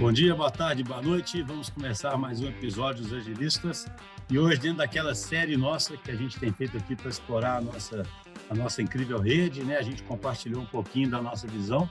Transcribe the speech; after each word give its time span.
Bom 0.00 0.12
dia, 0.12 0.32
boa 0.32 0.50
tarde, 0.50 0.84
boa 0.84 1.02
noite. 1.02 1.42
Vamos 1.42 1.70
começar 1.70 2.16
mais 2.16 2.40
um 2.40 2.46
episódio 2.46 3.02
dos 3.02 3.12
Agilistas. 3.12 3.84
E 4.30 4.38
hoje, 4.38 4.60
dentro 4.60 4.78
daquela 4.78 5.12
série 5.12 5.56
nossa 5.56 5.96
que 5.96 6.08
a 6.12 6.14
gente 6.14 6.38
tem 6.38 6.52
feito 6.52 6.76
aqui 6.76 6.94
para 6.94 7.08
explorar 7.08 7.56
a 7.56 7.60
nossa, 7.60 8.06
a 8.48 8.54
nossa 8.54 8.80
incrível 8.80 9.18
rede, 9.18 9.64
né? 9.64 9.76
A 9.76 9.82
gente 9.82 10.04
compartilhou 10.04 10.62
um 10.62 10.66
pouquinho 10.66 11.10
da 11.10 11.20
nossa 11.20 11.48
visão. 11.48 11.90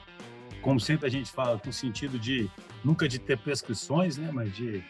Como 0.61 0.79
sempre 0.79 1.05
a 1.05 1.09
gente 1.09 1.29
fala, 1.29 1.59
com 1.59 1.69
o 1.69 1.73
sentido 1.73 2.17
de 2.17 2.49
nunca 2.81 3.09
de 3.09 3.19
ter 3.19 3.37
prescrições, 3.39 4.15
né? 4.15 4.31
Mas 4.33 4.55
de, 4.55 4.81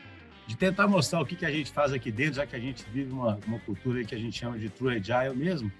de 0.45 0.55
tentar 0.55 0.87
mostrar 0.87 1.19
o 1.19 1.25
que, 1.25 1.35
que 1.35 1.45
a 1.45 1.51
gente 1.51 1.71
faz 1.71 1.91
aqui 1.91 2.11
dentro, 2.11 2.35
já 2.35 2.45
que 2.45 2.55
a 2.55 2.59
gente 2.59 2.85
vive 2.91 3.11
uma, 3.11 3.39
uma 3.47 3.59
cultura 3.61 4.03
que 4.03 4.13
a 4.13 4.19
gente 4.19 4.37
chama 4.37 4.59
de 4.59 4.69
True 4.69 4.95
Agile 4.95 5.35
mesmo. 5.35 5.71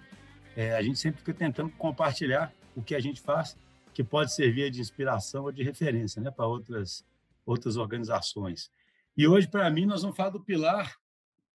É, 0.55 0.75
a 0.75 0.81
gente 0.81 0.97
sempre 0.97 1.19
fica 1.19 1.35
tentando 1.35 1.69
compartilhar 1.77 2.51
o 2.75 2.81
que 2.81 2.95
a 2.95 2.99
gente 2.99 3.21
faz, 3.21 3.55
que 3.93 4.03
pode 4.03 4.33
servir 4.33 4.71
de 4.71 4.81
inspiração 4.81 5.43
ou 5.43 5.51
de 5.51 5.61
referência, 5.61 6.19
né? 6.19 6.31
Para 6.31 6.47
outras 6.47 7.05
outras 7.47 7.77
organizações. 7.77 8.69
E 9.15 9.27
hoje, 9.27 9.47
para 9.47 9.69
mim, 9.71 9.85
nós 9.85 10.01
vamos 10.03 10.17
falar 10.17 10.29
do 10.29 10.43
pilar 10.43 10.95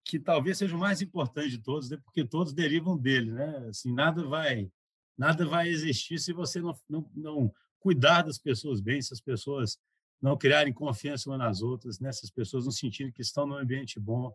que 0.05 0.19
talvez 0.19 0.59
seja 0.59 0.75
o 0.75 0.81
mais 0.81 1.01
importante 1.01 1.51
de 1.51 1.59
todos, 1.59 1.89
né? 1.91 1.99
porque 2.05 2.25
todos 2.25 2.53
derivam 2.53 2.99
dele, 2.99 3.31
né? 3.31 3.69
Assim, 3.69 3.93
nada 3.93 4.25
vai 4.27 4.69
nada 5.17 5.47
vai 5.47 5.69
existir 5.69 6.19
se 6.19 6.33
você 6.33 6.61
não, 6.61 6.77
não, 6.89 7.11
não 7.15 7.55
cuidar 7.79 8.23
das 8.23 8.39
pessoas 8.39 8.81
bem, 8.81 9.01
se 9.01 9.13
as 9.13 9.21
pessoas 9.21 9.79
não 10.21 10.37
criarem 10.37 10.73
confiança 10.73 11.29
umas 11.29 11.39
nas 11.39 11.63
outras, 11.63 12.01
né? 12.01 12.11
se 12.11 12.25
as 12.25 12.31
pessoas 12.31 12.65
não 12.65 12.73
sentirem 12.73 13.13
que 13.13 13.23
estão 13.23 13.47
num 13.47 13.57
ambiente 13.57 14.01
bom, 14.01 14.35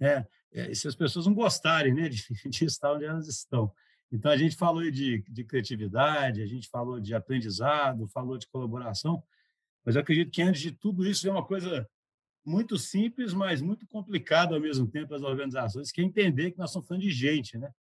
né? 0.00 0.26
É, 0.52 0.72
se 0.74 0.88
as 0.88 0.94
pessoas 0.94 1.26
não 1.26 1.34
gostarem 1.34 1.92
né? 1.92 2.08
de, 2.10 2.24
de 2.48 2.64
estar 2.64 2.92
onde 2.92 3.04
elas 3.04 3.28
estão. 3.28 3.72
Então, 4.10 4.30
a 4.30 4.36
gente 4.36 4.56
falou 4.56 4.88
de, 4.90 5.22
de 5.28 5.44
criatividade, 5.44 6.40
a 6.40 6.46
gente 6.46 6.68
falou 6.68 7.00
de 7.00 7.14
aprendizado, 7.14 8.08
falou 8.08 8.38
de 8.38 8.46
colaboração, 8.46 9.22
mas 9.86 9.96
acredito 9.96 10.32
que, 10.32 10.42
antes 10.42 10.60
de 10.60 10.72
tudo 10.72 11.06
isso, 11.06 11.28
é 11.28 11.30
uma 11.30 11.46
coisa 11.46 11.88
muito 12.44 12.76
simples, 12.76 13.32
mas 13.32 13.62
muito 13.62 13.86
complicada 13.86 14.56
ao 14.56 14.60
mesmo 14.60 14.88
tempo 14.88 15.14
as 15.14 15.22
organizações, 15.22 15.92
que 15.92 16.00
é 16.00 16.04
entender 16.04 16.50
que 16.50 16.58
nós 16.58 16.70
estamos 16.70 16.88
falando 16.88 17.02
de 17.02 17.10
gente, 17.12 17.56
né? 17.56 17.72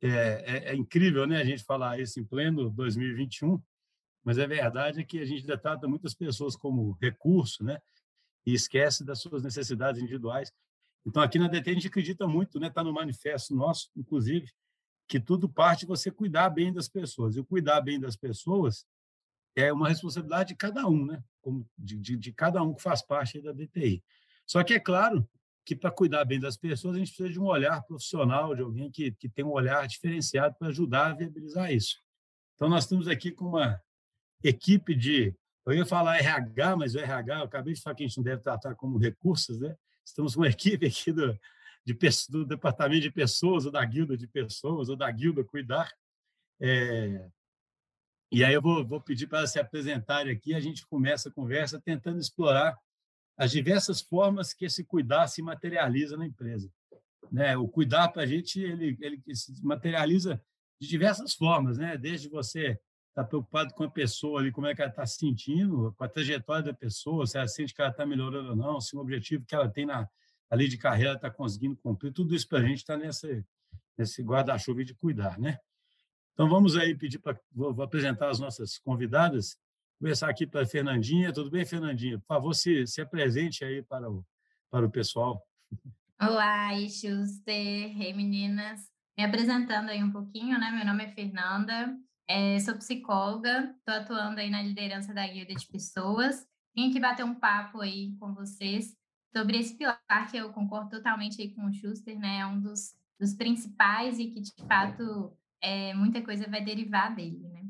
É, 0.00 0.08
é, 0.08 0.70
é, 0.70 0.74
incrível, 0.74 1.26
né, 1.26 1.36
a 1.36 1.44
gente 1.44 1.62
falar 1.62 2.00
isso 2.00 2.18
em 2.18 2.24
pleno 2.24 2.70
2021, 2.70 3.60
mas 4.24 4.38
a 4.38 4.46
verdade 4.46 5.00
é 5.00 5.04
que 5.04 5.18
a 5.18 5.24
gente 5.26 5.44
trata 5.44 5.86
muitas 5.86 6.14
pessoas 6.14 6.54
como 6.54 6.96
recurso, 7.02 7.64
né? 7.64 7.78
E 8.46 8.54
esquece 8.54 9.04
das 9.04 9.20
suas 9.20 9.42
necessidades 9.42 10.00
individuais. 10.00 10.52
Então, 11.04 11.20
aqui 11.20 11.38
na 11.38 11.48
DT 11.48 11.70
a 11.70 11.74
gente 11.74 11.88
acredita 11.88 12.28
muito, 12.28 12.60
né? 12.60 12.68
Está 12.68 12.84
no 12.84 12.92
manifesto 12.92 13.54
nosso, 13.56 13.90
inclusive, 13.96 14.46
que 15.08 15.18
tudo 15.18 15.48
parte 15.48 15.80
de 15.80 15.86
você 15.86 16.12
cuidar 16.12 16.48
bem 16.48 16.72
das 16.72 16.88
pessoas. 16.88 17.34
E 17.34 17.40
o 17.40 17.44
cuidar 17.44 17.80
bem 17.80 17.98
das 17.98 18.16
pessoas 18.16 18.86
é 19.56 19.72
uma 19.72 19.88
responsabilidade 19.88 20.50
de 20.50 20.56
cada 20.56 20.86
um, 20.86 21.06
né? 21.06 21.22
Como 21.40 21.66
de, 21.76 21.98
de, 21.98 22.16
de 22.16 22.32
cada 22.32 22.62
um 22.62 22.74
que 22.74 22.82
faz 22.82 23.02
parte 23.02 23.40
da 23.40 23.52
DTI. 23.52 24.02
Só 24.46 24.62
que 24.62 24.74
é 24.74 24.80
claro 24.80 25.28
que 25.64 25.76
para 25.76 25.90
cuidar 25.90 26.24
bem 26.24 26.40
das 26.40 26.56
pessoas 26.56 26.96
a 26.96 26.98
gente 26.98 27.08
precisa 27.08 27.30
de 27.30 27.38
um 27.38 27.46
olhar 27.46 27.82
profissional, 27.82 28.54
de 28.54 28.62
alguém 28.62 28.90
que, 28.90 29.12
que 29.12 29.28
tem 29.28 29.44
um 29.44 29.52
olhar 29.52 29.86
diferenciado 29.86 30.54
para 30.58 30.68
ajudar 30.68 31.10
a 31.10 31.14
viabilizar 31.14 31.72
isso. 31.72 31.96
Então 32.54 32.68
nós 32.68 32.84
estamos 32.84 33.08
aqui 33.08 33.30
com 33.30 33.46
uma 33.46 33.80
equipe 34.42 34.94
de, 34.94 35.34
eu 35.66 35.74
ia 35.74 35.86
falar 35.86 36.18
RH, 36.18 36.76
mas 36.76 36.94
o 36.94 36.98
RH, 36.98 37.38
eu 37.38 37.44
acabei 37.44 37.74
de 37.74 37.80
falar 37.80 37.94
que 37.94 38.04
a 38.04 38.06
gente 38.06 38.16
não 38.16 38.24
deve 38.24 38.42
tratar 38.42 38.74
como 38.74 38.98
recursos, 38.98 39.60
né? 39.60 39.76
Estamos 40.04 40.34
com 40.34 40.40
uma 40.40 40.48
equipe 40.50 40.86
aqui 40.86 41.12
do, 41.12 41.38
de, 41.84 41.96
do 42.28 42.44
departamento 42.44 43.02
de 43.02 43.10
pessoas, 43.10 43.64
ou 43.64 43.72
da 43.72 43.84
guilda 43.84 44.16
de 44.16 44.26
pessoas, 44.26 44.88
ou 44.88 44.96
da 44.96 45.10
guilda 45.10 45.44
cuidar, 45.44 45.90
é, 46.60 47.28
e 48.30 48.44
aí 48.44 48.54
eu 48.54 48.62
vou, 48.62 48.86
vou 48.86 49.00
pedir 49.00 49.26
para 49.26 49.46
se 49.46 49.58
apresentarem 49.58 50.32
aqui, 50.32 50.54
a 50.54 50.60
gente 50.60 50.86
começa 50.86 51.28
a 51.28 51.32
conversa 51.32 51.80
tentando 51.80 52.20
explorar 52.20 52.78
as 53.36 53.50
diversas 53.50 54.00
formas 54.00 54.52
que 54.52 54.66
esse 54.66 54.84
cuidar 54.84 55.26
se 55.26 55.42
materializa 55.42 56.16
na 56.16 56.26
empresa. 56.26 56.70
Né? 57.32 57.56
O 57.56 57.66
cuidar 57.66 58.08
para 58.08 58.22
a 58.22 58.26
gente 58.26 58.60
ele, 58.60 58.96
ele 59.00 59.22
se 59.34 59.64
materializa 59.64 60.40
de 60.80 60.88
diversas 60.88 61.34
formas, 61.34 61.78
né? 61.78 61.96
desde 61.96 62.28
você 62.28 62.78
estar 63.08 63.22
tá 63.22 63.24
preocupado 63.24 63.74
com 63.74 63.84
a 63.84 63.90
pessoa 63.90 64.40
ali, 64.40 64.52
como 64.52 64.66
é 64.66 64.74
que 64.74 64.80
ela 64.80 64.90
está 64.90 65.04
se 65.06 65.18
sentindo, 65.18 65.92
com 65.96 66.04
a 66.04 66.08
trajetória 66.08 66.64
da 66.64 66.74
pessoa, 66.74 67.26
se 67.26 67.36
ela 67.36 67.48
sente 67.48 67.74
que 67.74 67.80
ela 67.80 67.90
está 67.90 68.06
melhorando 68.06 68.50
ou 68.50 68.56
não, 68.56 68.80
se 68.80 68.94
o 68.94 69.00
objetivo 69.00 69.44
que 69.44 69.54
ela 69.54 69.68
tem 69.68 69.86
na 69.86 70.08
ali 70.50 70.68
de 70.68 70.76
carreira 70.76 71.14
está 71.14 71.30
conseguindo 71.30 71.76
cumprir, 71.76 72.12
tudo 72.12 72.34
isso 72.34 72.48
para 72.48 72.58
a 72.58 72.62
gente 72.62 72.78
está 72.78 72.96
nesse, 72.96 73.44
nesse 73.96 74.20
guarda-chuva 74.20 74.84
de 74.84 74.94
cuidar, 74.94 75.38
né? 75.38 75.58
Então, 76.40 76.48
vamos 76.48 76.74
aí 76.74 76.94
pedir 76.94 77.18
para. 77.18 77.38
Vou, 77.52 77.82
apresentar 77.82 78.30
as 78.30 78.40
nossas 78.40 78.78
convidadas. 78.78 79.58
Começar 79.98 80.30
aqui 80.30 80.46
para 80.46 80.62
a 80.62 80.66
Fernandinha. 80.66 81.34
Tudo 81.34 81.50
bem, 81.50 81.66
Fernandinha? 81.66 82.18
Por 82.18 82.24
favor, 82.24 82.54
se, 82.54 82.86
se 82.86 83.02
apresente 83.02 83.62
aí 83.62 83.82
para 83.82 84.10
o, 84.10 84.24
para 84.70 84.86
o 84.86 84.90
pessoal. 84.90 85.46
Olá, 86.18 86.70
Schuster. 86.88 87.54
Hey, 87.54 88.14
meninas. 88.14 88.80
Me 89.18 89.22
apresentando 89.22 89.90
aí 89.90 90.02
um 90.02 90.10
pouquinho, 90.10 90.58
né? 90.58 90.70
Meu 90.70 90.86
nome 90.86 91.04
é 91.04 91.08
Fernanda, 91.08 91.94
é, 92.26 92.58
sou 92.60 92.74
psicóloga, 92.76 93.74
estou 93.76 93.94
atuando 93.94 94.40
aí 94.40 94.48
na 94.48 94.62
liderança 94.62 95.12
da 95.12 95.28
guilda 95.28 95.54
de 95.54 95.66
pessoas. 95.66 96.46
Vim 96.74 96.88
aqui 96.88 96.98
bater 96.98 97.22
um 97.22 97.34
papo 97.34 97.82
aí 97.82 98.16
com 98.18 98.32
vocês 98.32 98.96
sobre 99.36 99.58
esse 99.58 99.76
pilar 99.76 100.00
que 100.30 100.38
eu 100.38 100.50
concordo 100.54 100.88
totalmente 100.88 101.42
aí 101.42 101.54
com 101.54 101.66
o 101.66 101.70
Schuster, 101.74 102.18
né? 102.18 102.38
É 102.38 102.46
um 102.46 102.58
dos, 102.58 102.94
dos 103.20 103.34
principais 103.34 104.18
e 104.18 104.28
que, 104.28 104.40
de 104.40 104.54
fato, 104.66 105.36
é, 105.60 105.94
muita 105.94 106.22
coisa 106.22 106.48
vai 106.48 106.64
derivar 106.64 107.14
dele, 107.14 107.48
né? 107.48 107.62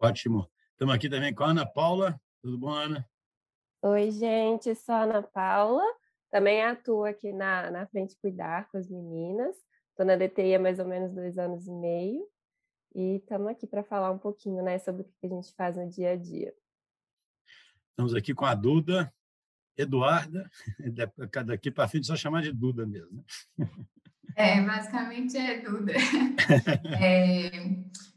Ótimo. 0.00 0.48
Estamos 0.72 0.94
aqui 0.94 1.08
também 1.08 1.34
com 1.34 1.44
a 1.44 1.50
Ana 1.50 1.66
Paula. 1.66 2.20
Tudo 2.40 2.58
bom, 2.58 2.70
Ana? 2.70 3.08
Oi, 3.82 4.10
gente, 4.10 4.74
sou 4.74 4.94
a 4.94 5.02
Ana 5.02 5.22
Paula. 5.22 5.84
Também 6.30 6.62
atuo 6.62 7.04
aqui 7.04 7.32
na, 7.32 7.70
na 7.70 7.86
Frente 7.86 8.16
Cuidar 8.20 8.68
com 8.70 8.78
as 8.78 8.88
meninas. 8.88 9.56
Estou 9.90 10.04
na 10.04 10.16
DTI 10.16 10.54
há 10.54 10.58
mais 10.58 10.78
ou 10.78 10.86
menos 10.86 11.12
dois 11.12 11.38
anos 11.38 11.66
e 11.66 11.72
meio. 11.72 12.24
E 12.94 13.16
estamos 13.16 13.48
aqui 13.48 13.66
para 13.66 13.82
falar 13.82 14.10
um 14.10 14.18
pouquinho 14.18 14.62
né, 14.62 14.78
sobre 14.78 15.02
o 15.02 15.04
que 15.04 15.26
a 15.26 15.28
gente 15.28 15.52
faz 15.54 15.76
no 15.76 15.88
dia 15.88 16.12
a 16.12 16.16
dia. 16.16 16.54
Estamos 17.90 18.14
aqui 18.14 18.34
com 18.34 18.44
a 18.44 18.54
Duda, 18.54 19.12
Eduarda, 19.76 20.48
daqui 21.46 21.70
para 21.70 21.88
frente 21.88 22.06
só 22.06 22.16
chamar 22.16 22.42
de 22.42 22.52
Duda 22.52 22.86
mesmo. 22.86 23.24
Né? 24.38 24.58
É, 24.58 24.60
basicamente 24.62 25.36
é 25.36 25.60
Duda. 25.60 25.92
é, 27.02 27.50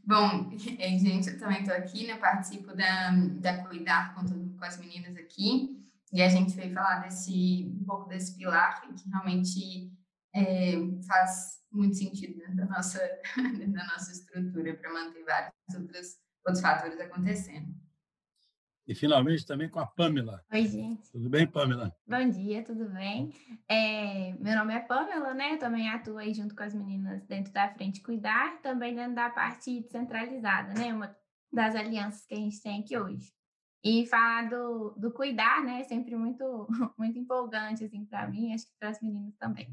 bom, 0.05 0.55
gente, 0.55 1.29
eu 1.29 1.39
também 1.39 1.61
estou 1.61 1.75
aqui, 1.75 2.05
né? 2.05 2.17
Participo 2.17 2.75
da, 2.75 3.11
da 3.39 3.63
Cuidar 3.63 4.13
com, 4.13 4.23
com 4.55 4.63
as 4.63 4.77
meninas 4.79 5.17
aqui. 5.17 5.81
E 6.13 6.21
a 6.21 6.29
gente 6.29 6.55
veio 6.55 6.73
falar 6.73 6.99
desse, 6.99 7.73
um 7.81 7.83
pouco 7.85 8.07
desse 8.07 8.37
pilar 8.37 8.81
que 8.81 9.09
realmente 9.09 9.91
é, 10.35 10.73
faz 11.07 11.59
muito 11.71 11.95
sentido 11.95 12.37
dentro 12.37 12.57
da 12.57 12.65
nossa, 12.65 12.99
dentro 13.57 13.71
da 13.73 13.85
nossa 13.85 14.11
estrutura 14.11 14.75
para 14.75 14.93
manter 14.93 15.23
vários 15.23 15.53
outros, 15.73 16.17
outros 16.45 16.61
fatores 16.61 16.99
acontecendo. 16.99 17.73
E 18.87 18.95
finalmente 18.95 19.45
também 19.45 19.69
com 19.69 19.79
a 19.79 19.85
Pamela. 19.85 20.43
Oi, 20.51 20.67
gente. 20.67 21.11
Tudo 21.11 21.29
bem, 21.29 21.45
Pamela? 21.45 21.95
Bom 22.05 22.29
dia, 22.29 22.63
tudo 22.63 22.89
bem? 22.89 23.31
É, 23.69 24.33
meu 24.39 24.55
nome 24.55 24.73
é 24.73 24.79
Pamela, 24.79 25.33
né? 25.33 25.53
Eu 25.53 25.59
também 25.59 25.87
atuo 25.87 26.17
aí 26.17 26.33
junto 26.33 26.55
com 26.55 26.63
as 26.63 26.73
meninas 26.73 27.23
dentro 27.25 27.53
da 27.53 27.69
Frente 27.69 28.01
Cuidar, 28.01 28.59
também 28.61 28.95
dentro 28.95 29.15
da 29.15 29.29
parte 29.29 29.81
descentralizada, 29.81 30.73
né? 30.73 30.93
Uma 30.93 31.15
das 31.53 31.75
alianças 31.75 32.25
que 32.25 32.33
a 32.33 32.37
gente 32.37 32.61
tem 32.61 32.81
aqui 32.81 32.97
hoje. 32.97 33.31
E 33.83 34.05
falar 34.07 34.49
do, 34.49 34.95
do 34.97 35.11
cuidar, 35.11 35.63
né? 35.63 35.81
É 35.81 35.83
sempre 35.83 36.15
muito, 36.15 36.67
muito 36.97 37.17
empolgante, 37.19 37.85
assim, 37.85 38.03
para 38.05 38.27
mim, 38.27 38.53
acho 38.53 38.65
que 38.65 38.73
para 38.79 38.89
as 38.89 39.01
meninas 39.01 39.35
também. 39.37 39.67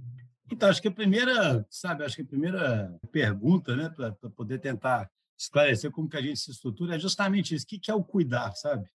Então, 0.50 0.68
acho 0.68 0.80
que 0.80 0.88
a 0.88 0.92
primeira, 0.92 1.66
sabe, 1.70 2.04
acho 2.04 2.16
que 2.16 2.22
a 2.22 2.26
primeira 2.26 2.98
pergunta, 3.10 3.76
né, 3.76 3.91
para 3.91 4.12
poder 4.30 4.58
tentar 4.58 5.10
esclarecer 5.38 5.91
como 5.91 6.08
que 6.08 6.16
a 6.16 6.22
gente 6.22 6.38
se 6.41 6.50
estrutura 6.50 6.97
é 6.97 6.98
justamente 6.98 7.54
isso. 7.54 7.64
O 7.64 7.68
que 7.68 7.91
é 7.91 7.94
o 7.94 8.02
cuidar, 8.02 8.52
sabe? 8.54 8.88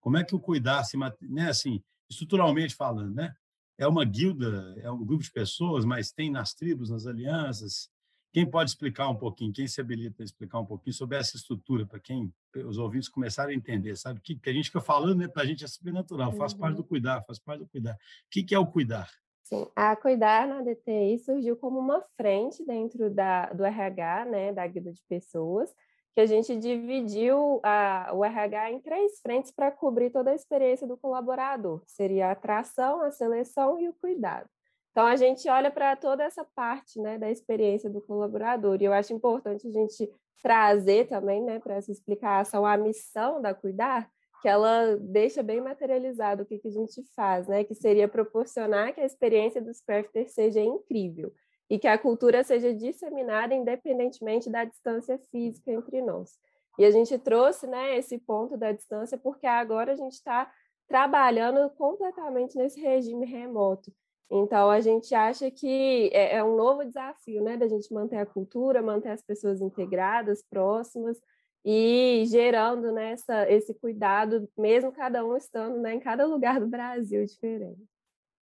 Como 0.00 0.16
é 0.16 0.24
que 0.24 0.34
o 0.34 0.40
cuidar 0.40 0.82
se, 0.84 0.96
né, 1.22 1.48
assim, 1.48 1.82
estruturalmente 2.08 2.74
falando, 2.74 3.14
né? 3.14 3.34
É 3.78 3.86
uma 3.86 4.04
guilda, 4.04 4.74
é 4.78 4.90
um 4.90 5.04
grupo 5.04 5.22
de 5.22 5.30
pessoas, 5.30 5.84
mas 5.84 6.12
tem 6.12 6.30
nas 6.30 6.52
tribos, 6.52 6.90
nas 6.90 7.06
alianças. 7.06 7.88
Quem 8.32 8.48
pode 8.48 8.70
explicar 8.70 9.08
um 9.08 9.16
pouquinho, 9.16 9.52
quem 9.52 9.66
se 9.66 9.80
habilita 9.80 10.22
a 10.22 10.24
explicar 10.24 10.60
um 10.60 10.66
pouquinho 10.66 10.94
sobre 10.94 11.16
essa 11.16 11.36
estrutura, 11.36 11.86
para 11.86 11.98
quem 11.98 12.32
os 12.66 12.78
ouvintes 12.78 13.08
começarem 13.08 13.54
a 13.54 13.58
entender, 13.58 13.96
sabe? 13.96 14.20
Que, 14.20 14.36
que 14.36 14.50
a 14.50 14.52
gente 14.52 14.66
fica 14.66 14.80
falando, 14.80 15.18
né, 15.18 15.28
para 15.28 15.42
a 15.42 15.46
gente 15.46 15.64
é 15.64 15.68
super 15.68 15.92
natural, 15.92 16.32
faz 16.32 16.52
parte 16.52 16.76
do 16.76 16.82
uhum. 16.82 16.88
cuidar, 16.88 17.22
faz 17.24 17.38
parte 17.38 17.60
do 17.60 17.68
cuidar. 17.68 17.94
O 17.94 17.98
que, 18.30 18.42
que 18.42 18.54
é 18.54 18.58
o 18.58 18.66
cuidar? 18.66 19.08
Sim, 19.50 19.66
a 19.74 19.96
Cuidar 19.96 20.46
na 20.46 20.62
DTI 20.62 21.18
surgiu 21.18 21.56
como 21.56 21.76
uma 21.80 22.00
frente 22.16 22.64
dentro 22.64 23.10
da, 23.10 23.46
do 23.46 23.64
RH, 23.64 24.24
né, 24.26 24.52
da 24.52 24.64
guilda 24.64 24.92
de 24.92 25.02
pessoas, 25.08 25.74
que 26.14 26.20
a 26.20 26.26
gente 26.26 26.56
dividiu 26.56 27.60
a, 27.62 28.10
o 28.12 28.24
RH 28.24 28.72
em 28.72 28.80
três 28.80 29.20
frentes 29.20 29.50
para 29.50 29.70
cobrir 29.70 30.10
toda 30.10 30.30
a 30.30 30.34
experiência 30.34 30.86
do 30.86 30.96
colaborador. 30.96 31.82
Seria 31.86 32.28
a 32.28 32.32
atração, 32.32 33.00
a 33.02 33.10
seleção 33.10 33.78
e 33.78 33.88
o 33.88 33.94
cuidado. 33.94 34.48
Então, 34.90 35.06
a 35.06 35.14
gente 35.14 35.48
olha 35.48 35.70
para 35.70 35.94
toda 35.94 36.24
essa 36.24 36.44
parte 36.44 37.00
né, 37.00 37.16
da 37.16 37.30
experiência 37.30 37.88
do 37.88 38.00
colaborador. 38.00 38.78
E 38.80 38.84
eu 38.84 38.92
acho 38.92 39.12
importante 39.12 39.68
a 39.68 39.70
gente 39.70 40.10
trazer 40.42 41.06
também 41.06 41.42
né, 41.42 41.60
para 41.60 41.76
essa 41.76 41.92
explicação 41.92 42.66
a 42.66 42.76
missão 42.76 43.40
da 43.40 43.54
Cuidar, 43.54 44.10
que 44.42 44.48
ela 44.48 44.96
deixa 44.96 45.42
bem 45.42 45.60
materializado 45.60 46.42
o 46.42 46.46
que, 46.46 46.58
que 46.58 46.68
a 46.68 46.72
gente 46.72 47.04
faz, 47.14 47.46
né? 47.46 47.62
Que 47.62 47.74
seria 47.74 48.08
proporcionar 48.08 48.94
que 48.94 49.00
a 49.00 49.04
experiência 49.04 49.60
dos 49.60 49.80
crafters 49.80 50.32
seja 50.32 50.60
incrível 50.60 51.30
e 51.70 51.78
que 51.78 51.86
a 51.86 51.96
cultura 51.96 52.42
seja 52.42 52.74
disseminada 52.74 53.54
independentemente 53.54 54.50
da 54.50 54.64
distância 54.64 55.16
física 55.30 55.70
entre 55.70 56.02
nós. 56.02 56.36
E 56.76 56.84
a 56.84 56.90
gente 56.90 57.16
trouxe 57.18 57.66
né, 57.66 57.96
esse 57.96 58.18
ponto 58.18 58.56
da 58.56 58.72
distância 58.72 59.16
porque 59.16 59.46
agora 59.46 59.92
a 59.92 59.96
gente 59.96 60.14
está 60.14 60.50
trabalhando 60.88 61.70
completamente 61.70 62.58
nesse 62.58 62.80
regime 62.80 63.24
remoto. 63.24 63.92
Então, 64.28 64.70
a 64.70 64.80
gente 64.80 65.14
acha 65.14 65.50
que 65.50 66.08
é, 66.12 66.36
é, 66.36 66.44
um 66.44 66.56
novo 66.56 66.84
desafio, 66.84 67.42
né, 67.42 67.56
da 67.56 67.66
gente 67.66 67.92
manter 67.92 68.16
a 68.16 68.26
cultura, 68.26 68.82
manter 68.82 69.10
as 69.10 69.22
pessoas 69.22 69.60
integradas, 69.60 70.42
próximas 70.48 71.20
e 71.64 72.24
gerando 72.26 72.92
né, 72.92 73.14
esse 73.48 73.74
cuidado, 73.74 74.48
mesmo 74.56 74.92
cada 74.92 75.24
um 75.24 75.36
estando 75.36 75.78
né, 75.78 75.94
em 75.94 76.00
cada 76.00 76.26
lugar 76.26 76.58
do 76.60 76.66
Brasil 76.66 77.24
diferente. 77.24 77.82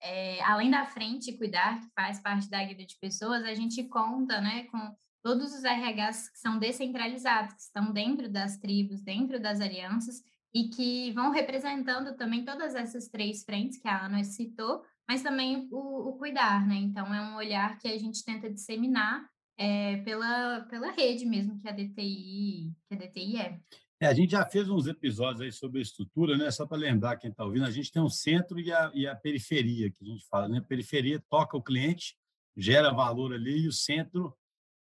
É, 0.02 0.42
além 0.44 0.70
da 0.70 0.86
frente 0.86 1.36
cuidar, 1.36 1.80
que 1.80 1.88
faz 1.94 2.20
parte 2.20 2.48
da 2.48 2.62
guia 2.64 2.86
de 2.86 2.96
pessoas, 3.00 3.44
a 3.44 3.54
gente 3.54 3.82
conta 3.84 4.40
né, 4.40 4.64
com 4.64 4.78
todos 5.22 5.52
os 5.52 5.62
RHs 5.64 6.30
que 6.30 6.38
são 6.38 6.58
descentralizados, 6.58 7.54
que 7.54 7.60
estão 7.60 7.92
dentro 7.92 8.28
das 8.28 8.56
tribos, 8.58 9.02
dentro 9.02 9.40
das 9.40 9.60
alianças, 9.60 10.22
e 10.54 10.68
que 10.68 11.12
vão 11.12 11.30
representando 11.30 12.16
também 12.16 12.44
todas 12.44 12.74
essas 12.74 13.08
três 13.08 13.44
frentes 13.44 13.78
que 13.78 13.88
a 13.88 14.06
Ana 14.06 14.24
citou, 14.24 14.82
mas 15.06 15.22
também 15.22 15.68
o, 15.70 16.08
o 16.08 16.18
cuidar, 16.18 16.66
né? 16.66 16.76
Então, 16.76 17.12
é 17.14 17.20
um 17.20 17.36
olhar 17.36 17.78
que 17.78 17.88
a 17.88 17.98
gente 17.98 18.24
tenta 18.24 18.50
disseminar 18.50 19.28
é, 19.58 19.98
pela, 19.98 20.60
pela 20.70 20.90
rede 20.92 21.26
mesmo 21.26 21.58
que 21.58 21.68
a 21.68 21.72
DTI, 21.72 22.72
que 22.88 22.94
a 22.94 22.96
DTI 22.96 23.36
é. 23.36 23.60
É, 24.00 24.06
a 24.06 24.14
gente 24.14 24.30
já 24.30 24.46
fez 24.46 24.68
uns 24.68 24.86
episódios 24.86 25.40
aí 25.40 25.50
sobre 25.50 25.80
a 25.80 25.82
estrutura, 25.82 26.36
né? 26.36 26.50
Só 26.52 26.64
para 26.64 26.78
lembrar 26.78 27.16
quem 27.16 27.30
está 27.30 27.44
ouvindo, 27.44 27.64
a 27.64 27.70
gente 27.70 27.90
tem 27.90 28.00
um 28.00 28.08
centro 28.08 28.60
e 28.60 28.72
a, 28.72 28.92
e 28.94 29.06
a 29.08 29.16
periferia, 29.16 29.90
que 29.90 30.04
a 30.04 30.06
gente 30.06 30.24
fala, 30.26 30.48
né? 30.48 30.58
A 30.58 30.62
periferia 30.62 31.20
toca 31.28 31.56
o 31.56 31.62
cliente, 31.62 32.16
gera 32.56 32.92
valor 32.92 33.34
ali, 33.34 33.62
e 33.62 33.68
o 33.68 33.72
centro, 33.72 34.36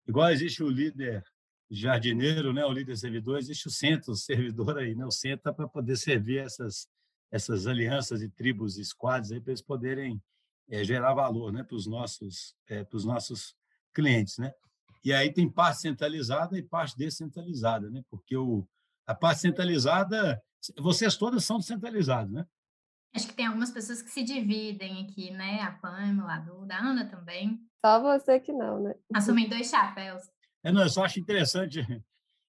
igual 0.07 0.29
existe 0.29 0.61
o 0.61 0.69
líder 0.69 1.23
jardineiro, 1.69 2.53
né? 2.53 2.63
O 2.63 2.71
líder 2.71 2.95
servidor, 2.95 3.39
existe 3.39 3.67
o 3.67 3.71
centro, 3.71 4.11
o 4.11 4.15
servidor 4.15 4.77
aí, 4.77 4.93
né? 4.93 5.03
O 5.03 5.11
centro 5.11 5.49
é 5.49 5.53
para 5.53 5.67
poder 5.67 5.97
servir 5.97 6.37
essas, 6.37 6.87
essas 7.31 7.65
alianças 7.65 8.21
e 8.21 8.29
tribos 8.29 8.77
e 8.77 8.85
squads 8.85 9.31
aí 9.31 9.41
para 9.41 9.51
eles 9.51 9.63
poderem 9.63 10.21
é, 10.69 10.83
gerar 10.83 11.15
valor, 11.15 11.51
né? 11.51 11.63
Para 11.63 11.75
os 11.75 11.87
nossos, 11.87 12.55
é, 12.67 12.83
para 12.83 12.97
os 12.97 13.03
nossos 13.03 13.55
clientes, 13.95 14.37
né? 14.37 14.53
E 15.03 15.11
aí 15.11 15.33
tem 15.33 15.49
parte 15.49 15.81
centralizada 15.81 16.55
e 16.55 16.61
parte 16.61 16.95
descentralizada, 16.95 17.89
né? 17.89 18.03
Porque 18.11 18.37
o 18.37 18.67
a 19.07 19.15
parte 19.15 19.41
centralizada, 19.41 20.41
vocês 20.77 21.15
todas 21.15 21.45
são 21.45 21.57
descentralizadas, 21.57 22.29
né? 22.29 22.45
Acho 23.15 23.27
que 23.27 23.33
tem 23.33 23.47
algumas 23.47 23.71
pessoas 23.71 24.01
que 24.01 24.11
se 24.11 24.21
dividem 24.21 25.05
aqui, 25.05 25.31
né? 25.31 25.61
A 25.61 25.71
Pamela, 25.71 26.35
a 26.35 26.39
Duda, 26.39 26.75
a 26.75 26.79
Ana 26.79 27.05
também. 27.09 27.59
Só 27.83 28.01
você 28.01 28.39
que 28.39 28.51
não, 28.51 28.83
né? 28.83 28.95
Assumem 29.15 29.49
dois 29.49 29.69
chapéus. 29.69 30.23
É, 30.63 30.71
não, 30.71 30.81
eu 30.81 30.89
só 30.89 31.05
acho 31.05 31.19
interessante. 31.19 31.79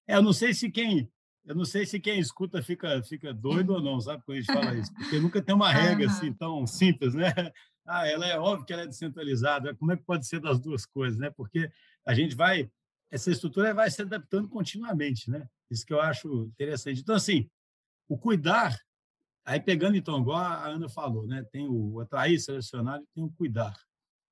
É, 0.07 0.15
eu 0.15 0.21
não 0.21 0.33
sei 0.33 0.53
se 0.53 0.69
quem 0.69 1.09
eu 1.45 1.55
não 1.55 1.65
sei 1.65 1.85
se 1.85 1.99
quem 1.99 2.19
escuta 2.19 2.61
fica, 2.61 3.01
fica 3.01 3.33
doido 3.33 3.73
ou 3.73 3.81
não, 3.81 3.99
sabe, 3.99 4.21
quando 4.23 4.37
a 4.37 4.41
gente 4.41 4.53
fala 4.53 4.75
isso, 4.75 4.93
porque 4.93 5.19
nunca 5.19 5.41
tem 5.41 5.55
uma 5.55 5.71
regra 5.71 6.05
uhum. 6.05 6.11
assim 6.11 6.33
tão 6.33 6.67
simples, 6.67 7.13
né? 7.13 7.33
Ah, 7.91 8.07
ela 8.07 8.27
é 8.27 8.37
óbvio 8.37 8.67
que 8.67 8.71
ela 8.71 8.83
é 8.83 8.87
descentralizada, 8.87 9.73
como 9.73 9.91
é 9.91 9.97
que 9.97 10.03
pode 10.03 10.27
ser 10.27 10.39
das 10.39 10.59
duas 10.59 10.85
coisas, 10.85 11.17
né? 11.17 11.31
Porque 11.31 11.71
a 12.05 12.13
gente 12.13 12.35
vai, 12.35 12.69
essa 13.09 13.31
estrutura 13.31 13.73
vai 13.73 13.89
se 13.89 13.99
adaptando 14.03 14.47
continuamente, 14.47 15.31
né? 15.31 15.49
Isso 15.69 15.85
que 15.85 15.93
eu 15.93 16.01
acho 16.01 16.45
interessante. 16.45 17.01
Então, 17.01 17.15
assim, 17.15 17.49
o 18.07 18.17
cuidar, 18.17 18.77
aí 19.45 19.59
pegando 19.59 19.95
então, 19.95 20.19
igual 20.19 20.37
a 20.37 20.67
Ana 20.67 20.89
falou, 20.89 21.27
né? 21.27 21.43
tem 21.51 21.67
o 21.67 21.99
atrair, 21.99 22.39
selecionar 22.39 22.99
e 23.01 23.05
tem 23.13 23.23
o 23.23 23.31
cuidar. 23.31 23.75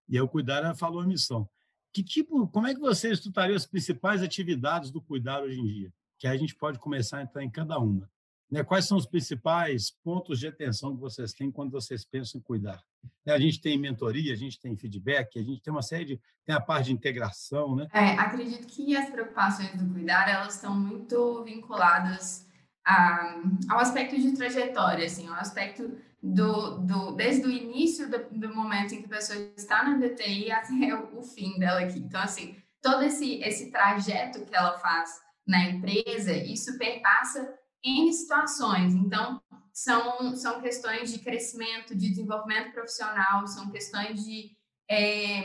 E 0.10 0.16
aí 0.16 0.22
o 0.22 0.28
cuidar, 0.28 0.64
ela 0.64 0.76
falou 0.76 1.02
a 1.02 1.08
missão. 1.08 1.48
Que 1.94 2.04
tipo, 2.04 2.48
como 2.48 2.68
é 2.68 2.74
que 2.74 2.80
você 2.80 3.12
estruturaria 3.12 3.56
as 3.56 3.66
principais 3.66 4.22
atividades 4.22 4.92
do 4.92 5.02
cuidar 5.02 5.42
hoje 5.42 5.60
em 5.60 5.66
dia? 5.66 5.94
Que 6.18 6.28
aí 6.28 6.36
a 6.36 6.40
gente 6.40 6.56
pode 6.56 6.80
começar 6.80 7.18
a 7.18 7.24
entrar 7.24 7.44
em 7.44 7.50
cada 7.50 7.78
uma. 7.78 8.10
Né? 8.50 8.64
Quais 8.64 8.88
são 8.88 8.98
os 8.98 9.06
principais 9.06 9.92
pontos 10.04 10.40
de 10.40 10.48
atenção 10.48 10.96
que 10.96 11.02
vocês 11.02 11.34
têm 11.34 11.52
quando 11.52 11.72
vocês 11.72 12.06
pensam 12.06 12.40
em 12.40 12.44
cuidar? 12.44 12.82
Né? 13.26 13.34
A 13.34 13.40
gente 13.40 13.62
tem 13.62 13.78
mentoria, 13.78 14.34
a 14.34 14.38
gente 14.38 14.60
tem 14.60 14.76
feedback, 14.76 15.38
a 15.38 15.44
gente 15.44 15.62
tem 15.62 15.72
uma 15.72 15.82
série 15.82 16.06
de... 16.06 16.22
tem 16.46 16.56
a 16.56 16.62
parte 16.62 16.86
de 16.86 16.94
integração, 16.94 17.76
né? 17.76 17.88
É, 17.94 18.12
acredito 18.12 18.68
que 18.68 18.96
as 18.96 19.10
preocupações 19.10 19.76
do 19.76 19.94
cuidar, 19.94 20.30
elas 20.30 20.56
estão 20.56 20.78
muito 20.80 21.44
vinculadas 21.44 22.48
a, 22.86 23.42
ao 23.70 23.80
aspecto 23.80 24.20
de 24.20 24.34
trajetória, 24.34 25.06
assim, 25.06 25.28
ao 25.28 25.36
aspecto 25.36 25.98
do, 26.24 26.78
do 26.80 27.12
desde 27.12 27.46
o 27.46 27.52
início 27.52 28.10
do, 28.10 28.18
do, 28.32 28.56
momento 28.56 28.94
em 28.94 29.00
que 29.00 29.06
a 29.06 29.18
pessoa 29.18 29.38
está 29.58 29.84
na 29.84 29.98
DTI 29.98 30.52
até 30.52 30.96
o, 30.96 31.20
o 31.20 31.22
fim 31.22 31.60
dela 31.60 31.82
aqui. 31.82 32.00
Então, 32.00 32.22
assim, 32.22 32.56
todo 32.82 33.04
esse, 33.04 33.42
esse 33.42 33.72
trajeto 33.72 34.46
que 34.46 34.56
ela 34.56 34.78
faz 34.80 35.10
na 35.46 35.70
empresa, 35.70 36.34
isso 36.34 36.78
perpassa 36.78 37.54
em 37.88 38.12
situações. 38.12 38.94
Então, 38.94 39.42
são, 39.74 40.36
são 40.36 40.62
questões 40.62 41.12
de 41.12 41.20
crescimento, 41.20 41.96
de 41.96 42.10
desenvolvimento 42.10 42.74
profissional, 42.74 43.46
são 43.48 43.70
questões 43.70 44.24
de, 44.24 44.58
é, 44.90 45.44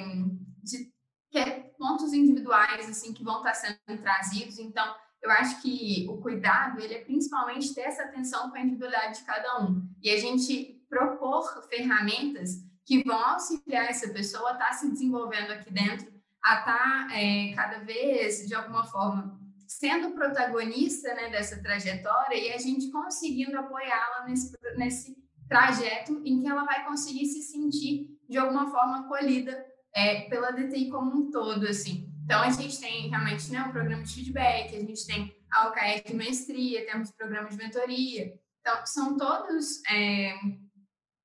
de 0.62 0.92
é 1.34 1.60
pontos 1.78 2.12
individuais 2.12 2.88
assim 2.88 3.12
que 3.12 3.24
vão 3.24 3.38
estar 3.38 3.54
sendo 3.54 4.02
trazidos. 4.02 4.58
Então, 4.58 4.94
eu 5.22 5.30
acho 5.30 5.62
que 5.62 6.06
o 6.08 6.18
cuidado 6.18 6.80
ele 6.80 6.94
é 6.94 7.04
principalmente 7.04 7.74
ter 7.74 7.82
essa 7.82 8.04
atenção 8.04 8.50
com 8.50 8.56
a 8.56 8.60
individualidade 8.60 9.20
de 9.20 9.24
cada 9.24 9.60
um 9.60 9.88
e 10.02 10.10
a 10.10 10.18
gente 10.18 10.82
propor 10.88 11.66
ferramentas 11.68 12.50
que 12.84 13.02
vão 13.04 13.18
auxiliar 13.18 13.86
essa 13.86 14.12
pessoa 14.12 14.50
a 14.50 14.52
estar 14.54 14.66
tá 14.66 14.72
se 14.72 14.90
desenvolvendo 14.90 15.52
aqui 15.52 15.72
dentro, 15.72 16.12
a 16.44 16.58
estar 16.58 17.08
tá, 17.08 17.18
é, 17.18 17.54
cada 17.54 17.78
vez 17.78 18.46
de 18.46 18.54
alguma 18.54 18.84
forma 18.84 19.40
sendo 19.78 20.12
protagonista 20.12 21.14
né, 21.14 21.30
dessa 21.30 21.62
trajetória 21.62 22.36
e 22.36 22.52
a 22.52 22.58
gente 22.58 22.90
conseguindo 22.90 23.58
apoiá-la 23.58 24.26
nesse, 24.26 24.52
nesse 24.76 25.16
trajeto 25.48 26.20
em 26.24 26.40
que 26.40 26.48
ela 26.48 26.64
vai 26.64 26.84
conseguir 26.84 27.26
se 27.26 27.42
sentir 27.42 28.08
de 28.28 28.38
alguma 28.38 28.70
forma 28.70 29.00
acolhida 29.00 29.64
é, 29.94 30.22
pela 30.22 30.50
DTI 30.50 30.90
como 30.90 31.14
um 31.14 31.30
todo, 31.30 31.66
assim. 31.66 32.08
Então, 32.24 32.40
a 32.40 32.50
gente 32.50 32.80
tem 32.80 33.08
realmente 33.08 33.50
né, 33.50 33.62
um 33.62 33.72
programa 33.72 34.02
de 34.02 34.14
feedback, 34.14 34.74
a 34.74 34.80
gente 34.80 35.06
tem 35.06 35.36
a 35.50 35.68
OKR 35.68 36.02
de 36.06 36.14
maestria, 36.14 36.86
temos 36.86 37.10
programas 37.10 37.56
de 37.56 37.62
mentoria. 37.62 38.32
Então, 38.60 38.86
são 38.86 39.16
todos 39.16 39.82
é, 39.90 40.34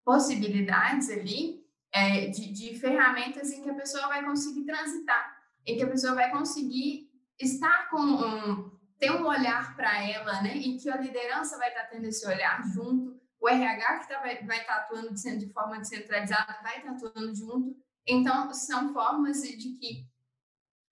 possibilidades 0.03 1.09
ali 1.09 1.61
é, 1.93 2.27
de, 2.27 2.51
de 2.51 2.79
ferramentas 2.79 3.51
em 3.51 3.61
que 3.61 3.69
a 3.69 3.75
pessoa 3.75 4.07
vai 4.07 4.25
conseguir 4.25 4.65
transitar, 4.65 5.37
em 5.65 5.77
que 5.77 5.83
a 5.83 5.87
pessoa 5.87 6.15
vai 6.15 6.31
conseguir 6.31 7.06
estar 7.39 7.89
com 7.89 8.01
um, 8.01 8.71
ter 8.99 9.11
um 9.11 9.25
olhar 9.25 9.75
para 9.75 10.03
ela, 10.03 10.41
né? 10.41 10.57
E 10.57 10.77
que 10.77 10.89
a 10.89 10.97
liderança 10.97 11.57
vai 11.57 11.69
estar 11.69 11.85
tendo 11.85 12.05
esse 12.05 12.25
olhar 12.27 12.63
junto, 12.73 13.19
o 13.39 13.47
RH 13.47 13.99
que 13.99 14.07
tá, 14.09 14.19
vai, 14.19 14.43
vai 14.45 14.61
estar 14.61 14.75
atuando 14.75 15.13
de, 15.13 15.37
de 15.37 15.53
forma 15.53 15.77
descentralizada 15.77 16.59
vai 16.63 16.77
estar 16.77 16.91
atuando 16.91 17.35
junto. 17.35 17.75
Então, 18.05 18.53
são 18.53 18.93
formas 18.93 19.41
de 19.41 19.77
que 19.77 20.07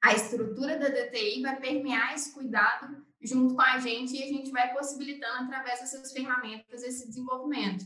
a 0.03 0.13
estrutura 0.13 0.77
da 0.77 0.89
DTI 0.89 1.41
vai 1.41 1.59
permear 1.59 2.13
esse 2.13 2.33
cuidado 2.33 3.03
junto 3.21 3.55
com 3.55 3.61
a 3.61 3.79
gente 3.79 4.15
e 4.15 4.23
a 4.23 4.27
gente 4.27 4.51
vai 4.51 4.71
possibilitando 4.71 5.45
através 5.45 5.79
dessas 5.79 6.11
ferramentas 6.11 6.83
esse 6.83 7.07
desenvolvimento. 7.07 7.85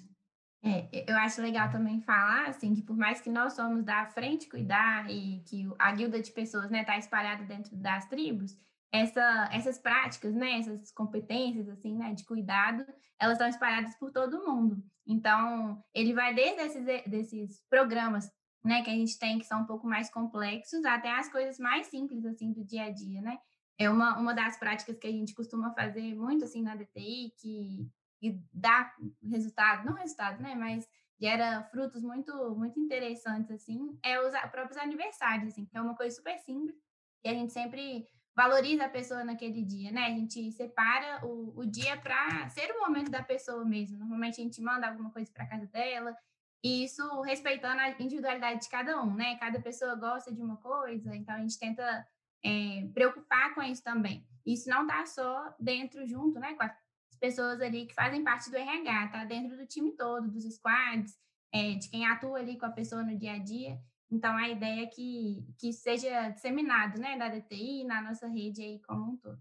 É, 0.61 1.05
eu 1.09 1.15
acho 1.17 1.41
legal 1.41 1.71
também 1.71 2.01
falar 2.01 2.49
assim 2.49 2.73
que 2.73 2.81
por 2.81 2.97
mais 2.97 3.21
que 3.21 3.29
nós 3.29 3.53
somos 3.53 3.83
da 3.83 4.05
frente 4.07 4.49
cuidar 4.49 5.09
e 5.09 5.41
que 5.45 5.65
a 5.79 5.91
guilda 5.93 6.21
de 6.21 6.31
pessoas 6.31 6.65
está 6.65 6.77
né, 6.77 6.83
tá 6.83 6.97
espalhada 6.97 7.45
dentro 7.45 7.77
das 7.77 8.05
tribos, 8.07 8.57
essa, 8.91 9.49
essas 9.53 9.77
práticas, 9.79 10.33
né, 10.33 10.59
essas 10.59 10.91
competências 10.91 11.69
assim, 11.69 11.95
né, 11.95 12.13
de 12.13 12.25
cuidado, 12.25 12.85
elas 13.19 13.33
estão 13.33 13.47
espalhadas 13.47 13.95
por 13.95 14.11
todo 14.11 14.45
mundo. 14.45 14.83
Então, 15.07 15.81
ele 15.93 16.13
vai 16.13 16.33
desde 16.33 16.61
esses, 16.61 16.85
desses 17.05 17.63
programas, 17.69 18.29
né, 18.63 18.81
que 18.83 18.89
a 18.89 18.93
gente 18.93 19.17
tem 19.17 19.39
que 19.39 19.45
são 19.45 19.61
um 19.61 19.65
pouco 19.65 19.87
mais 19.87 20.09
complexos, 20.09 20.83
até 20.83 21.11
as 21.11 21.31
coisas 21.31 21.57
mais 21.57 21.87
simples 21.87 22.25
assim 22.25 22.51
do 22.51 22.63
dia 22.65 22.85
a 22.85 22.89
dia, 22.89 23.21
né? 23.21 23.37
É 23.77 23.89
uma, 23.89 24.17
uma 24.17 24.33
das 24.33 24.57
práticas 24.57 24.97
que 24.97 25.07
a 25.07 25.11
gente 25.11 25.33
costuma 25.33 25.73
fazer 25.73 26.13
muito 26.15 26.43
assim 26.43 26.61
na 26.61 26.75
DTI, 26.75 27.33
que 27.39 27.89
e 28.21 28.39
dá 28.53 28.93
resultado, 29.23 29.85
não 29.85 29.93
resultado, 29.93 30.41
né, 30.41 30.55
mas 30.55 30.87
gera 31.19 31.63
frutos 31.71 32.01
muito 32.01 32.55
muito 32.55 32.79
interessantes 32.79 33.51
assim, 33.51 33.97
é 34.03 34.19
os 34.19 34.33
próprios 34.51 34.77
aniversários, 34.77 35.49
assim, 35.49 35.65
que 35.65 35.77
é 35.77 35.81
uma 35.81 35.95
coisa 35.95 36.15
super 36.15 36.37
simples 36.39 36.75
e 37.23 37.29
a 37.29 37.33
gente 37.33 37.51
sempre 37.51 38.07
valoriza 38.35 38.85
a 38.85 38.89
pessoa 38.89 39.23
naquele 39.23 39.63
dia, 39.65 39.91
né? 39.91 40.05
A 40.05 40.11
gente 40.11 40.49
separa 40.53 41.25
o, 41.25 41.59
o 41.59 41.65
dia 41.65 41.97
para 41.97 42.47
ser 42.47 42.71
o 42.71 42.79
momento 42.79 43.11
da 43.11 43.21
pessoa 43.21 43.65
mesmo. 43.65 43.97
Normalmente 43.97 44.39
a 44.39 44.43
gente 44.45 44.61
manda 44.61 44.87
alguma 44.87 45.11
coisa 45.11 45.29
para 45.33 45.45
casa 45.45 45.65
dela, 45.67 46.15
e 46.63 46.83
isso 46.83 47.21
respeitando 47.21 47.81
a 47.81 47.89
individualidade 48.01 48.61
de 48.61 48.69
cada 48.69 49.01
um, 49.01 49.13
né? 49.13 49.37
Cada 49.37 49.61
pessoa 49.61 49.95
gosta 49.95 50.33
de 50.33 50.41
uma 50.41 50.57
coisa, 50.57 51.15
então 51.15 51.35
a 51.35 51.39
gente 51.39 51.57
tenta 51.57 52.07
é, 52.43 52.87
preocupar 52.93 53.53
com 53.55 53.61
isso 53.61 53.83
também. 53.83 54.25
Isso 54.45 54.69
não 54.69 54.83
está 54.83 55.05
só 55.05 55.53
dentro, 55.59 56.05
junto, 56.05 56.39
né, 56.39 56.53
com 56.53 56.63
a 56.63 56.75
pessoas 57.19 57.61
ali 57.61 57.85
que 57.85 57.93
fazem 57.93 58.23
parte 58.23 58.49
do 58.49 58.57
RH, 58.57 59.09
tá 59.09 59.25
dentro 59.25 59.57
do 59.57 59.65
time 59.65 59.91
todo, 59.91 60.29
dos 60.29 60.43
squads, 60.43 61.17
é, 61.53 61.73
de 61.75 61.89
quem 61.89 62.05
atua 62.05 62.39
ali 62.39 62.57
com 62.57 62.65
a 62.65 62.71
pessoa 62.71 63.03
no 63.03 63.17
dia 63.17 63.33
a 63.33 63.37
dia. 63.37 63.77
Então, 64.11 64.35
a 64.35 64.49
ideia 64.49 64.83
é 64.83 64.87
que, 64.87 65.43
que 65.59 65.71
seja 65.71 66.29
disseminado, 66.29 66.99
né, 66.99 67.17
da 67.17 67.29
DTI, 67.29 67.83
na 67.83 68.01
nossa 68.01 68.27
rede 68.27 68.61
aí 68.61 68.79
como 68.79 69.11
um 69.11 69.17
todo. 69.17 69.39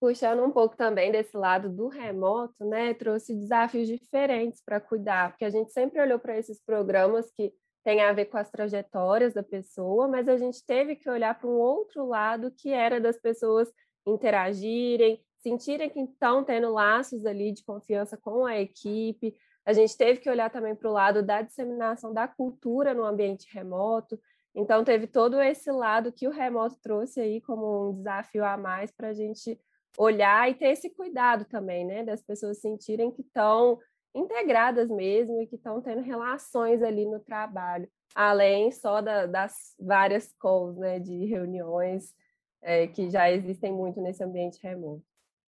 Puxando 0.00 0.42
um 0.44 0.50
pouco 0.50 0.76
também 0.76 1.12
desse 1.12 1.36
lado 1.36 1.68
do 1.68 1.88
remoto, 1.88 2.64
né, 2.64 2.94
trouxe 2.94 3.34
desafios 3.34 3.86
diferentes 3.86 4.62
para 4.62 4.80
cuidar, 4.80 5.30
porque 5.30 5.44
a 5.44 5.50
gente 5.50 5.72
sempre 5.72 6.00
olhou 6.00 6.18
para 6.18 6.38
esses 6.38 6.60
programas 6.60 7.30
que 7.30 7.52
têm 7.82 8.02
a 8.02 8.12
ver 8.12 8.26
com 8.26 8.38
as 8.38 8.50
trajetórias 8.50 9.34
da 9.34 9.42
pessoa, 9.42 10.08
mas 10.08 10.26
a 10.26 10.36
gente 10.36 10.64
teve 10.64 10.96
que 10.96 11.08
olhar 11.08 11.38
para 11.38 11.48
um 11.48 11.58
outro 11.58 12.06
lado 12.06 12.50
que 12.50 12.70
era 12.70 12.98
das 12.98 13.18
pessoas 13.18 13.70
interagirem, 14.06 15.22
sentirem 15.44 15.90
que 15.90 16.00
estão 16.00 16.42
tendo 16.42 16.72
laços 16.72 17.26
ali 17.26 17.52
de 17.52 17.62
confiança 17.62 18.16
com 18.16 18.46
a 18.46 18.58
equipe, 18.58 19.36
a 19.66 19.74
gente 19.74 19.94
teve 19.94 20.18
que 20.18 20.30
olhar 20.30 20.50
também 20.50 20.74
para 20.74 20.88
o 20.88 20.92
lado 20.92 21.22
da 21.22 21.42
disseminação 21.42 22.14
da 22.14 22.26
cultura 22.26 22.94
no 22.94 23.04
ambiente 23.04 23.46
remoto. 23.52 24.18
Então, 24.54 24.82
teve 24.82 25.06
todo 25.06 25.40
esse 25.42 25.70
lado 25.70 26.12
que 26.12 26.26
o 26.26 26.30
remoto 26.30 26.76
trouxe 26.82 27.20
aí 27.20 27.42
como 27.42 27.90
um 27.90 27.96
desafio 27.96 28.42
a 28.42 28.56
mais 28.56 28.90
para 28.90 29.08
a 29.08 29.12
gente 29.12 29.60
olhar 29.98 30.50
e 30.50 30.54
ter 30.54 30.68
esse 30.68 30.88
cuidado 30.88 31.44
também, 31.44 31.84
né? 31.84 32.02
Das 32.02 32.22
pessoas 32.22 32.60
sentirem 32.60 33.10
que 33.10 33.20
estão 33.20 33.78
integradas 34.14 34.88
mesmo 34.88 35.42
e 35.42 35.46
que 35.46 35.56
estão 35.56 35.80
tendo 35.82 36.00
relações 36.00 36.82
ali 36.82 37.04
no 37.04 37.20
trabalho, 37.20 37.88
além 38.14 38.70
só 38.70 39.02
da, 39.02 39.26
das 39.26 39.74
várias 39.78 40.32
calls, 40.38 40.76
né? 40.78 40.98
De 40.98 41.26
reuniões 41.26 42.14
é, 42.62 42.86
que 42.86 43.10
já 43.10 43.30
existem 43.30 43.72
muito 43.72 44.00
nesse 44.00 44.22
ambiente 44.22 44.58
remoto. 44.62 45.13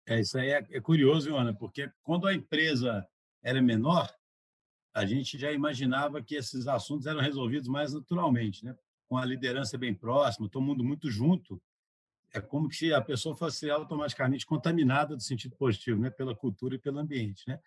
É, 0.07 0.21
isso 0.21 0.39
aí 0.39 0.51
é, 0.51 0.67
é 0.71 0.81
curioso, 0.81 1.35
Ana, 1.37 1.53
porque 1.53 1.91
quando 2.03 2.27
a 2.27 2.35
empresa 2.35 3.07
era 3.43 3.61
menor, 3.61 4.09
a 4.95 5.05
gente 5.05 5.37
já 5.37 5.53
imaginava 5.53 6.23
que 6.23 6.37
esses 6.37 6.67
assuntos 6.69 7.07
eram 7.07 7.21
resolvidos 7.21 7.69
mais 7.69 7.93
naturalmente, 7.93 8.65
né? 8.65 8.77
com 9.09 9.19
a 9.19 9.25
liderança 9.25 9.77
bem 9.77 9.95
próxima, 9.95 10.49
todo 10.49 10.65
mundo 10.65 10.83
muito 10.83 11.11
junto. 11.11 11.61
É 12.33 12.41
como 12.41 12.73
se 12.73 12.93
a 12.93 13.01
pessoa 13.01 13.35
fosse 13.35 13.71
automaticamente 13.71 14.47
contaminada 14.47 15.17
do 15.17 15.23
sentido 15.23 15.55
positivo, 15.57 16.01
né? 16.01 16.11
pela 16.11 16.35
cultura 16.35 16.77
e 16.77 16.79
pelo 16.79 16.99
ambiente. 16.99 17.45
Né? 17.47 17.61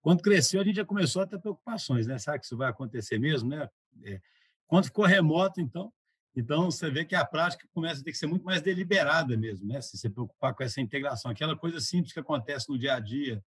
Quando 0.00 0.22
cresceu, 0.22 0.60
a 0.60 0.64
gente 0.64 0.76
já 0.76 0.84
começou 0.84 1.22
a 1.22 1.26
ter 1.26 1.38
preocupações, 1.38 2.06
né? 2.06 2.18
Será 2.18 2.38
que 2.38 2.46
isso 2.46 2.56
vai 2.56 2.70
acontecer 2.70 3.18
mesmo, 3.18 3.50
né? 3.50 3.68
É. 4.02 4.20
Quando 4.66 4.86
ficou 4.86 5.04
remoto, 5.04 5.60
então, 5.60 5.92
então 6.34 6.70
você 6.70 6.90
vê 6.90 7.04
que 7.04 7.14
a 7.14 7.24
prática 7.24 7.66
começa 7.72 8.00
a 8.00 8.04
ter 8.04 8.12
que 8.12 8.18
ser 8.18 8.26
muito 8.26 8.44
mais 8.44 8.62
deliberada 8.62 9.36
mesmo, 9.36 9.66
né? 9.66 9.80
Se 9.80 9.98
você 9.98 10.08
preocupar 10.08 10.54
com 10.54 10.62
essa 10.62 10.80
integração, 10.80 11.30
aquela 11.30 11.56
coisa 11.56 11.80
simples 11.80 12.12
que 12.12 12.20
acontece 12.20 12.68
no 12.68 12.78
dia 12.78 12.94
a 12.94 13.00
dia, 13.00 13.44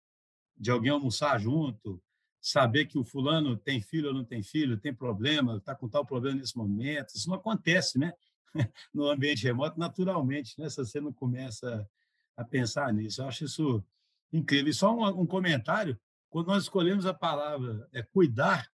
de 0.57 0.71
alguém 0.71 0.91
almoçar 0.91 1.39
junto, 1.39 2.03
saber 2.41 2.87
que 2.87 2.99
o 2.99 3.05
fulano 3.05 3.57
tem 3.57 3.81
filho 3.81 4.09
ou 4.09 4.15
não 4.15 4.25
tem 4.25 4.43
filho, 4.43 4.77
tem 4.77 4.93
problema, 4.93 5.57
está 5.57 5.75
com 5.75 5.89
tal 5.89 6.05
problema 6.05 6.41
nesse 6.41 6.57
momento. 6.57 7.15
Isso 7.15 7.29
não 7.29 7.37
acontece, 7.37 7.99
né? 7.99 8.13
No 8.93 9.09
ambiente 9.09 9.45
remoto, 9.45 9.79
naturalmente, 9.79 10.59
né? 10.59 10.69
Se 10.69 10.77
você 10.77 11.01
não 11.01 11.13
começa 11.13 11.89
a 12.37 12.45
pensar 12.45 12.93
nisso. 12.93 13.23
Eu 13.23 13.29
acho 13.29 13.45
isso 13.45 13.85
incrível. 14.33 14.71
E 14.71 14.75
só 14.75 14.95
um, 14.95 15.23
um 15.23 15.27
comentário: 15.27 15.99
quando 16.29 16.49
nós 16.49 16.65
escolhemos 16.65 17.07
a 17.07 17.15
palavra 17.15 17.89
é, 17.93 18.03
cuidar, 18.03 18.69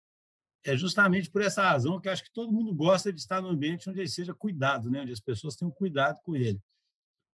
é 0.63 0.75
justamente 0.75 1.29
por 1.29 1.41
essa 1.41 1.61
razão 1.63 1.99
que 1.99 2.09
acho 2.09 2.23
que 2.23 2.33
todo 2.33 2.51
mundo 2.51 2.73
gosta 2.73 3.11
de 3.11 3.19
estar 3.19 3.41
no 3.41 3.49
ambiente 3.49 3.89
onde 3.89 3.99
ele 3.99 4.09
seja 4.09 4.33
cuidado, 4.33 4.89
né? 4.89 5.01
onde 5.01 5.11
as 5.11 5.19
pessoas 5.19 5.55
tenham 5.55 5.71
cuidado 5.71 6.19
com 6.23 6.35
ele. 6.35 6.61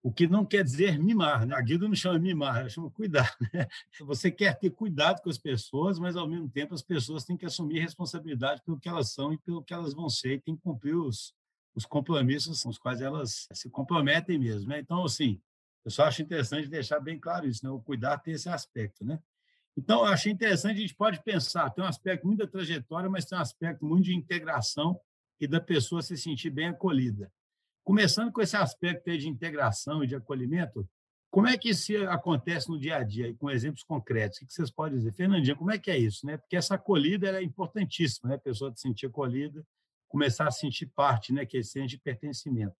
O 0.03 0.11
que 0.11 0.27
não 0.27 0.45
quer 0.45 0.65
dizer 0.65 0.99
mimar, 0.99 1.45
né? 1.45 1.55
A 1.55 1.61
Guido 1.61 1.87
não 1.87 1.95
chama 1.95 2.19
mimar, 2.19 2.59
ela 2.59 2.69
chama 2.69 2.91
cuidar. 2.91 3.33
Né? 3.53 3.67
Você 4.01 4.29
quer 4.29 4.59
ter 4.59 4.69
cuidado 4.69 5.21
com 5.21 5.29
as 5.29 5.37
pessoas, 5.37 5.97
mas 5.97 6.17
ao 6.17 6.27
mesmo 6.27 6.49
tempo 6.49 6.73
as 6.73 6.81
pessoas 6.81 7.23
têm 7.23 7.37
que 7.37 7.45
assumir 7.45 7.79
responsabilidade 7.79 8.61
pelo 8.65 8.77
que 8.77 8.89
elas 8.89 9.13
são 9.13 9.31
e 9.31 9.37
pelo 9.37 9.63
que 9.63 9.73
elas 9.73 9.93
vão 9.93 10.09
ser 10.09 10.33
e 10.33 10.41
têm 10.41 10.57
que 10.57 10.61
cumprir 10.61 10.95
os, 10.95 11.33
os 11.73 11.85
compromissos 11.85 12.61
com 12.63 12.69
os 12.69 12.77
quais 12.77 12.99
elas 12.99 13.47
se 13.53 13.69
comprometem 13.69 14.37
mesmo. 14.37 14.69
Né? 14.69 14.79
Então, 14.79 15.05
assim, 15.05 15.41
eu 15.85 15.91
só 15.91 16.03
acho 16.03 16.21
interessante 16.21 16.67
deixar 16.67 16.99
bem 16.99 17.17
claro 17.17 17.47
isso, 17.47 17.65
né? 17.65 17.71
O 17.71 17.79
cuidar 17.79 18.17
tem 18.17 18.33
esse 18.33 18.49
aspecto, 18.49 19.05
né? 19.05 19.19
Então, 19.75 20.03
achei 20.03 20.31
interessante, 20.31 20.77
a 20.77 20.81
gente 20.81 20.95
pode 20.95 21.21
pensar, 21.23 21.69
tem 21.71 21.83
um 21.83 21.87
aspecto 21.87 22.27
muito 22.27 22.39
da 22.39 22.47
trajetória, 22.47 23.09
mas 23.09 23.25
tem 23.25 23.37
um 23.37 23.41
aspecto 23.41 23.85
muito 23.85 24.05
de 24.05 24.15
integração 24.15 24.99
e 25.39 25.47
da 25.47 25.59
pessoa 25.59 26.01
se 26.01 26.15
sentir 26.15 26.51
bem 26.51 26.67
acolhida. 26.67 27.31
Começando 27.83 28.31
com 28.31 28.41
esse 28.41 28.55
aspecto 28.55 29.17
de 29.17 29.27
integração 29.27 30.03
e 30.03 30.07
de 30.07 30.15
acolhimento, 30.15 30.87
como 31.33 31.47
é 31.47 31.57
que 31.57 31.69
isso 31.69 31.91
acontece 32.09 32.69
no 32.69 32.79
dia 32.79 32.97
a 32.97 33.03
dia, 33.03 33.33
com 33.35 33.49
exemplos 33.49 33.83
concretos? 33.83 34.37
O 34.37 34.45
que 34.45 34.53
vocês 34.53 34.69
podem 34.69 34.99
dizer? 34.99 35.13
Fernandinha, 35.13 35.55
como 35.55 35.71
é 35.71 35.79
que 35.79 35.89
é 35.89 35.97
isso? 35.97 36.27
Né? 36.27 36.37
Porque 36.37 36.55
essa 36.55 36.75
acolhida 36.75 37.27
é 37.31 37.41
importantíssima, 37.41 38.29
né? 38.29 38.35
a 38.35 38.39
pessoa 38.39 38.71
se 38.75 38.81
sentir 38.81 39.07
acolhida, 39.07 39.65
começar 40.07 40.47
a 40.47 40.51
sentir 40.51 40.85
parte, 40.85 41.33
né? 41.33 41.43
que 41.43 41.57
é 41.57 41.63
senso 41.63 41.87
de 41.87 41.97
pertencimento. 41.97 42.75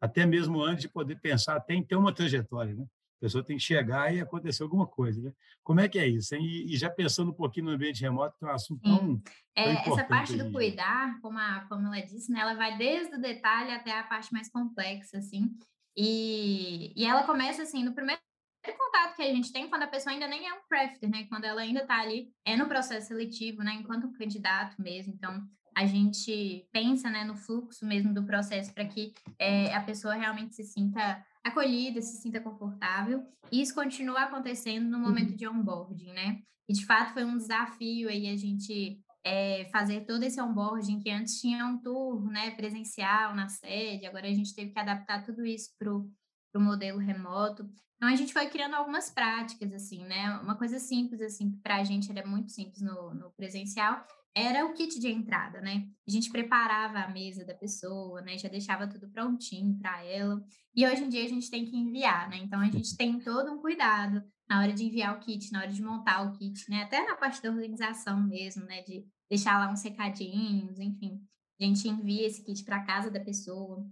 Até 0.00 0.24
mesmo 0.24 0.62
antes 0.62 0.82
de 0.82 0.88
poder 0.88 1.16
pensar 1.16 1.56
até 1.56 1.74
em 1.74 1.82
ter 1.82 1.96
uma 1.96 2.14
trajetória. 2.14 2.72
Né? 2.72 2.86
A 3.18 3.20
pessoa 3.20 3.44
tem 3.44 3.56
que 3.56 3.62
chegar 3.62 4.14
e 4.14 4.20
acontecer 4.20 4.62
alguma 4.62 4.86
coisa. 4.86 5.20
Né? 5.20 5.32
Como 5.64 5.80
é 5.80 5.88
que 5.88 5.98
é 5.98 6.06
isso? 6.06 6.34
E, 6.36 6.72
e, 6.72 6.76
já 6.76 6.88
pensando 6.88 7.32
um 7.32 7.34
pouquinho 7.34 7.66
no 7.66 7.72
ambiente 7.72 8.00
remoto, 8.00 8.38
que 8.38 8.44
é 8.44 8.48
um 8.48 8.52
assunto 8.52 8.80
tão, 8.82 9.20
é, 9.56 9.72
Essa 9.72 10.04
parte 10.04 10.36
do 10.36 10.52
cuidar, 10.52 11.20
como 11.20 11.38
a 11.38 11.66
ela 11.68 12.00
disse, 12.00 12.30
né, 12.30 12.40
ela 12.40 12.54
vai 12.54 12.78
desde 12.78 13.16
o 13.16 13.20
detalhe 13.20 13.72
até 13.72 13.98
a 13.98 14.04
parte 14.04 14.32
mais 14.32 14.48
complexa, 14.48 15.18
assim. 15.18 15.50
E, 15.96 16.92
e 16.96 17.04
ela 17.04 17.24
começa, 17.24 17.62
assim, 17.62 17.84
no 17.84 17.92
primeiro 17.92 18.20
contato 18.64 19.16
que 19.16 19.22
a 19.22 19.34
gente 19.34 19.52
tem 19.52 19.68
quando 19.68 19.82
a 19.82 19.88
pessoa 19.88 20.12
ainda 20.12 20.28
nem 20.28 20.46
é 20.46 20.52
um 20.52 20.60
crafter, 20.68 21.10
né? 21.10 21.26
Quando 21.28 21.44
ela 21.44 21.60
ainda 21.60 21.80
está 21.80 22.00
ali, 22.00 22.30
é 22.44 22.56
no 22.56 22.68
processo 22.68 23.08
seletivo, 23.08 23.62
né? 23.62 23.74
Enquanto 23.74 24.12
candidato 24.12 24.80
mesmo. 24.80 25.12
Então, 25.12 25.42
a 25.78 25.86
gente 25.86 26.66
pensa 26.72 27.08
né, 27.08 27.22
no 27.22 27.36
fluxo 27.36 27.86
mesmo 27.86 28.12
do 28.12 28.24
processo 28.24 28.74
para 28.74 28.84
que 28.84 29.14
é, 29.38 29.72
a 29.72 29.80
pessoa 29.80 30.14
realmente 30.14 30.56
se 30.56 30.64
sinta 30.64 31.24
acolhida, 31.48 32.00
se 32.00 32.16
sinta 32.20 32.40
confortável. 32.40 33.26
E 33.50 33.60
isso 33.60 33.74
continua 33.74 34.22
acontecendo 34.22 34.88
no 34.88 34.98
momento 34.98 35.30
uhum. 35.30 35.36
de 35.36 35.48
onboarding, 35.48 36.12
né? 36.12 36.40
E 36.68 36.72
de 36.72 36.84
fato 36.84 37.12
foi 37.12 37.24
um 37.24 37.36
desafio 37.36 38.08
aí 38.08 38.28
a 38.28 38.36
gente 38.36 39.00
é, 39.24 39.68
fazer 39.72 40.04
todo 40.04 40.22
esse 40.22 40.40
onboarding 40.40 41.00
que 41.00 41.10
antes 41.10 41.40
tinha 41.40 41.64
um 41.66 41.78
tour, 41.78 42.30
né, 42.30 42.50
presencial 42.52 43.34
na 43.34 43.48
sede. 43.48 44.06
Agora 44.06 44.26
a 44.26 44.34
gente 44.34 44.54
teve 44.54 44.70
que 44.70 44.78
adaptar 44.78 45.24
tudo 45.24 45.44
isso 45.44 45.70
para 45.78 45.92
o 45.92 46.60
modelo 46.60 46.98
remoto. 46.98 47.68
Então 47.96 48.08
a 48.08 48.16
gente 48.16 48.32
foi 48.32 48.46
criando 48.46 48.74
algumas 48.74 49.10
práticas 49.10 49.72
assim, 49.72 50.04
né? 50.04 50.38
Uma 50.38 50.56
coisa 50.56 50.78
simples 50.78 51.20
assim 51.20 51.50
que 51.50 51.58
para 51.58 51.76
a 51.76 51.84
gente 51.84 52.10
era 52.10 52.26
muito 52.26 52.52
simples 52.52 52.80
no, 52.80 53.12
no 53.14 53.30
presencial 53.32 54.06
era 54.38 54.64
o 54.64 54.72
kit 54.72 54.98
de 54.98 55.08
entrada, 55.08 55.60
né? 55.60 55.88
A 56.06 56.10
gente 56.10 56.30
preparava 56.30 57.00
a 57.00 57.08
mesa 57.08 57.44
da 57.44 57.54
pessoa, 57.54 58.20
né? 58.22 58.38
Já 58.38 58.48
deixava 58.48 58.86
tudo 58.86 59.10
prontinho 59.10 59.78
para 59.78 60.04
ela. 60.04 60.42
E 60.74 60.86
hoje 60.86 61.02
em 61.02 61.08
dia 61.08 61.24
a 61.24 61.28
gente 61.28 61.50
tem 61.50 61.64
que 61.64 61.76
enviar, 61.76 62.28
né? 62.30 62.38
Então 62.38 62.60
a 62.60 62.70
gente 62.70 62.96
tem 62.96 63.18
todo 63.18 63.52
um 63.52 63.58
cuidado 63.58 64.22
na 64.48 64.60
hora 64.60 64.72
de 64.72 64.84
enviar 64.84 65.16
o 65.16 65.20
kit, 65.20 65.52
na 65.52 65.60
hora 65.60 65.72
de 65.72 65.82
montar 65.82 66.22
o 66.22 66.32
kit, 66.38 66.68
né? 66.70 66.82
Até 66.82 67.04
na 67.04 67.16
parte 67.16 67.42
da 67.42 67.50
organização 67.50 68.26
mesmo, 68.26 68.64
né? 68.64 68.82
De 68.82 69.04
deixar 69.28 69.58
lá 69.58 69.70
uns 69.70 69.82
recadinhos, 69.82 70.78
enfim. 70.78 71.20
A 71.60 71.64
gente 71.64 71.88
envia 71.88 72.26
esse 72.26 72.44
kit 72.44 72.64
para 72.64 72.84
casa 72.84 73.10
da 73.10 73.20
pessoa. 73.20 73.84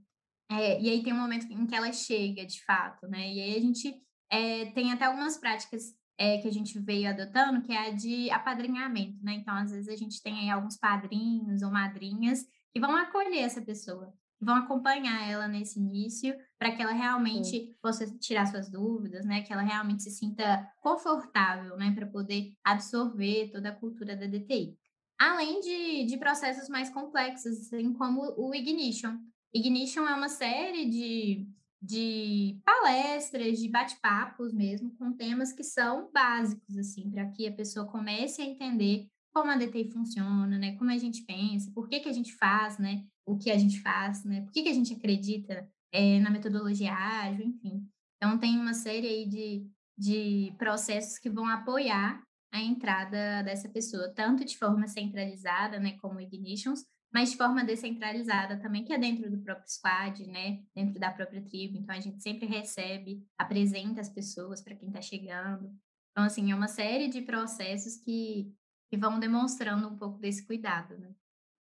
É, 0.50 0.80
e 0.80 0.88
aí 0.88 1.02
tem 1.02 1.12
um 1.12 1.18
momento 1.18 1.46
em 1.52 1.66
que 1.66 1.74
ela 1.74 1.92
chega, 1.92 2.46
de 2.46 2.64
fato, 2.64 3.06
né? 3.08 3.32
E 3.32 3.40
aí 3.40 3.56
a 3.56 3.60
gente 3.60 4.00
é, 4.30 4.66
tem 4.66 4.92
até 4.92 5.06
algumas 5.06 5.36
práticas 5.36 5.94
é, 6.18 6.38
que 6.38 6.48
a 6.48 6.52
gente 6.52 6.78
veio 6.78 7.10
adotando, 7.10 7.62
que 7.62 7.72
é 7.72 7.88
a 7.88 7.90
de 7.90 8.30
apadrinhamento, 8.30 9.22
né? 9.22 9.34
Então, 9.34 9.54
às 9.54 9.70
vezes, 9.70 9.88
a 9.88 9.96
gente 9.96 10.22
tem 10.22 10.38
aí 10.40 10.50
alguns 10.50 10.76
padrinhos 10.76 11.62
ou 11.62 11.70
madrinhas 11.70 12.44
que 12.72 12.80
vão 12.80 12.96
acolher 12.96 13.40
essa 13.40 13.60
pessoa, 13.60 14.12
vão 14.40 14.56
acompanhar 14.56 15.28
ela 15.28 15.46
nesse 15.48 15.78
início, 15.78 16.34
para 16.58 16.72
que 16.72 16.82
ela 16.82 16.92
realmente 16.92 17.50
Sim. 17.50 17.74
possa 17.82 18.06
tirar 18.18 18.46
suas 18.46 18.70
dúvidas, 18.70 19.26
né? 19.26 19.42
Que 19.42 19.52
ela 19.52 19.62
realmente 19.62 20.02
se 20.02 20.10
sinta 20.10 20.66
confortável, 20.80 21.76
né? 21.76 21.92
Para 21.94 22.06
poder 22.06 22.52
absorver 22.64 23.50
toda 23.52 23.68
a 23.70 23.74
cultura 23.74 24.16
da 24.16 24.26
DTI. 24.26 24.76
Além 25.18 25.60
de, 25.60 26.04
de 26.06 26.18
processos 26.18 26.68
mais 26.68 26.90
complexos, 26.90 27.58
assim 27.58 27.92
como 27.92 28.34
o 28.36 28.54
Ignition. 28.54 29.16
Ignition 29.52 30.06
é 30.06 30.14
uma 30.14 30.28
série 30.28 30.86
de 30.86 31.46
de 31.86 32.58
palestras, 32.64 33.58
de 33.58 33.68
bate-papos 33.68 34.52
mesmo, 34.52 34.90
com 34.96 35.12
temas 35.12 35.52
que 35.52 35.62
são 35.62 36.10
básicos, 36.12 36.76
assim, 36.76 37.08
para 37.10 37.30
que 37.30 37.46
a 37.46 37.52
pessoa 37.52 37.86
comece 37.86 38.42
a 38.42 38.44
entender 38.44 39.06
como 39.32 39.50
a 39.50 39.56
DTI 39.56 39.92
funciona, 39.92 40.58
né? 40.58 40.76
Como 40.76 40.90
a 40.90 40.98
gente 40.98 41.22
pensa, 41.22 41.70
por 41.72 41.88
que, 41.88 42.00
que 42.00 42.08
a 42.08 42.12
gente 42.12 42.34
faz, 42.34 42.78
né? 42.78 43.04
O 43.24 43.36
que 43.36 43.50
a 43.50 43.58
gente 43.58 43.80
faz, 43.80 44.24
né? 44.24 44.40
Por 44.40 44.50
que, 44.50 44.62
que 44.62 44.68
a 44.68 44.74
gente 44.74 44.94
acredita 44.94 45.68
é, 45.92 46.18
na 46.20 46.30
metodologia 46.30 46.92
ágil, 46.92 47.46
enfim. 47.46 47.86
Então, 48.16 48.38
tem 48.38 48.58
uma 48.58 48.74
série 48.74 49.06
aí 49.06 49.28
de, 49.28 49.70
de 49.96 50.54
processos 50.58 51.18
que 51.18 51.30
vão 51.30 51.46
apoiar 51.46 52.22
a 52.52 52.60
entrada 52.60 53.42
dessa 53.42 53.68
pessoa, 53.68 54.12
tanto 54.14 54.44
de 54.44 54.56
forma 54.56 54.88
centralizada, 54.88 55.78
né, 55.78 55.96
como 56.00 56.20
Ignitions, 56.20 56.84
mas 57.12 57.30
de 57.30 57.36
forma 57.36 57.64
descentralizada 57.64 58.58
também, 58.58 58.84
que 58.84 58.92
é 58.92 58.98
dentro 58.98 59.30
do 59.30 59.38
próprio 59.38 59.68
squad, 59.68 60.26
né? 60.26 60.62
Dentro 60.74 60.98
da 61.00 61.10
própria 61.10 61.42
tribo. 61.42 61.78
Então, 61.78 61.94
a 61.94 62.00
gente 62.00 62.22
sempre 62.22 62.46
recebe, 62.46 63.24
apresenta 63.38 64.00
as 64.00 64.08
pessoas 64.08 64.60
para 64.60 64.74
quem 64.74 64.88
está 64.88 65.00
chegando. 65.00 65.72
Então, 66.10 66.24
assim, 66.24 66.50
é 66.50 66.54
uma 66.54 66.68
série 66.68 67.08
de 67.08 67.22
processos 67.22 67.96
que, 67.96 68.52
que 68.90 68.96
vão 68.96 69.18
demonstrando 69.18 69.88
um 69.88 69.96
pouco 69.96 70.18
desse 70.18 70.46
cuidado, 70.46 70.98
né? 70.98 71.14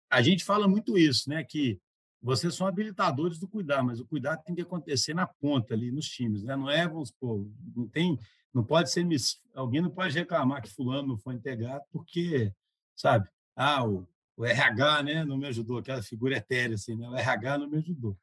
A 0.10 0.22
gente 0.22 0.44
fala 0.44 0.68
muito 0.68 0.98
isso, 0.98 1.30
né? 1.30 1.44
Que 1.44 1.80
vocês 2.22 2.56
são 2.56 2.66
habilitadores 2.66 3.38
do 3.38 3.48
cuidar, 3.48 3.84
mas 3.84 4.00
o 4.00 4.06
cuidado 4.06 4.44
tem 4.44 4.56
que 4.56 4.62
acontecer 4.62 5.14
na 5.14 5.28
ponta 5.28 5.74
ali, 5.74 5.92
nos 5.92 6.08
times, 6.08 6.44
né? 6.44 6.56
Não 6.56 6.70
é, 6.70 6.88
vamos 6.88 7.10
supor, 7.10 7.46
não 7.76 7.88
tem, 7.88 8.18
não 8.54 8.64
pode 8.64 8.92
ser, 8.92 9.06
alguém 9.54 9.82
não 9.82 9.90
pode 9.90 10.18
reclamar 10.18 10.62
que 10.62 10.70
fulano 10.70 11.10
não 11.10 11.18
foi 11.18 11.36
integrado, 11.36 11.84
porque, 11.92 12.54
sabe, 12.96 13.28
ah, 13.56 13.86
o, 13.86 14.08
o 14.36 14.46
RH, 14.46 15.04
né, 15.04 15.26
não 15.26 15.38
me 15.38 15.48
ajudou, 15.48 15.78
aquela 15.78 16.02
figura 16.02 16.38
etérea, 16.38 16.76
assim, 16.76 16.96
né? 16.96 17.08
O 17.08 17.16
RH 17.16 17.58
não 17.60 17.70
me 17.70 17.78
ajudou. 17.78 18.18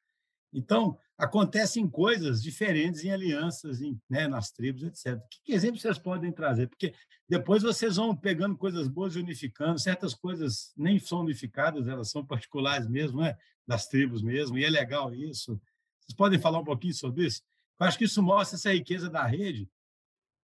Então, 0.53 0.99
acontecem 1.17 1.89
coisas 1.89 2.43
diferentes 2.43 3.05
em 3.05 3.13
alianças, 3.13 3.81
em, 3.81 4.01
né, 4.09 4.27
nas 4.27 4.51
tribos, 4.51 4.83
etc. 4.83 5.21
Que, 5.31 5.41
que 5.45 5.53
exemplos 5.53 5.83
vocês 5.83 5.99
podem 5.99 6.33
trazer? 6.33 6.69
Porque 6.69 6.93
depois 7.29 7.63
vocês 7.63 7.97
vão 7.97 8.17
pegando 8.17 8.57
coisas 8.57 8.89
boas 8.89 9.15
e 9.15 9.21
unificando, 9.21 9.79
certas 9.79 10.13
coisas 10.15 10.73
nem 10.77 10.99
são 10.99 11.21
unificadas, 11.21 11.87
elas 11.87 12.11
são 12.11 12.27
particulares 12.27 12.89
mesmo, 12.89 13.21
né? 13.21 13.37
das 13.71 13.87
tribos 13.87 14.21
mesmo, 14.21 14.59
e 14.59 14.65
é 14.65 14.71
legal 14.71 15.15
isso. 15.15 15.61
Vocês 16.01 16.17
podem 16.17 16.41
falar 16.41 16.59
um 16.59 16.65
pouquinho 16.65 16.93
sobre 16.93 17.27
isso? 17.27 17.41
Eu 17.79 17.87
acho 17.87 17.97
que 17.97 18.05
isso 18.05 18.21
mostra 18.21 18.57
essa 18.57 18.73
riqueza 18.73 19.09
da 19.09 19.25
rede, 19.25 19.71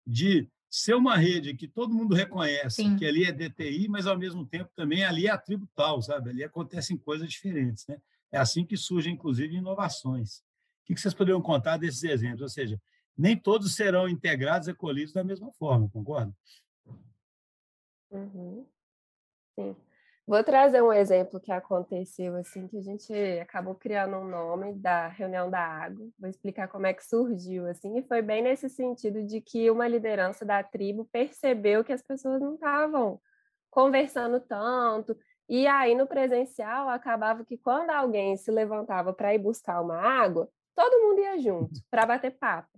de 0.06 0.48
ser 0.76 0.94
uma 0.94 1.16
rede 1.16 1.54
que 1.54 1.66
todo 1.66 1.94
mundo 1.94 2.14
reconhece 2.14 2.82
Sim. 2.82 2.96
que 2.96 3.06
ali 3.06 3.24
é 3.24 3.32
DTI, 3.32 3.88
mas 3.88 4.06
ao 4.06 4.18
mesmo 4.18 4.44
tempo 4.44 4.70
também 4.76 5.04
ali 5.04 5.26
é 5.26 5.30
a 5.30 5.38
tribo 5.38 5.66
tal, 5.74 6.02
sabe? 6.02 6.28
Ali 6.28 6.44
acontecem 6.44 6.98
coisas 6.98 7.30
diferentes, 7.30 7.86
né? 7.86 7.98
É 8.30 8.36
assim 8.36 8.62
que 8.62 8.76
surgem, 8.76 9.14
inclusive, 9.14 9.56
inovações. 9.56 10.40
O 10.82 10.84
que 10.84 11.00
vocês 11.00 11.14
poderiam 11.14 11.40
contar 11.40 11.78
desses 11.78 12.04
exemplos? 12.04 12.42
Ou 12.42 12.48
seja, 12.50 12.78
nem 13.16 13.34
todos 13.34 13.74
serão 13.74 14.06
integrados 14.06 14.68
e 14.68 14.72
acolhidos 14.72 15.14
da 15.14 15.24
mesma 15.24 15.50
forma, 15.52 15.88
concorda? 15.88 16.36
Uhum. 18.10 18.66
Sim. 19.54 19.76
Vou 20.26 20.42
trazer 20.42 20.82
um 20.82 20.92
exemplo 20.92 21.38
que 21.38 21.52
aconteceu, 21.52 22.34
assim, 22.34 22.66
que 22.66 22.76
a 22.76 22.82
gente 22.82 23.12
acabou 23.40 23.76
criando 23.76 24.16
um 24.16 24.26
nome 24.28 24.72
da 24.74 25.06
reunião 25.06 25.48
da 25.48 25.60
água. 25.60 26.08
Vou 26.18 26.28
explicar 26.28 26.66
como 26.66 26.84
é 26.84 26.92
que 26.92 27.04
surgiu, 27.04 27.64
assim, 27.68 27.96
e 27.96 28.02
foi 28.02 28.22
bem 28.22 28.42
nesse 28.42 28.68
sentido 28.68 29.22
de 29.22 29.40
que 29.40 29.70
uma 29.70 29.86
liderança 29.86 30.44
da 30.44 30.64
tribo 30.64 31.04
percebeu 31.12 31.84
que 31.84 31.92
as 31.92 32.02
pessoas 32.02 32.40
não 32.40 32.54
estavam 32.54 33.20
conversando 33.70 34.40
tanto, 34.40 35.16
e 35.48 35.64
aí 35.68 35.94
no 35.94 36.08
presencial 36.08 36.88
acabava 36.88 37.44
que 37.44 37.56
quando 37.56 37.90
alguém 37.90 38.36
se 38.36 38.50
levantava 38.50 39.12
para 39.12 39.32
ir 39.32 39.38
buscar 39.38 39.80
uma 39.80 39.96
água, 39.96 40.48
todo 40.74 41.02
mundo 41.06 41.20
ia 41.20 41.38
junto 41.38 41.80
para 41.88 42.04
bater 42.04 42.32
papo. 42.32 42.76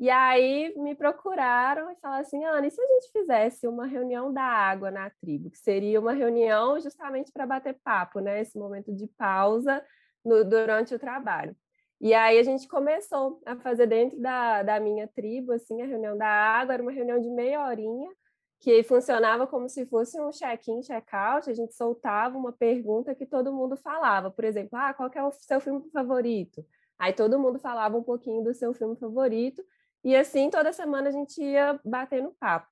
E 0.00 0.08
aí 0.08 0.72
me 0.78 0.94
procuraram 0.94 1.90
e 1.90 1.96
falaram 1.96 2.22
assim, 2.22 2.42
Ana, 2.42 2.66
e 2.66 2.70
se 2.70 2.80
a 2.80 2.86
gente 2.86 3.12
fizesse 3.12 3.68
uma 3.68 3.84
reunião 3.84 4.32
da 4.32 4.42
água 4.42 4.90
na 4.90 5.10
tribo, 5.10 5.50
que 5.50 5.58
seria 5.58 6.00
uma 6.00 6.14
reunião 6.14 6.80
justamente 6.80 7.30
para 7.30 7.46
bater 7.46 7.78
papo, 7.84 8.18
né? 8.18 8.40
Esse 8.40 8.58
momento 8.58 8.94
de 8.94 9.06
pausa 9.06 9.84
no, 10.24 10.42
durante 10.42 10.94
o 10.94 10.98
trabalho. 10.98 11.54
E 12.00 12.14
aí 12.14 12.38
a 12.38 12.42
gente 12.42 12.66
começou 12.66 13.42
a 13.44 13.56
fazer 13.56 13.86
dentro 13.86 14.18
da, 14.18 14.62
da 14.62 14.80
minha 14.80 15.06
tribo, 15.06 15.52
assim, 15.52 15.82
a 15.82 15.86
reunião 15.86 16.16
da 16.16 16.26
água, 16.26 16.72
era 16.72 16.82
uma 16.82 16.92
reunião 16.92 17.20
de 17.20 17.28
meia 17.28 17.62
horinha, 17.62 18.10
que 18.58 18.82
funcionava 18.82 19.46
como 19.46 19.68
se 19.68 19.84
fosse 19.84 20.18
um 20.18 20.32
check-in, 20.32 20.80
check-out, 20.80 21.50
a 21.50 21.52
gente 21.52 21.74
soltava 21.74 22.38
uma 22.38 22.52
pergunta 22.52 23.14
que 23.14 23.26
todo 23.26 23.52
mundo 23.52 23.76
falava, 23.76 24.30
por 24.30 24.44
exemplo, 24.44 24.78
ah, 24.78 24.94
qual 24.94 25.10
é 25.14 25.22
o 25.22 25.30
seu 25.30 25.60
filme 25.60 25.90
favorito? 25.90 26.64
Aí 26.98 27.12
todo 27.12 27.38
mundo 27.38 27.58
falava 27.58 27.98
um 27.98 28.02
pouquinho 28.02 28.42
do 28.42 28.54
seu 28.54 28.72
filme 28.72 28.96
favorito, 28.96 29.62
e 30.04 30.16
assim, 30.16 30.50
toda 30.50 30.72
semana 30.72 31.08
a 31.08 31.12
gente 31.12 31.42
ia 31.42 31.78
batendo 31.84 32.34
papo. 32.38 32.68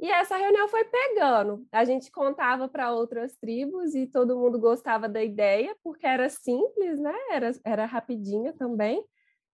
E 0.00 0.10
essa 0.10 0.36
reunião 0.36 0.66
foi 0.68 0.84
pegando. 0.84 1.66
A 1.70 1.84
gente 1.84 2.10
contava 2.10 2.66
para 2.68 2.90
outras 2.92 3.36
tribos 3.36 3.94
e 3.94 4.06
todo 4.06 4.38
mundo 4.38 4.58
gostava 4.58 5.06
da 5.08 5.22
ideia, 5.22 5.76
porque 5.84 6.06
era 6.06 6.28
simples, 6.30 6.98
né? 6.98 7.14
Era, 7.30 7.52
era 7.64 7.84
rapidinho 7.84 8.54
também. 8.54 9.04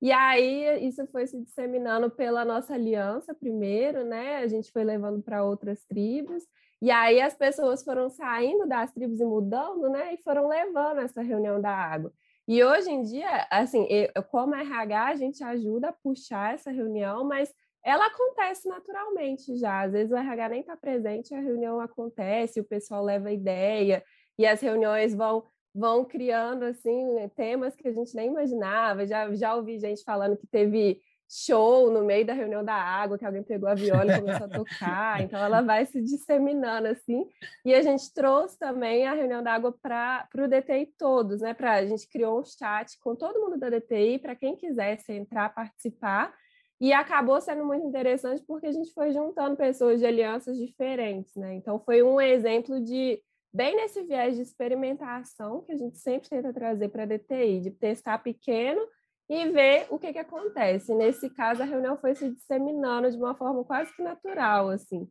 E 0.01 0.13
aí 0.13 0.87
isso 0.87 1.05
foi 1.09 1.27
se 1.27 1.41
disseminando 1.43 2.11
pela 2.11 2.45
nossa 2.45 2.75
aliança 2.75 3.35
primeiro, 3.35 4.05
né? 4.05 4.37
A 4.37 4.47
gente 4.47 4.71
foi 4.71 4.85
levando 4.85 5.21
para 5.21 5.43
outras 5.43 5.85
tribos. 5.85 6.45
E 6.81 6.91
aí 6.93 7.21
as 7.21 7.35
pessoas 7.35 7.83
foram 7.83 8.09
saindo 8.09 8.69
das 8.69 8.93
tribos 8.93 9.19
e 9.19 9.25
mudando, 9.25 9.89
né? 9.89 10.15
E 10.15 10.23
foram 10.23 10.47
levando 10.47 11.01
essa 11.01 11.23
reunião 11.23 11.61
da 11.61 11.71
água. 11.75 12.13
E 12.49 12.63
hoje 12.63 12.91
em 12.91 13.03
dia, 13.03 13.47
assim, 13.51 13.87
eu, 13.91 14.23
como 14.25 14.55
RH, 14.55 15.07
a 15.07 15.15
gente 15.17 15.43
ajuda 15.43 15.89
a 15.89 15.93
puxar 15.93 16.55
essa 16.55 16.71
reunião, 16.71 17.25
mas 17.25 17.53
ela 17.85 18.07
acontece 18.07 18.69
naturalmente 18.69 19.57
já. 19.57 19.83
Às 19.83 19.93
vezes 19.93 20.13
o 20.13 20.17
RH 20.17 20.49
nem 20.49 20.61
está 20.61 20.77
presente, 20.77 21.35
a 21.35 21.41
reunião 21.41 21.81
acontece, 21.81 22.61
o 22.61 22.65
pessoal 22.65 23.03
leva 23.03 23.33
ideia, 23.33 24.03
e 24.39 24.47
as 24.47 24.61
reuniões 24.61 25.15
vão 25.15 25.45
vão 25.79 26.07
criando 26.07 26.63
assim 26.65 27.29
temas 27.37 27.77
que 27.77 27.87
a 27.87 27.93
gente 27.93 28.15
nem 28.15 28.29
imaginava. 28.29 29.07
Já 29.07 29.33
já 29.35 29.55
ouvi 29.55 29.79
gente 29.79 30.03
falando 30.05 30.37
que 30.37 30.47
teve 30.47 31.01
show 31.29 31.91
no 31.91 32.05
meio 32.05 32.25
da 32.25 32.33
reunião 32.33 32.65
da 32.65 32.75
água, 32.75 33.19
que 33.19 33.25
alguém 33.25 33.43
pegou 33.43 33.69
a 33.69 33.75
viola 33.75 34.13
e 34.13 34.21
começou 34.21 34.47
a 34.47 34.51
tocar. 34.51 35.21
Então, 35.23 35.39
ela 35.41 35.61
vai 35.61 35.85
se 35.87 36.01
disseminando 36.01 36.89
assim. 36.89 37.27
E 37.65 37.75
a 37.75 37.83
gente 37.83 38.13
trouxe 38.13 38.59
também 38.59 39.07
a 39.07 39.15
reunião 39.15 39.43
da 39.43 39.53
água 39.53 39.73
para 39.83 40.29
o 40.35 40.49
DTI 40.49 40.95
todos, 40.99 41.41
né? 41.41 41.53
Pra, 41.53 41.75
a 41.75 41.87
gente 41.87 42.09
criou 42.09 42.41
um 42.41 42.45
chat 42.45 42.99
com 43.01 43.15
todo 43.17 43.41
mundo 43.41 43.59
da 43.59 43.69
DTI 43.69 44.19
para 44.19 44.37
quem 44.37 44.57
quisesse 44.57 45.13
entrar, 45.13 45.55
participar. 45.55 46.33
E 46.81 46.93
acabou 46.93 47.41
sendo 47.41 47.65
muito 47.65 47.87
interessante 47.87 48.45
porque 48.47 48.67
a 48.67 48.73
gente 48.73 48.93
foi 48.93 49.11
juntando 49.11 49.57
pessoas 49.57 49.99
de 49.99 50.07
alianças 50.07 50.59
diferentes, 50.59 51.35
né? 51.35 51.55
Então, 51.55 51.81
foi 51.81 52.03
um 52.03 52.21
exemplo 52.21 52.81
de 52.81 53.21
bem 53.53 53.75
nesse 53.75 54.03
viés 54.03 54.37
de 54.37 54.43
experimentação 54.43 55.63
que 55.63 55.73
a 55.73 55.77
gente 55.77 55.97
sempre 55.97 56.29
tenta 56.29 56.53
trazer 56.53 56.91
para 56.91 57.05
a 57.05 57.07
DTI, 57.07 57.61
de 57.61 57.71
testar 57.71 58.19
pequeno 58.19 58.87
e 59.29 59.49
ver 59.51 59.87
o 59.91 59.99
que, 59.99 60.13
que 60.13 60.19
acontece. 60.19 60.95
Nesse 60.95 61.29
caso, 61.31 61.63
a 61.63 61.67
reunião 61.67 61.97
foi 61.97 62.15
se 62.15 62.31
disseminando 62.31 63.11
de 63.11 63.17
uma 63.17 63.35
forma 63.35 63.65
quase 63.65 63.95
que 63.95 64.03
natural, 64.03 64.71
assim. 64.71 65.09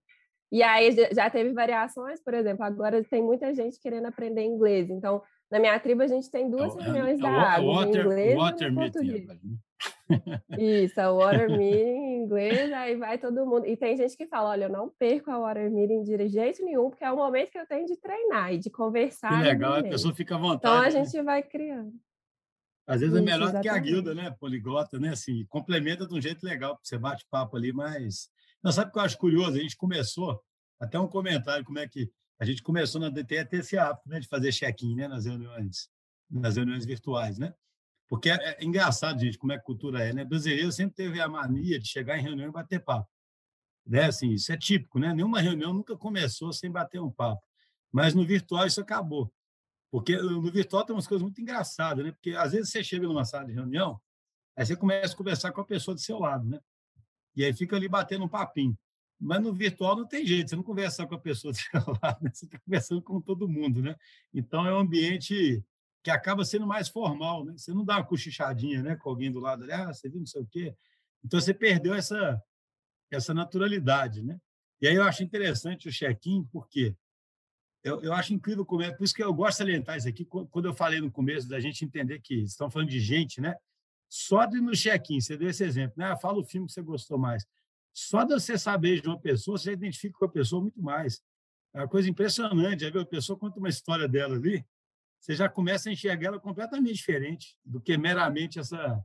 E 0.51 0.63
aí 0.63 0.95
já 1.11 1.29
teve 1.29 1.51
variações, 1.53 2.23
por 2.23 2.33
exemplo, 2.33 2.63
agora 2.63 3.03
tem 3.03 3.21
muita 3.21 3.53
gente 3.53 3.79
querendo 3.79 4.05
aprender 4.05 4.43
inglês. 4.43 4.89
Então, 4.89 5.21
na 5.51 5.59
minha 5.59 5.77
tribo, 5.79 6.01
a 6.01 6.07
gente 6.07 6.29
tem 6.31 6.49
duas 6.49 6.75
é, 6.77 6.81
reuniões 6.81 7.19
é, 7.19 7.21
da 7.21 7.29
água, 7.29 7.73
water, 7.73 8.05
inglês 8.05 8.35
water 8.35 8.71
e 8.71 8.75
português. 8.75 9.27
Meeting. 9.27 9.59
Isso, 10.57 11.01
a 11.01 11.11
water 11.11 11.49
meeting 11.57 11.77
em 11.77 12.23
inglês, 12.23 12.71
aí 12.71 12.95
vai 12.95 13.17
todo 13.17 13.45
mundo. 13.45 13.65
E 13.65 13.75
tem 13.75 13.97
gente 13.97 14.15
que 14.15 14.27
fala, 14.27 14.51
olha, 14.51 14.65
eu 14.65 14.69
não 14.69 14.89
perco 14.97 15.29
a 15.29 15.39
water 15.39 15.69
meeting 15.69 16.03
de 16.03 16.27
jeito 16.29 16.63
nenhum, 16.63 16.89
porque 16.89 17.03
é 17.03 17.11
o 17.11 17.17
momento 17.17 17.51
que 17.51 17.59
eu 17.59 17.67
tenho 17.67 17.85
de 17.85 17.97
treinar 17.99 18.53
e 18.53 18.57
de 18.57 18.69
conversar. 18.69 19.37
Que 19.37 19.43
legal, 19.43 19.73
a 19.73 19.83
pessoa 19.83 20.13
fica 20.13 20.35
à 20.35 20.37
vontade. 20.37 20.57
Então, 20.59 20.73
a 20.73 20.83
né? 20.83 21.05
gente 21.05 21.21
vai 21.23 21.43
criando. 21.43 21.91
Às 22.87 23.01
vezes 23.01 23.15
é 23.15 23.17
Isso, 23.17 23.25
melhor 23.25 23.51
do 23.51 23.61
que 23.61 23.69
a 23.69 23.77
guilda, 23.77 24.13
né? 24.13 24.31
Poliglota, 24.31 24.99
né? 24.99 25.09
Assim, 25.09 25.45
complementa 25.45 26.05
de 26.05 26.13
um 26.13 26.21
jeito 26.21 26.45
legal, 26.45 26.79
você 26.81 26.97
bate 26.97 27.25
papo 27.29 27.57
ali, 27.57 27.73
mas. 27.73 28.29
Não, 28.63 28.71
sabe 28.71 28.89
o 28.89 28.93
que 28.93 28.99
eu 28.99 29.03
acho 29.03 29.17
curioso? 29.17 29.57
A 29.57 29.61
gente 29.61 29.75
começou, 29.75 30.41
até 30.79 30.99
um 30.99 31.07
comentário, 31.07 31.65
como 31.65 31.79
é 31.79 31.87
que. 31.87 32.11
A 32.39 32.45
gente 32.45 32.61
começou 32.61 32.99
na 32.99 33.09
DT 33.09 33.37
a 33.39 33.45
ter 33.45 33.57
esse 33.57 33.77
hábito 33.77 34.09
né, 34.09 34.19
de 34.19 34.27
fazer 34.27 34.51
check-in 34.51 34.93
né, 34.93 35.07
nas 35.07 35.25
reuniões, 35.25 35.89
nas 36.29 36.57
reuniões 36.57 36.85
virtuais, 36.85 37.39
né? 37.39 37.53
Porque 38.07 38.29
é, 38.29 38.35
é, 38.35 38.63
engraçado, 38.63 39.19
gente, 39.19 39.37
como 39.37 39.53
é 39.53 39.55
que 39.55 39.61
a 39.61 39.65
cultura 39.65 40.03
é, 40.03 40.13
né? 40.13 40.25
Brasileiro 40.25 40.71
sempre 40.71 40.95
teve 40.95 41.19
a 41.21 41.27
mania 41.27 41.79
de 41.79 41.87
chegar 41.87 42.17
em 42.19 42.21
reunião 42.21 42.49
e 42.49 42.51
bater 42.51 42.83
papo. 42.83 43.09
Né? 43.85 44.05
Assim, 44.05 44.31
isso 44.31 44.51
é 44.51 44.57
típico, 44.57 44.99
né? 44.99 45.13
Nenhuma 45.13 45.39
reunião 45.39 45.73
nunca 45.73 45.95
começou 45.95 46.51
sem 46.51 46.71
bater 46.71 47.01
um 47.01 47.11
papo. 47.11 47.41
Mas 47.91 48.13
no 48.13 48.25
virtual 48.25 48.67
isso 48.67 48.81
acabou. 48.81 49.31
Porque 49.95 50.17
no 50.17 50.51
virtual 50.51 50.83
tem 50.83 50.93
umas 50.93 51.07
coisas 51.07 51.23
muito 51.23 51.39
engraçadas, 51.39 52.03
né? 52.03 52.11
Porque 52.11 52.31
às 52.31 52.51
vezes 52.51 52.69
você 52.69 52.83
chega 52.83 53.07
numa 53.07 53.23
sala 53.23 53.45
de 53.45 53.53
reunião, 53.53 53.97
aí 54.53 54.65
você 54.65 54.75
começa 54.75 55.13
a 55.13 55.17
conversar 55.17 55.53
com 55.53 55.61
a 55.61 55.65
pessoa 55.65 55.95
do 55.95 56.01
seu 56.01 56.19
lado, 56.19 56.45
né? 56.49 56.59
E 57.33 57.45
aí 57.45 57.53
fica 57.53 57.77
ali 57.77 57.87
batendo 57.87 58.25
um 58.25 58.27
papinho. 58.27 58.77
Mas 59.17 59.41
no 59.41 59.53
virtual 59.53 59.95
não 59.95 60.05
tem 60.05 60.27
jeito, 60.27 60.49
você 60.49 60.55
não 60.57 60.63
conversa 60.63 61.07
com 61.07 61.15
a 61.15 61.17
pessoa 61.17 61.53
do 61.53 61.55
seu 61.63 61.79
lado, 62.03 62.21
né? 62.21 62.29
você 62.33 62.43
está 62.43 62.59
conversando 62.59 63.01
com 63.01 63.21
todo 63.21 63.47
mundo, 63.47 63.81
né? 63.81 63.95
Então 64.33 64.67
é 64.67 64.73
um 64.73 64.79
ambiente 64.79 65.63
que 66.03 66.11
acaba 66.11 66.43
sendo 66.43 66.67
mais 66.67 66.89
formal, 66.89 67.45
né? 67.45 67.53
Você 67.55 67.73
não 67.73 67.85
dá 67.85 67.95
uma 67.95 68.05
cochichadinha, 68.05 68.83
né, 68.83 68.97
com 68.97 69.09
alguém 69.09 69.31
do 69.31 69.39
lado 69.39 69.63
ali, 69.63 69.71
ah, 69.71 69.93
você 69.93 70.09
viu 70.09 70.19
não 70.19 70.27
sei 70.27 70.41
o 70.41 70.45
quê. 70.45 70.75
Então 71.23 71.39
você 71.39 71.53
perdeu 71.53 71.93
essa 71.93 72.43
essa 73.09 73.33
naturalidade, 73.33 74.21
né? 74.21 74.37
E 74.81 74.89
aí 74.89 74.95
eu 74.95 75.03
acho 75.03 75.23
interessante 75.23 75.87
o 75.87 75.91
check-in, 75.91 76.43
porque 76.51 76.93
eu, 77.85 78.01
eu 78.01 78.13
acho 78.13 78.33
incrível 78.33 78.65
como 78.65 78.81
é, 78.81 78.91
por 78.91 79.03
isso 79.03 79.13
que 79.13 79.23
eu 79.23 79.31
gosto 79.31 79.51
de 79.51 79.57
salientar 79.57 79.95
isso 79.95 80.07
aqui, 80.07 80.25
quando 80.25 80.65
eu 80.65 80.73
falei 80.73 80.99
no 80.99 81.11
começo 81.11 81.47
da 81.47 81.59
gente 81.59 81.85
entender 81.85 82.19
que 82.19 82.33
estão 82.33 82.69
falando 82.69 82.89
de 82.89 82.99
gente, 82.99 83.39
né? 83.39 83.55
Só 84.09 84.45
de 84.45 84.59
no 84.59 84.71
check-in, 84.71 85.21
você 85.21 85.37
deu 85.37 85.49
esse 85.49 85.63
exemplo, 85.63 85.93
né? 85.95 86.17
Fala 86.17 86.39
o 86.39 86.43
filme 86.43 86.65
que 86.65 86.73
você 86.73 86.81
gostou 86.81 87.19
mais. 87.19 87.45
Só 87.93 88.23
de 88.23 88.33
você 88.33 88.57
saber 88.57 89.01
de 89.01 89.07
uma 89.07 89.19
pessoa, 89.19 89.57
você 89.57 89.73
identifica 89.73 90.17
com 90.17 90.25
a 90.25 90.29
pessoa 90.29 90.63
muito 90.63 90.81
mais. 90.81 91.21
É 91.75 91.81
uma 91.81 91.87
coisa 91.87 92.09
impressionante? 92.09 92.85
A 92.85 93.05
pessoa 93.05 93.37
conta 93.37 93.59
uma 93.59 93.69
história 93.69 94.07
dela 94.07 94.35
ali, 94.35 94.65
você 95.19 95.35
já 95.35 95.47
começa 95.47 95.87
a 95.87 95.93
enxergar 95.93 96.29
ela 96.29 96.39
completamente 96.39 96.95
diferente 96.95 97.55
do 97.63 97.79
que 97.79 97.95
meramente 97.97 98.57
essa 98.57 98.99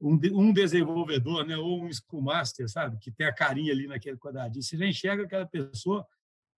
um, 0.00 0.18
um 0.32 0.52
desenvolvedor, 0.52 1.44
né, 1.44 1.56
ou 1.56 1.84
um 1.84 1.92
Scrum 1.92 2.22
Master, 2.22 2.68
sabe, 2.68 2.98
que 2.98 3.10
tem 3.10 3.26
a 3.26 3.34
carinha 3.34 3.72
ali 3.72 3.86
naquele 3.86 4.16
quadradinho. 4.16 4.62
Você 4.62 4.76
já 4.76 4.86
enxerga 4.86 5.24
aquela 5.24 5.46
pessoa 5.46 6.06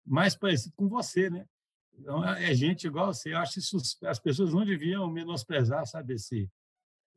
mais 0.05 0.35
parecida 0.35 0.73
com 0.77 0.87
você, 0.87 1.29
né? 1.29 1.45
Então, 1.97 2.27
é, 2.27 2.51
é 2.51 2.53
gente 2.55 2.87
igual 2.87 3.13
você. 3.13 3.33
Eu 3.33 3.37
acho 3.37 3.59
que 3.59 4.07
as 4.07 4.19
pessoas 4.19 4.53
não 4.53 4.65
deviam 4.65 5.09
menosprezar, 5.09 5.85
sabe, 5.85 6.15
esse, 6.15 6.49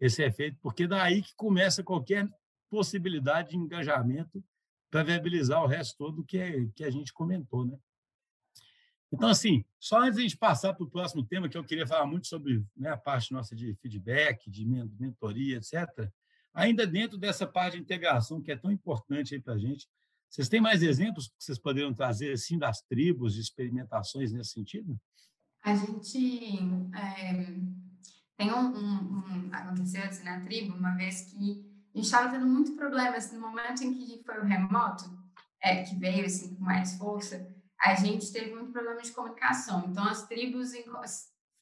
esse 0.01 0.23
efeito, 0.23 0.59
porque 0.61 0.87
daí 0.87 1.23
que 1.23 1.35
começa 1.35 1.83
qualquer 1.83 2.29
possibilidade 2.69 3.51
de 3.51 3.57
engajamento 3.57 4.43
para 4.91 5.03
viabilizar 5.03 5.63
o 5.63 5.67
resto 5.67 5.97
todo 5.97 6.25
que, 6.25 6.39
é, 6.39 6.67
que 6.75 6.85
a 6.85 6.91
gente 6.91 7.13
comentou, 7.13 7.65
né? 7.65 7.79
Então, 9.13 9.29
assim, 9.29 9.65
só 9.79 10.01
antes 10.01 10.17
de 10.17 10.21
a 10.21 10.23
gente 10.23 10.37
passar 10.37 10.75
para 10.75 10.85
o 10.85 10.91
próximo 10.91 11.25
tema, 11.25 11.49
que 11.49 11.57
eu 11.57 11.65
queria 11.65 11.87
falar 11.87 12.07
muito 12.07 12.27
sobre 12.27 12.65
né, 12.77 12.91
a 12.91 12.97
parte 12.97 13.33
nossa 13.33 13.55
de 13.55 13.75
feedback, 13.77 14.51
de 14.51 14.67
mentoria, 14.67 15.59
etc., 15.59 16.11
ainda 16.53 16.87
dentro 16.87 17.17
dessa 17.17 17.47
parte 17.47 17.77
de 17.77 17.83
integração, 17.83 18.43
que 18.43 18.51
é 18.51 18.57
tão 18.57 18.71
importante 18.71 19.39
para 19.41 19.55
a 19.55 19.59
gente, 19.59 19.89
vocês 20.37 20.51
têm 20.51 20.61
mais 20.61 20.83
exemplos 20.83 21.29
que 21.29 21.35
vocês 21.39 21.59
poderiam 21.59 21.95
trazer, 21.95 22.31
assim, 22.31 22.59
das 22.59 22.83
tribos, 22.83 23.33
de 23.33 23.41
experimentações 23.41 24.35
nesse 24.35 24.51
sentido? 24.51 24.95
A 25.65 25.75
gente 25.75 26.59
é, 26.95 27.33
tem 28.37 28.53
um, 28.53 28.67
um, 28.67 29.17
um, 29.17 29.51
Aconteceu 29.51 30.03
assim 30.05 30.25
na 30.25 30.43
tribo, 30.43 30.77
uma 30.77 30.95
vez 30.95 31.23
que 31.23 31.37
a 31.39 31.97
gente 31.97 32.05
estava 32.05 32.31
tendo 32.31 32.47
muito 32.47 32.77
problemas 32.77 33.33
no 33.33 33.41
momento 33.41 33.83
em 33.83 33.95
que 33.95 34.23
foi 34.27 34.39
o 34.39 34.45
remoto, 34.45 35.11
é, 35.59 35.83
que 35.83 35.97
veio 35.97 36.27
assim, 36.27 36.55
com 36.55 36.63
mais 36.63 36.99
força, 36.99 37.51
a 37.81 37.95
gente 37.95 38.31
teve 38.31 38.55
muito 38.55 38.73
problema 38.73 39.01
de 39.01 39.13
comunicação. 39.13 39.87
Então, 39.89 40.07
as 40.07 40.29
tribos 40.29 40.73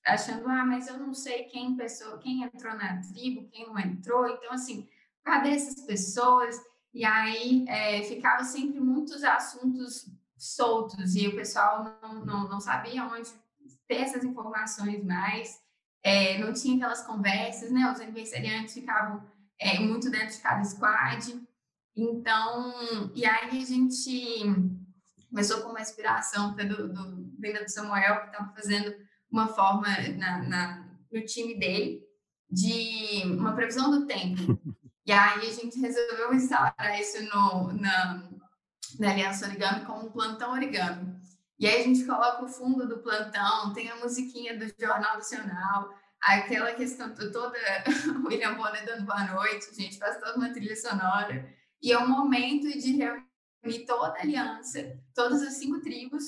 achando, 0.05 0.49
ah, 0.49 0.67
mas 0.67 0.89
eu 0.89 0.99
não 0.99 1.15
sei 1.15 1.45
quem 1.45 1.77
pessoa, 1.77 2.19
quem 2.19 2.43
entrou 2.43 2.75
na 2.75 3.01
tribo, 3.03 3.49
quem 3.53 3.69
não 3.69 3.79
entrou. 3.79 4.27
Então, 4.27 4.53
assim, 4.53 4.89
cadê 5.23 5.51
essas 5.51 5.87
pessoas? 5.87 6.57
E 6.95 7.05
aí 7.05 7.65
é, 7.67 8.03
ficava 8.05 8.45
sempre 8.45 8.79
muitos 8.79 9.25
assuntos 9.25 10.07
soltos 10.37 11.17
e 11.17 11.27
o 11.27 11.35
pessoal 11.35 11.99
não, 12.01 12.25
não, 12.25 12.49
não 12.49 12.61
sabia 12.61 13.05
onde 13.05 13.31
ter 13.89 13.97
essas 13.97 14.23
informações 14.23 15.05
mais. 15.05 15.61
É, 16.05 16.39
não 16.39 16.53
tinha 16.53 16.77
aquelas 16.77 17.05
conversas, 17.05 17.73
né? 17.73 17.91
Os 17.91 18.01
aniversariantes 18.01 18.75
ficavam 18.75 19.25
é, 19.59 19.81
muito 19.81 20.09
dentro 20.09 20.37
de 20.37 20.41
cada 20.41 20.63
squad. 20.63 21.41
Então, 21.97 22.73
e 23.15 23.25
aí 23.25 23.59
a 23.61 23.65
gente 23.65 24.43
começou 25.29 25.63
com 25.63 25.71
uma 25.71 25.81
inspiração 25.81 26.55
do, 26.55 26.89
do, 26.89 26.89
do 26.93 27.69
Samuel, 27.69 28.21
que 28.21 28.27
estava 28.27 28.53
fazendo 28.55 28.95
uma 29.31 29.49
forma 29.49 29.89
na, 30.17 30.43
na, 30.43 30.89
no 31.13 31.25
time 31.25 31.59
dele 31.59 32.05
de 32.49 33.23
uma 33.25 33.53
previsão 33.53 33.91
do 33.91 34.07
tempo. 34.07 34.59
E 35.07 35.13
aí 35.13 35.49
a 35.49 35.53
gente 35.53 35.79
resolveu 35.79 36.33
instalar 36.33 36.99
isso 36.99 37.23
no, 37.25 37.73
na, 37.75 38.29
na 38.99 39.11
Aliança 39.11 39.47
Origami 39.47 39.85
como 39.85 40.07
um 40.07 40.13
plantão 40.13 40.53
origami. 40.53 41.15
E 41.59 41.67
aí 41.67 41.83
a 41.83 41.85
gente 41.85 42.05
coloca 42.05 42.45
o 42.45 42.49
fundo 42.49 42.89
do 42.89 42.99
plantão, 42.99 43.73
tem 43.73 43.91
a 43.91 43.97
musiquinha 43.97 44.59
do 44.59 44.67
Jornal 44.79 45.15
Nacional, 45.15 45.95
aquela 46.21 46.73
questão 46.73 47.15
toda, 47.15 47.53
William 48.25 48.55
Bonner 48.55 48.85
dando 48.85 49.05
boa 49.05 49.25
noite, 49.25 49.69
a 49.71 49.75
gente 49.75 49.99
faz 49.99 50.19
toda 50.19 50.37
uma 50.37 50.53
trilha 50.53 50.75
sonora. 50.75 51.49
E 51.83 51.93
é 51.93 51.99
um 51.99 52.09
momento 52.09 52.67
de 52.67 52.97
reunir 52.97 53.87
toda 53.87 54.19
a 54.19 54.23
aliança, 54.23 54.99
todas 55.15 55.43
as 55.43 55.55
cinco 55.55 55.81
tribos, 55.81 56.25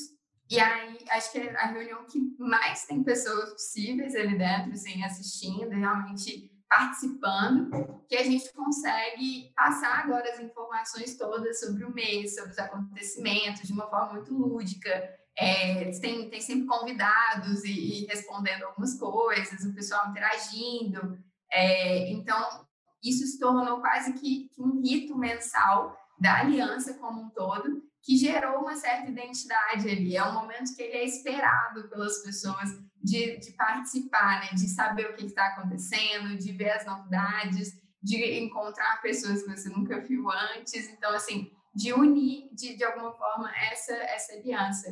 e 0.48 0.60
aí 0.60 0.98
acho 1.10 1.32
que 1.32 1.38
é 1.38 1.56
a 1.56 1.66
reunião 1.66 2.04
que 2.04 2.20
mais 2.38 2.84
tem 2.84 3.02
pessoas 3.02 3.50
possíveis 3.52 4.14
ali 4.14 4.38
dentro, 4.38 4.72
assim, 4.72 5.02
assistindo, 5.02 5.70
realmente 5.70 6.52
participando, 6.68 7.70
que 8.08 8.16
a 8.16 8.24
gente 8.24 8.52
consegue 8.52 9.52
passar 9.54 10.00
agora 10.04 10.30
as 10.30 10.40
informações 10.40 11.16
todas 11.16 11.60
sobre 11.60 11.84
o 11.84 11.92
mês, 11.92 12.34
sobre 12.34 12.50
os 12.50 12.58
acontecimentos, 12.58 13.62
de 13.62 13.72
uma 13.72 13.88
forma 13.88 14.14
muito 14.14 14.34
lúdica. 14.34 14.90
É, 15.38 15.90
tem, 16.00 16.30
tem 16.30 16.40
sempre 16.40 16.66
convidados 16.66 17.62
e, 17.64 18.04
e, 18.04 18.06
respondendo 18.06 18.64
algumas 18.64 18.98
coisas, 18.98 19.64
o 19.64 19.74
pessoal 19.74 20.10
interagindo. 20.10 21.18
É, 21.52 22.10
então, 22.10 22.66
isso 23.02 23.26
se 23.26 23.38
tornou 23.38 23.80
quase 23.80 24.14
que, 24.14 24.48
que 24.48 24.62
um 24.62 24.80
rito 24.80 25.16
mensal 25.16 25.96
da 26.18 26.40
aliança 26.40 26.94
como 26.94 27.22
um 27.22 27.30
todo, 27.30 27.82
que 28.02 28.16
gerou 28.16 28.60
uma 28.60 28.76
certa 28.76 29.10
identidade 29.10 29.88
ali. 29.88 30.16
É 30.16 30.24
um 30.24 30.32
momento 30.32 30.74
que 30.74 30.82
ele 30.82 30.96
é 30.96 31.04
esperado 31.04 31.88
pelas 31.88 32.22
pessoas 32.22 32.70
de, 33.06 33.38
de 33.38 33.52
participar, 33.52 34.40
né? 34.40 34.48
de 34.54 34.68
saber 34.68 35.10
o 35.10 35.14
que 35.14 35.26
está 35.26 35.46
acontecendo, 35.46 36.36
de 36.36 36.52
ver 36.52 36.70
as 36.70 36.84
novidades, 36.84 37.80
de 38.02 38.40
encontrar 38.40 39.00
pessoas 39.00 39.42
que 39.42 39.50
você 39.50 39.68
nunca 39.68 40.00
viu 40.00 40.28
antes. 40.30 40.88
Então, 40.90 41.14
assim, 41.14 41.52
de 41.72 41.92
unir, 41.92 42.48
de, 42.52 42.76
de 42.76 42.84
alguma 42.84 43.12
forma, 43.12 43.50
essa, 43.70 43.92
essa 43.92 44.32
aliança. 44.32 44.88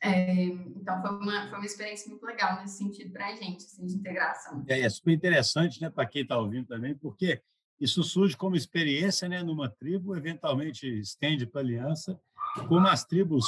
É, 0.00 0.44
então, 0.44 1.02
foi 1.02 1.10
uma, 1.10 1.48
foi 1.48 1.58
uma 1.58 1.66
experiência 1.66 2.08
muito 2.08 2.24
legal 2.24 2.60
nesse 2.60 2.78
sentido 2.78 3.12
para 3.12 3.26
a 3.26 3.34
gente, 3.34 3.64
assim, 3.64 3.84
de 3.84 3.94
integração. 3.94 4.64
É, 4.68 4.80
é 4.80 4.88
super 4.88 5.12
interessante 5.12 5.82
né, 5.82 5.90
para 5.90 6.06
quem 6.06 6.22
está 6.22 6.38
ouvindo 6.38 6.68
também, 6.68 6.94
porque 6.94 7.42
isso 7.80 8.04
surge 8.04 8.36
como 8.36 8.54
experiência 8.54 9.28
né, 9.28 9.42
numa 9.42 9.68
tribo, 9.68 10.16
eventualmente 10.16 10.86
estende 10.86 11.46
para 11.46 11.62
aliança. 11.62 12.20
Como 12.68 12.86
as 12.86 13.04
tribos 13.04 13.46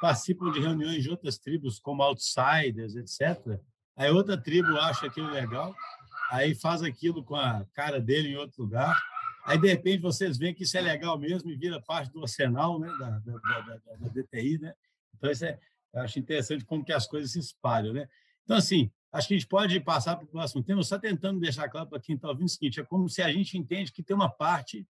participam 0.00 0.50
de 0.50 0.60
reuniões 0.60 1.02
de 1.02 1.10
outras 1.10 1.38
tribos, 1.38 1.78
como 1.78 2.02
outsiders, 2.02 2.94
etc., 2.96 3.58
aí 3.96 4.10
outra 4.10 4.36
tribo 4.36 4.76
acha 4.78 5.06
aquilo 5.06 5.30
legal, 5.30 5.74
aí 6.30 6.54
faz 6.54 6.82
aquilo 6.82 7.22
com 7.22 7.36
a 7.36 7.64
cara 7.74 8.00
dele 8.00 8.30
em 8.30 8.36
outro 8.36 8.62
lugar, 8.62 8.96
aí 9.44 9.58
de 9.58 9.68
repente 9.68 10.02
vocês 10.02 10.36
veem 10.36 10.54
que 10.54 10.64
isso 10.64 10.76
é 10.76 10.80
legal 10.80 11.18
mesmo 11.18 11.50
e 11.50 11.56
vira 11.56 11.80
parte 11.80 12.12
do 12.12 12.22
arsenal 12.22 12.78
né, 12.78 12.88
da, 12.98 13.18
da, 13.18 13.38
da, 13.38 13.96
da 13.98 14.08
DTI. 14.08 14.58
Né? 14.58 14.74
Então, 15.16 15.30
isso 15.30 15.44
é, 15.44 15.58
eu 15.92 16.00
acho 16.02 16.18
interessante 16.18 16.64
como 16.64 16.84
que 16.84 16.92
as 16.92 17.06
coisas 17.06 17.32
se 17.32 17.38
espalham. 17.38 17.92
Né? 17.92 18.08
Então, 18.44 18.56
assim, 18.56 18.90
Acho 19.14 19.28
que 19.28 19.34
a 19.34 19.36
gente 19.36 19.46
pode 19.46 19.78
passar 19.78 20.16
para 20.16 20.24
o 20.24 20.28
próximo 20.28 20.60
tema, 20.60 20.82
só 20.82 20.98
tentando 20.98 21.38
deixar 21.38 21.68
claro 21.68 21.88
para 21.88 22.00
quem 22.00 22.16
está 22.16 22.28
ouvindo 22.28 22.46
o 22.46 22.50
seguinte: 22.50 22.80
é 22.80 22.84
como 22.84 23.08
se 23.08 23.22
a 23.22 23.32
gente 23.32 23.56
entende 23.56 23.92
que 23.92 24.02
tem 24.02 24.14
uma 24.14 24.28
parte 24.28 24.84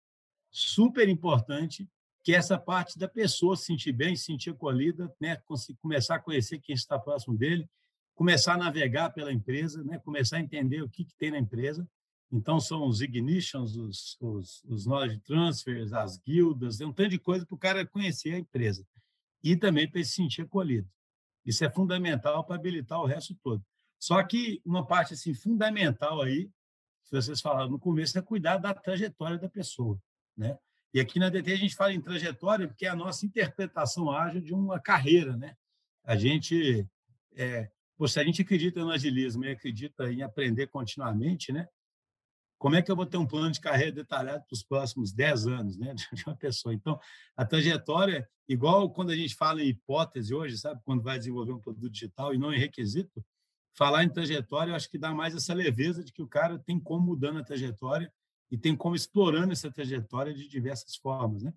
super 0.51 1.09
importante, 1.09 1.89
que 2.23 2.33
é 2.33 2.37
essa 2.37 2.57
parte 2.57 2.99
da 2.99 3.07
pessoa 3.07 3.57
se 3.57 3.65
sentir 3.65 3.91
bem, 3.91 4.15
se 4.15 4.25
sentir 4.25 4.51
acolhida, 4.51 5.11
né? 5.19 5.41
começar 5.81 6.15
a 6.15 6.19
conhecer 6.19 6.59
quem 6.59 6.75
está 6.75 6.99
próximo 6.99 7.35
dele, 7.35 7.67
começar 8.13 8.53
a 8.53 8.57
navegar 8.57 9.09
pela 9.11 9.33
empresa, 9.33 9.83
né? 9.83 9.97
começar 9.99 10.37
a 10.37 10.41
entender 10.41 10.81
o 10.81 10.89
que, 10.89 11.03
que 11.03 11.15
tem 11.15 11.31
na 11.31 11.39
empresa. 11.39 11.87
Então, 12.31 12.59
são 12.59 12.87
os 12.87 13.01
ignitions, 13.01 13.75
os, 13.75 14.17
os, 14.21 14.63
os 14.65 14.85
knowledge 14.85 15.19
transfers, 15.21 15.91
as 15.91 16.17
guildas, 16.17 16.79
é 16.79 16.85
um 16.85 16.93
tanto 16.93 17.09
de 17.09 17.19
coisa 17.19 17.45
para 17.45 17.55
o 17.55 17.59
cara 17.59 17.85
conhecer 17.85 18.33
a 18.33 18.39
empresa. 18.39 18.85
E 19.43 19.57
também 19.57 19.89
para 19.89 19.99
ele 19.99 20.07
se 20.07 20.13
sentir 20.13 20.43
acolhido. 20.43 20.87
Isso 21.45 21.65
é 21.65 21.69
fundamental 21.69 22.43
para 22.45 22.55
habilitar 22.55 23.01
o 23.01 23.05
resto 23.05 23.35
todo. 23.43 23.65
Só 23.99 24.23
que 24.23 24.61
uma 24.63 24.85
parte 24.85 25.13
assim 25.13 25.33
fundamental 25.33 26.21
aí, 26.21 26.49
se 27.03 27.11
vocês 27.11 27.41
falaram 27.41 27.69
no 27.69 27.79
começo, 27.79 28.17
é 28.17 28.21
cuidar 28.21 28.57
da 28.57 28.73
trajetória 28.73 29.37
da 29.37 29.49
pessoa, 29.49 29.99
né? 30.37 30.57
E 30.93 30.99
aqui 30.99 31.19
na 31.19 31.29
DT 31.29 31.53
a 31.53 31.57
gente 31.57 31.75
fala 31.75 31.93
em 31.93 32.01
trajetória 32.01 32.67
porque 32.67 32.85
é 32.85 32.89
a 32.89 32.95
nossa 32.95 33.25
interpretação 33.25 34.11
ágil 34.11 34.41
de 34.41 34.53
uma 34.53 34.79
carreira, 34.79 35.37
né? 35.37 35.55
A 36.03 36.17
gente, 36.17 36.85
é, 37.35 37.69
se 38.07 38.19
a 38.19 38.23
gente 38.23 38.41
acredita 38.41 38.83
no 38.83 38.91
agilismo 38.91 39.45
e 39.45 39.51
acredita 39.51 40.11
em 40.11 40.21
aprender 40.21 40.67
continuamente, 40.67 41.51
né? 41.51 41.67
Como 42.57 42.75
é 42.75 42.81
que 42.81 42.91
eu 42.91 42.95
vou 42.95 43.07
ter 43.07 43.17
um 43.17 43.25
plano 43.25 43.51
de 43.51 43.59
carreira 43.59 43.91
detalhado 43.91 44.45
para 44.45 44.53
os 44.53 44.63
próximos 44.63 45.11
10 45.11 45.47
anos, 45.47 45.77
né, 45.77 45.95
de 46.13 46.23
uma 46.27 46.35
pessoa? 46.35 46.73
Então, 46.73 46.99
a 47.35 47.43
trajetória, 47.43 48.29
igual 48.47 48.91
quando 48.91 49.09
a 49.09 49.15
gente 49.15 49.33
fala 49.33 49.63
em 49.63 49.69
hipótese 49.69 50.31
hoje, 50.33 50.57
sabe, 50.57 50.79
quando 50.83 51.01
vai 51.01 51.17
desenvolver 51.17 51.53
um 51.53 51.59
produto 51.59 51.89
digital 51.89 52.35
e 52.35 52.37
não 52.37 52.53
em 52.53 52.59
requisito, 52.59 53.25
falar 53.73 54.03
em 54.03 54.09
trajetória, 54.09 54.71
eu 54.71 54.75
acho 54.75 54.89
que 54.89 54.97
dá 54.99 55.11
mais 55.11 55.33
essa 55.33 55.53
leveza 55.53 56.03
de 56.03 56.11
que 56.11 56.21
o 56.21 56.27
cara 56.27 56.59
tem 56.59 56.79
como 56.79 57.03
mudando 57.03 57.39
a 57.39 57.43
trajetória 57.43 58.13
e 58.51 58.57
tem 58.57 58.75
como 58.75 58.95
explorando 58.95 59.53
essa 59.53 59.71
trajetória 59.71 60.33
de 60.33 60.47
diversas 60.47 60.97
formas, 60.97 61.41
né? 61.41 61.53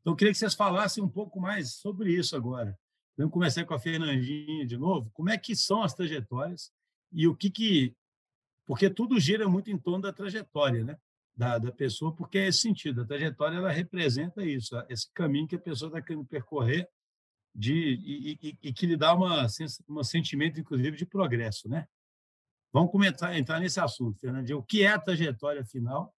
Então, 0.00 0.12
eu 0.12 0.16
queria 0.16 0.32
que 0.32 0.38
vocês 0.38 0.54
falassem 0.54 1.02
um 1.02 1.08
pouco 1.08 1.40
mais 1.40 1.74
sobre 1.74 2.12
isso 2.12 2.34
agora. 2.34 2.76
Vamos 3.16 3.32
começar 3.32 3.64
com 3.64 3.72
a 3.72 3.78
Fernandinha 3.78 4.66
de 4.66 4.76
novo. 4.76 5.08
Como 5.14 5.30
é 5.30 5.38
que 5.38 5.54
são 5.54 5.82
as 5.82 5.94
trajetórias 5.94 6.72
e 7.12 7.28
o 7.28 7.36
que 7.36 7.48
que... 7.48 7.94
Porque 8.66 8.90
tudo 8.90 9.20
gira 9.20 9.48
muito 9.48 9.70
em 9.70 9.78
torno 9.78 10.02
da 10.02 10.12
trajetória, 10.12 10.82
né? 10.82 10.98
Da, 11.36 11.58
da 11.58 11.70
pessoa, 11.70 12.14
porque 12.14 12.38
é 12.38 12.48
esse 12.48 12.58
sentido. 12.58 13.02
A 13.02 13.06
trajetória, 13.06 13.56
ela 13.56 13.70
representa 13.70 14.44
isso, 14.44 14.74
esse 14.88 15.10
caminho 15.12 15.46
que 15.46 15.56
a 15.56 15.60
pessoa 15.60 15.88
está 15.88 16.02
querendo 16.02 16.26
percorrer 16.26 16.88
de, 17.54 17.72
e, 17.72 18.38
e, 18.42 18.58
e, 18.62 18.72
que 18.72 18.86
lhe 18.86 18.96
dá 18.96 19.14
uma, 19.14 19.46
um 19.88 20.02
sentimento, 20.02 20.58
inclusive, 20.58 20.96
de 20.96 21.06
progresso. 21.06 21.68
Né? 21.68 21.86
Vamos 22.72 22.90
começar, 22.90 23.36
entrar 23.38 23.60
nesse 23.60 23.78
assunto, 23.78 24.18
Fernandinho. 24.18 24.58
O 24.58 24.62
que 24.62 24.82
é 24.82 24.88
a 24.88 24.98
trajetória 24.98 25.64
final 25.64 26.12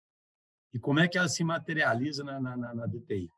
e 0.73 0.79
como 0.79 0.99
é 0.99 1.07
que 1.07 1.17
ela 1.17 1.29
se 1.29 1.43
materializa 1.43 2.23
na, 2.23 2.39
na, 2.39 2.57
na 2.57 2.85
DTI? 2.87 3.29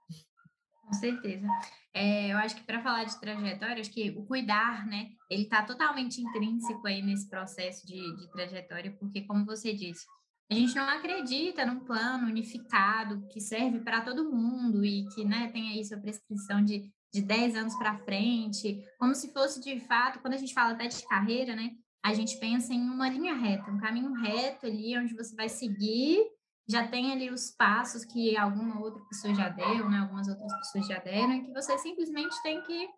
Com 0.86 0.93
certeza. 0.93 1.48
É, 1.93 2.32
eu 2.32 2.38
acho 2.38 2.56
que 2.56 2.63
para 2.63 2.82
falar 2.82 3.04
de 3.06 3.19
trajetória, 3.19 3.82
acho 3.82 3.91
que 3.91 4.12
o 4.12 4.26
cuidar, 4.26 4.86
né, 4.86 5.10
ele 5.30 5.43
está 5.43 5.63
totalmente 5.63 6.21
intrínseco 6.21 6.86
aí 6.88 7.02
nesse 7.02 7.30
processo 7.30 7.86
de, 7.88 8.15
de 8.17 8.32
trajetória, 8.32 8.95
porque, 9.00 9.21
como 9.21 9.45
você 9.45 9.74
disse, 9.74 10.06
a 10.52 10.54
gente 10.54 10.76
não 10.76 10.88
acredita 10.88 11.65
num 11.65 11.80
plano 11.80 12.28
unificado 12.28 13.26
que 13.30 13.41
serve 13.41 13.80
para 13.80 14.02
todo 14.02 14.30
mundo 14.30 14.86
e 14.86 15.08
que 15.15 15.26
né, 15.26 15.50
tem 15.52 15.69
aí 15.69 15.84
sua 15.84 15.98
prescrição 15.98 16.63
de, 16.63 16.91
de 17.12 17.21
10 17.21 17.56
anos 17.56 17.76
para 17.76 17.98
frente, 18.00 18.84
como 19.00 19.15
se 19.15 19.34
fosse 19.34 19.60
de 19.60 19.80
fato, 19.80 20.19
quando 20.19 20.36
a 20.36 20.38
gente 20.38 20.54
fala 20.54 20.74
até 20.74 20.88
de 20.88 21.08
carreira, 21.08 21.56
né, 21.56 21.71
a 22.04 22.13
gente 22.13 22.38
pensa 22.39 22.71
em 22.71 22.82
uma 22.82 23.10
linha 23.10 23.34
reta, 23.34 23.71
um 23.71 23.80
caminho 23.80 24.13
reto 24.13 24.67
ali 24.67 24.95
onde 24.95 25.15
você 25.15 25.36
vai 25.36 25.50
seguir, 25.50 26.19
já 26.67 26.88
tem 26.88 27.12
ali 27.12 27.30
os 27.30 27.51
passos 27.51 28.04
que 28.06 28.36
alguma 28.38 28.80
outra 28.80 29.04
pessoa 29.06 29.34
já 29.34 29.49
deu, 29.49 29.89
né, 29.89 29.99
algumas 29.99 30.28
outras 30.28 30.54
pessoas 30.58 30.88
já 30.88 30.99
deram, 30.99 31.34
e 31.34 31.43
que 31.43 31.54
você 31.54 31.78
simplesmente 31.78 32.36
tem 32.41 32.62
que 32.63 32.89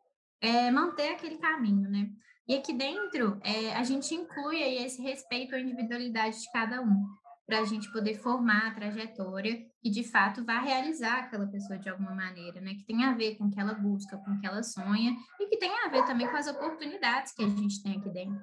é, 0.41 0.71
manter 0.71 1.10
aquele 1.10 1.38
caminho, 1.38 1.89
né? 1.89 2.10
E 2.47 2.56
aqui 2.56 2.73
dentro, 2.73 3.39
é, 3.43 3.73
a 3.73 3.84
gente 3.84 4.13
inclui 4.15 4.63
aí 4.63 4.77
esse 4.86 5.01
respeito 5.01 5.53
à 5.53 5.60
individualidade 5.60 6.39
de 6.39 6.51
cada 6.51 6.82
um 6.82 7.06
para 7.45 7.60
a 7.60 7.65
gente 7.65 7.91
poder 7.91 8.15
formar 8.15 8.67
a 8.67 8.73
trajetória 8.73 9.65
que 9.82 9.89
de 9.89 10.03
fato 10.03 10.43
vai 10.43 10.63
realizar 10.63 11.19
aquela 11.19 11.47
pessoa 11.47 11.80
de 11.80 11.89
alguma 11.89 12.13
maneira, 12.13 12.60
né? 12.62 12.73
Que 12.75 12.86
tem 12.86 13.03
a 13.03 13.13
ver 13.13 13.36
com 13.36 13.45
o 13.45 13.51
que 13.51 13.60
ela 13.60 13.73
busca, 13.73 14.17
com 14.17 14.32
o 14.32 14.39
que 14.39 14.45
ela 14.45 14.63
sonha 14.63 15.15
e 15.39 15.47
que 15.47 15.58
tem 15.58 15.71
a 15.86 15.89
ver 15.89 16.06
também 16.06 16.30
com 16.30 16.36
as 16.36 16.47
oportunidades 16.47 17.34
que 17.34 17.43
a 17.43 17.47
gente 17.47 17.82
tem 17.82 17.97
aqui 17.97 18.10
dentro. 18.10 18.39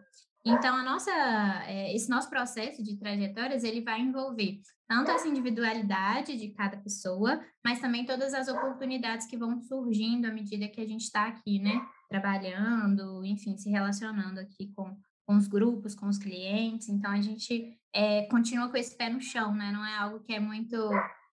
Então, 0.47 0.77
a 0.77 0.83
nossa, 0.83 1.11
é, 1.67 1.95
esse 1.95 2.11
nosso 2.11 2.29
processo 2.29 2.83
de 2.83 2.99
trajetórias, 2.99 3.65
ele 3.65 3.81
vai 3.81 4.01
envolver 4.01 4.61
tanto 4.87 5.11
essa 5.11 5.27
individualidade 5.27 6.37
de 6.37 6.51
cada 6.51 6.77
pessoa, 6.77 7.43
mas 7.65 7.81
também 7.81 8.05
todas 8.05 8.35
as 8.35 8.49
oportunidades 8.49 9.27
que 9.27 9.39
vão 9.39 9.59
surgindo 9.63 10.27
à 10.27 10.33
medida 10.33 10.69
que 10.69 10.83
a 10.83 10.87
gente 10.87 11.05
está 11.05 11.27
aqui, 11.27 11.59
né? 11.59 11.81
Trabalhando, 12.11 13.25
enfim, 13.25 13.57
se 13.57 13.71
relacionando 13.71 14.39
aqui 14.39 14.71
com, 14.77 14.95
com 15.27 15.35
os 15.35 15.49
grupos, 15.49 15.95
com 15.95 16.09
os 16.09 16.19
clientes. 16.19 16.91
Então, 16.91 17.11
a 17.11 17.23
gente 17.23 17.79
é, 17.95 18.27
continua 18.27 18.69
com 18.69 18.77
esse 18.77 18.95
pé 18.95 19.09
no 19.09 19.23
chão, 19.23 19.55
né? 19.55 19.73
Não 19.73 19.85
é 19.85 19.97
algo 19.97 20.21
que 20.21 20.35
é 20.35 20.41
muito, 20.41 20.77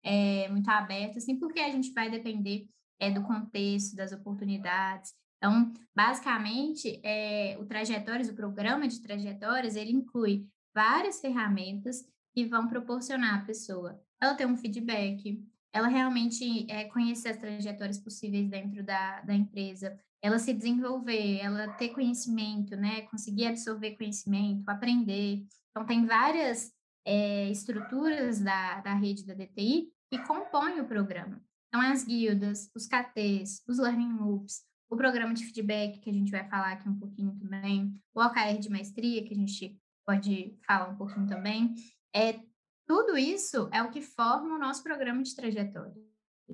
é, 0.03 0.49
muito 0.49 0.69
aberto, 0.69 1.17
assim, 1.17 1.39
porque 1.39 1.61
a 1.61 1.69
gente 1.69 1.93
vai 1.93 2.09
depender 2.09 2.67
é, 2.99 3.09
do 3.09 3.23
contexto, 3.23 3.95
das 3.95 4.11
oportunidades. 4.11 5.13
Então, 5.37 5.71
basicamente, 5.95 6.99
é, 7.03 7.57
o 7.59 7.65
Trajetórias, 7.65 8.29
o 8.29 8.35
programa 8.35 8.87
de 8.87 9.01
trajetórias, 9.01 9.75
ele 9.75 9.91
inclui 9.91 10.47
várias 10.73 11.19
ferramentas 11.19 12.05
que 12.33 12.45
vão 12.45 12.67
proporcionar 12.67 13.35
à 13.35 13.45
pessoa 13.45 14.01
ela 14.19 14.35
ter 14.35 14.45
um 14.45 14.57
feedback, 14.57 15.43
ela 15.71 15.87
realmente 15.87 16.69
é, 16.71 16.85
conhecer 16.85 17.29
as 17.29 17.37
trajetórias 17.37 17.99
possíveis 17.99 18.49
dentro 18.49 18.83
da, 18.83 19.21
da 19.21 19.33
empresa, 19.33 19.97
ela 20.21 20.39
se 20.39 20.53
desenvolver, 20.53 21.39
ela 21.39 21.67
ter 21.73 21.89
conhecimento, 21.89 22.75
né? 22.75 23.03
Conseguir 23.03 23.45
absorver 23.45 23.95
conhecimento, 23.95 24.67
aprender. 24.67 25.45
Então, 25.69 25.85
tem 25.85 26.05
várias 26.05 26.73
é, 27.05 27.49
estruturas 27.49 28.39
da, 28.39 28.81
da 28.81 28.93
rede 28.95 29.25
da 29.25 29.35
DTI 29.35 29.91
que 30.09 30.17
compõem 30.25 30.79
o 30.79 30.87
programa. 30.87 31.39
Então, 31.67 31.81
as 31.81 32.03
guildas, 32.03 32.71
os 32.75 32.87
KTs, 32.87 33.61
os 33.67 33.77
Learning 33.77 34.17
Loops, 34.17 34.63
o 34.89 34.95
programa 34.95 35.33
de 35.33 35.45
feedback, 35.45 35.99
que 35.99 36.09
a 36.09 36.13
gente 36.13 36.31
vai 36.31 36.47
falar 36.47 36.73
aqui 36.73 36.87
um 36.87 36.97
pouquinho 36.97 37.37
também, 37.39 37.93
o 38.15 38.21
OKR 38.21 38.57
de 38.59 38.69
maestria, 38.69 39.23
que 39.23 39.33
a 39.33 39.37
gente 39.37 39.79
pode 40.05 40.57
falar 40.65 40.89
um 40.89 40.95
pouquinho 40.95 41.27
também. 41.27 41.75
É, 42.15 42.39
tudo 42.87 43.17
isso 43.17 43.69
é 43.73 43.83
o 43.83 43.91
que 43.91 44.01
forma 44.01 44.55
o 44.55 44.59
nosso 44.59 44.81
programa 44.81 45.21
de 45.21 45.35
trajetória 45.35 46.07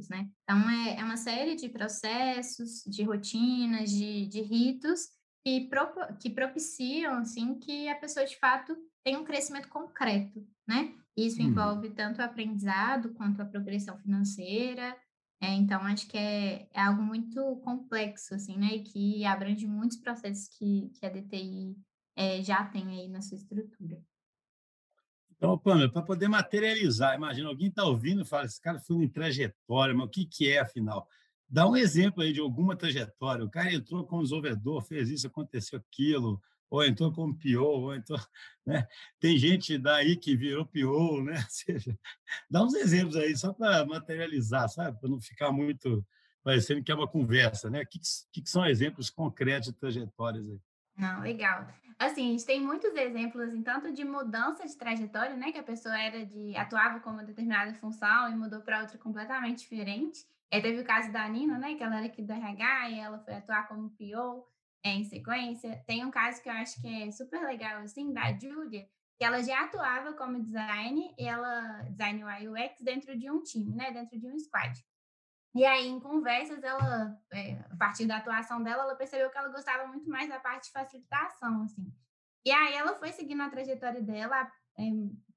né? 0.10 0.30
Então, 0.44 0.70
é, 0.70 1.00
é 1.00 1.04
uma 1.04 1.18
série 1.18 1.56
de 1.56 1.70
processos, 1.70 2.84
de 2.86 3.04
rotinas, 3.04 3.92
de, 3.92 4.28
de 4.28 4.42
ritos 4.42 5.10
que, 5.46 5.68
pro, 5.68 5.88
que 6.20 6.30
propiciam, 6.30 7.18
assim, 7.18 7.56
que 7.60 7.88
a 7.90 7.96
pessoa, 7.96 8.26
de 8.26 8.38
fato, 8.38 8.76
tenha 9.04 9.20
um 9.20 9.26
crescimento 9.26 9.68
concreto, 9.70 10.46
né? 10.68 10.94
Isso 11.16 11.42
hum. 11.42 11.46
envolve 11.46 11.90
tanto 11.92 12.20
o 12.20 12.24
aprendizado 12.24 13.14
quanto 13.14 13.42
a 13.42 13.46
progressão 13.46 13.98
financeira. 14.00 14.98
É, 15.44 15.54
então, 15.56 15.82
acho 15.82 16.08
que 16.08 16.18
é, 16.18 16.70
é 16.74 16.82
algo 16.82 17.04
muito 17.04 17.58
complexo, 17.66 18.34
assim, 18.34 18.58
né? 18.58 18.76
E 18.76 18.82
que 18.82 19.26
abrange 19.26 19.68
muitos 19.68 19.98
processos 19.98 20.48
que, 20.48 20.90
que 20.98 21.06
a 21.06 21.10
DTI 21.10 21.76
é, 22.16 22.42
já 22.42 22.64
tem 22.64 22.88
aí 22.88 23.10
na 23.10 23.22
sua 23.22 23.36
estrutura. 23.36 24.02
Então, 25.36 25.58
Pamela, 25.58 25.92
para 25.92 26.02
poder 26.02 26.30
materializar, 26.30 27.14
imagina, 27.14 27.50
alguém 27.50 27.68
está 27.68 27.84
ouvindo 27.84 28.22
e 28.22 28.26
fala, 28.26 28.46
esse 28.46 28.62
cara 28.62 28.80
foi 28.80 29.04
em 29.04 29.10
trajetória, 29.10 29.94
mas 29.94 30.08
o 30.08 30.10
que, 30.10 30.26
que 30.26 30.50
é, 30.50 30.62
afinal? 30.62 31.06
Dá 31.50 31.68
um 31.68 31.76
exemplo 31.76 32.24
aí 32.24 32.32
de 32.32 32.40
alguma 32.40 32.78
trajetória. 32.78 33.44
O 33.44 33.52
cara 33.52 33.74
entrou 33.74 34.06
como 34.06 34.24
desenvolvedor, 34.24 34.82
fez 34.82 35.10
isso, 35.10 35.28
aconteceu 35.28 35.78
aquilo, 35.78 36.42
ou 36.74 36.84
entrou 36.84 37.14
como 37.14 37.38
PO, 37.38 37.62
ou 37.62 37.96
entrou... 37.96 38.20
Né? 38.66 38.88
Tem 39.20 39.38
gente 39.38 39.78
daí 39.78 40.16
que 40.16 40.38
virou 40.38 40.66
PO, 40.66 41.22
né? 41.22 41.34
Ou 41.44 41.50
seja, 41.50 42.00
dá 42.50 42.64
uns 42.64 42.74
exemplos 42.74 43.18
aí, 43.18 43.36
só 43.36 43.52
para 43.52 43.86
materializar, 43.86 44.70
sabe? 44.70 44.98
Para 45.02 45.10
não 45.10 45.20
ficar 45.20 45.52
muito 45.52 46.02
parecendo 46.42 46.82
que 46.82 46.90
é 46.90 46.96
uma 46.96 47.06
conversa, 47.06 47.70
né? 47.70 47.82
O 47.82 47.86
que, 47.86 48.00
que, 48.32 48.42
que 48.42 48.50
são 48.50 48.66
exemplos 48.66 49.10
concretos 49.10 49.68
de 49.68 49.74
trajetórias 49.74 50.48
aí? 50.48 50.62
Não, 50.98 51.20
legal. 51.20 51.68
Assim, 52.00 52.30
a 52.30 52.32
gente 52.32 52.46
tem 52.46 52.62
muitos 52.62 52.96
exemplos, 52.96 53.50
assim, 53.50 53.62
tanto 53.62 53.92
de 53.92 54.06
mudança 54.06 54.66
de 54.66 54.78
trajetória, 54.78 55.36
né? 55.36 55.52
Que 55.52 55.60
a 55.60 55.64
pessoa 55.64 56.02
era 56.02 56.26
de 56.26 56.56
atuava 56.56 57.02
com 57.02 57.10
uma 57.10 57.26
determinada 57.26 57.74
função 57.74 58.32
e 58.32 58.36
mudou 58.38 58.62
para 58.62 58.80
outra 58.80 58.98
completamente 58.98 59.60
diferente. 59.60 60.26
É, 60.50 60.62
teve 60.62 60.80
o 60.80 60.86
caso 60.86 61.12
da 61.12 61.28
Nina, 61.28 61.60
né? 61.60 61.76
Que 61.76 61.84
ela 61.84 61.98
era 61.98 62.06
aqui 62.06 62.22
do 62.22 62.32
RH 62.32 62.90
e 62.92 63.00
ela 63.00 63.20
foi 63.20 63.34
atuar 63.34 63.68
como 63.68 63.90
PO 63.90 64.53
em 64.84 65.04
sequência. 65.04 65.84
Tem 65.88 66.06
um 66.06 66.12
caso 66.12 66.42
que 66.42 66.50
eu 66.50 66.54
acho 66.54 66.82
que 66.82 67.04
é 67.04 67.12
super 67.12 67.42
legal, 67.44 67.82
assim, 67.82 68.12
da 68.12 68.38
Julia, 68.38 68.86
que 69.18 69.24
ela 69.24 69.42
já 69.42 69.64
atuava 69.64 70.14
como 70.14 70.44
design, 70.44 71.14
e 71.18 71.26
ela 71.26 71.84
design 71.90 72.24
UI 72.24 72.48
UX 72.50 72.82
dentro 72.82 73.18
de 73.18 73.32
um 73.32 73.42
time, 73.42 73.76
né? 73.76 73.92
Dentro 73.92 74.20
de 74.20 74.28
um 74.28 74.38
squad. 74.38 74.84
E 75.56 75.64
aí, 75.66 75.88
em 75.88 76.00
conversas, 76.00 76.64
ela, 76.64 77.16
é, 77.32 77.60
a 77.70 77.76
partir 77.78 78.08
da 78.08 78.18
atuação 78.18 78.62
dela, 78.64 78.84
ela 78.84 78.96
percebeu 78.96 79.30
que 79.30 79.38
ela 79.38 79.50
gostava 79.50 79.88
muito 79.88 80.10
mais 80.10 80.28
da 80.28 80.40
parte 80.40 80.66
de 80.66 80.72
facilitação, 80.72 81.62
assim. 81.62 81.94
E 82.44 82.52
aí, 82.52 82.74
ela 82.74 82.96
foi 82.96 83.12
seguindo 83.12 83.42
a 83.42 83.50
trajetória 83.50 84.02
dela, 84.02 84.52
é, 84.80 84.84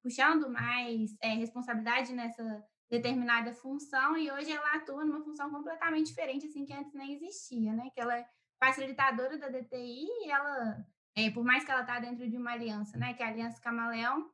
puxando 0.03 0.51
mais 0.51 1.15
é, 1.21 1.35
responsabilidade 1.35 2.15
nessa 2.15 2.65
determinada 2.91 3.53
função, 3.53 4.17
e 4.17 4.31
hoje 4.31 4.51
ela 4.51 4.77
atua 4.77 5.05
numa 5.05 5.23
função 5.23 5.51
completamente 5.51 6.07
diferente, 6.07 6.47
assim, 6.47 6.65
que 6.65 6.73
antes 6.73 6.95
nem 6.95 7.13
existia, 7.13 7.75
né? 7.75 7.91
Que 7.93 8.01
ela 8.01 8.17
é 8.17 8.27
facilitadora 8.59 9.39
da 9.39 9.49
DTI 9.49 10.07
e 10.25 10.31
ela, 10.31 10.85
é, 11.17 11.31
por 11.31 11.45
mais 11.45 11.65
que 11.65 11.71
ela 11.71 11.83
está 11.83 11.99
dentro 11.99 12.29
de 12.29 12.37
uma 12.37 12.53
aliança, 12.53 12.97
né? 12.99 13.15
Que 13.15 13.23
é 13.23 13.27
a 13.27 13.29
Aliança 13.29 13.61
Camaleão, 13.61 14.31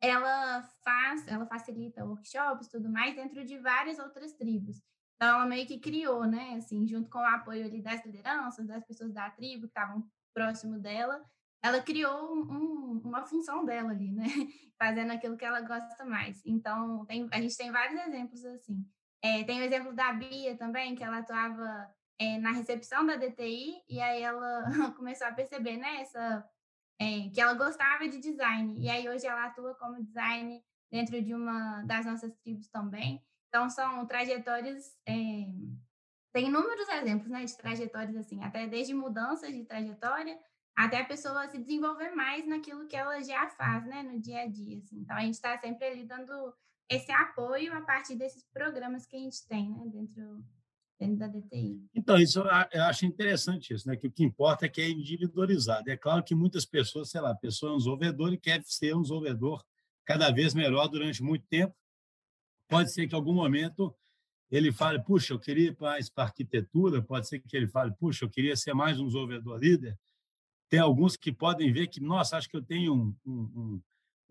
ela 0.00 0.62
faz, 0.82 1.26
ela 1.28 1.46
facilita 1.46 2.04
workshops, 2.04 2.68
tudo 2.68 2.88
mais, 2.88 3.14
dentro 3.14 3.44
de 3.44 3.58
várias 3.58 3.98
outras 3.98 4.32
tribos. 4.32 4.80
Então, 5.16 5.36
ela 5.36 5.46
meio 5.46 5.66
que 5.66 5.78
criou, 5.78 6.26
né, 6.26 6.54
assim, 6.54 6.86
junto 6.88 7.10
com 7.10 7.18
o 7.18 7.26
apoio 7.26 7.66
ali 7.66 7.82
das 7.82 8.02
lideranças, 8.06 8.66
das 8.66 8.82
pessoas 8.86 9.12
da 9.12 9.28
tribo 9.28 9.64
que 9.64 9.68
estavam 9.68 10.02
próximo 10.32 10.78
dela, 10.78 11.22
ela 11.62 11.82
criou 11.82 12.34
um, 12.34 13.02
uma 13.04 13.26
função 13.26 13.66
dela 13.66 13.90
ali, 13.90 14.10
né, 14.12 14.24
fazendo 14.80 15.12
aquilo 15.12 15.36
que 15.36 15.44
ela 15.44 15.60
gosta 15.60 16.06
mais. 16.06 16.40
Então, 16.46 17.04
tem, 17.04 17.28
a 17.30 17.40
gente 17.40 17.54
tem 17.54 17.70
vários 17.70 18.00
exemplos 18.00 18.42
assim. 18.46 18.82
É, 19.22 19.44
tem 19.44 19.60
o 19.60 19.64
exemplo 19.64 19.92
da 19.92 20.10
Bia 20.14 20.56
também, 20.56 20.94
que 20.94 21.04
ela 21.04 21.18
atuava 21.18 21.94
é, 22.20 22.36
na 22.38 22.52
recepção 22.52 23.06
da 23.06 23.16
DTI, 23.16 23.82
e 23.88 23.98
aí 23.98 24.22
ela 24.22 24.62
começou 24.94 25.26
a 25.26 25.32
perceber, 25.32 25.78
né, 25.78 26.02
essa, 26.02 26.46
é, 27.00 27.30
que 27.30 27.40
ela 27.40 27.54
gostava 27.54 28.06
de 28.06 28.18
design, 28.18 28.76
e 28.78 28.90
aí 28.90 29.08
hoje 29.08 29.26
ela 29.26 29.46
atua 29.46 29.74
como 29.76 30.04
design 30.04 30.62
dentro 30.92 31.22
de 31.22 31.34
uma 31.34 31.82
das 31.84 32.04
nossas 32.04 32.34
tribos 32.36 32.68
também. 32.68 33.24
Então, 33.48 33.70
são 33.70 34.06
trajetórias. 34.06 34.96
É, 35.06 35.14
tem 36.32 36.46
inúmeros 36.46 36.88
exemplos 36.88 37.30
né, 37.30 37.44
de 37.44 37.56
trajetórias, 37.56 38.16
assim, 38.16 38.42
até 38.44 38.66
desde 38.66 38.92
mudanças 38.92 39.52
de 39.52 39.64
trajetória 39.64 40.38
até 40.76 41.00
a 41.00 41.04
pessoa 41.04 41.48
se 41.48 41.58
desenvolver 41.58 42.10
mais 42.12 42.46
naquilo 42.46 42.86
que 42.86 42.96
ela 42.96 43.20
já 43.22 43.48
faz, 43.48 43.84
né, 43.86 44.02
no 44.02 44.20
dia 44.20 44.42
a 44.42 44.46
dia. 44.46 44.78
Assim. 44.78 45.00
Então, 45.00 45.16
a 45.16 45.20
gente 45.20 45.34
está 45.34 45.58
sempre 45.58 45.86
ali 45.86 46.04
dando 46.04 46.54
esse 46.88 47.10
apoio 47.10 47.76
a 47.76 47.80
partir 47.80 48.14
desses 48.14 48.44
programas 48.44 49.06
que 49.06 49.16
a 49.16 49.18
gente 49.18 49.46
tem, 49.46 49.70
né, 49.70 49.86
dentro, 49.86 50.44
dentro 51.00 51.16
da 51.16 51.26
DTI. 51.26 51.82
Então, 51.94 52.16
isso 52.18 52.40
eu 52.72 52.84
acho 52.84 53.06
interessante 53.06 53.74
isso, 53.74 53.88
né, 53.88 53.96
que 53.96 54.06
o 54.06 54.12
que 54.12 54.22
importa 54.22 54.66
é 54.66 54.68
que 54.68 54.80
é 54.80 54.88
individualizado. 54.88 55.90
É 55.90 55.96
claro 55.96 56.22
que 56.22 56.34
muitas 56.34 56.64
pessoas, 56.64 57.10
sei 57.10 57.20
lá, 57.20 57.30
a 57.30 57.36
pessoa 57.36 57.72
é 57.72 57.74
um 57.74 57.78
desenvolvedor 57.78 58.32
e 58.32 58.38
quer 58.38 58.62
ser 58.64 58.94
um 58.94 59.02
desenvolvedor 59.02 59.64
cada 60.04 60.30
vez 60.30 60.54
melhor 60.54 60.86
durante 60.88 61.22
muito 61.22 61.46
tempo, 61.48 61.74
Pode 62.70 62.92
ser 62.92 63.08
que 63.08 63.14
em 63.16 63.18
algum 63.18 63.34
momento 63.34 63.92
ele 64.48 64.70
fale, 64.70 65.02
puxa, 65.02 65.34
eu 65.34 65.40
queria 65.40 65.70
ir 65.70 65.74
para 65.74 65.98
arquitetura, 66.16 67.02
pode 67.02 67.26
ser 67.26 67.40
que 67.40 67.56
ele 67.56 67.66
fale, 67.66 67.92
puxa, 67.92 68.24
eu 68.24 68.30
queria 68.30 68.56
ser 68.56 68.72
mais 68.74 69.00
um 69.00 69.06
desenvolvedor 69.06 69.58
líder. 69.58 69.98
Tem 70.68 70.78
alguns 70.78 71.16
que 71.16 71.32
podem 71.32 71.72
ver 71.72 71.88
que, 71.88 72.00
nossa, 72.00 72.36
acho 72.36 72.48
que 72.48 72.56
eu 72.56 72.62
tenho 72.62 72.94
um, 72.94 73.16
um 73.26 73.80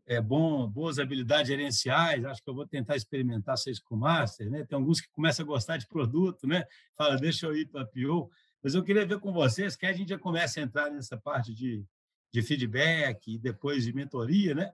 é, 0.10 0.20
bom, 0.20 0.68
boas 0.68 0.98
habilidades 0.98 1.50
gerenciais, 1.50 2.26
acho 2.26 2.42
que 2.42 2.50
eu 2.50 2.56
vou 2.56 2.66
tentar 2.66 2.96
experimentar 2.96 3.56
ser 3.60 3.76
Scrum 3.76 3.96
Master. 3.96 4.50
Né? 4.50 4.66
Tem 4.66 4.76
alguns 4.76 5.00
que 5.00 5.08
começam 5.12 5.44
a 5.44 5.48
gostar 5.48 5.78
de 5.78 5.88
produto, 5.88 6.48
né? 6.48 6.66
fala, 6.98 7.16
deixa 7.16 7.46
eu 7.46 7.56
ir 7.56 7.68
para 7.68 7.84
a 7.84 7.86
PO. 7.86 8.28
Mas 8.64 8.74
eu 8.74 8.84
queria 8.84 9.06
ver 9.06 9.20
com 9.20 9.32
vocês 9.32 9.76
que 9.76 9.86
a 9.86 9.94
gente 9.94 10.10
já 10.10 10.18
começa 10.18 10.60
a 10.60 10.64
entrar 10.64 10.90
nessa 10.90 11.16
parte 11.16 11.54
de, 11.54 11.86
de 12.34 12.42
feedback 12.42 13.36
e 13.36 13.38
depois 13.38 13.84
de 13.84 13.94
mentoria, 13.94 14.56
né? 14.56 14.74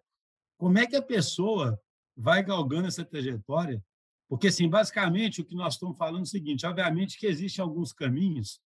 como 0.58 0.80
é 0.80 0.88
que 0.88 0.96
a 0.96 1.02
pessoa 1.02 1.78
vai 2.16 2.42
galgando 2.42 2.88
essa 2.88 3.04
trajetória? 3.04 3.84
Porque, 4.30 4.48
assim, 4.48 4.70
basicamente, 4.70 5.42
o 5.42 5.46
que 5.46 5.54
nós 5.54 5.74
estamos 5.74 5.98
falando 5.98 6.20
é 6.20 6.24
o 6.24 6.26
seguinte: 6.28 6.66
obviamente 6.66 7.20
que 7.20 7.28
existem 7.28 7.62
alguns 7.62 7.92
caminhos 7.92 8.62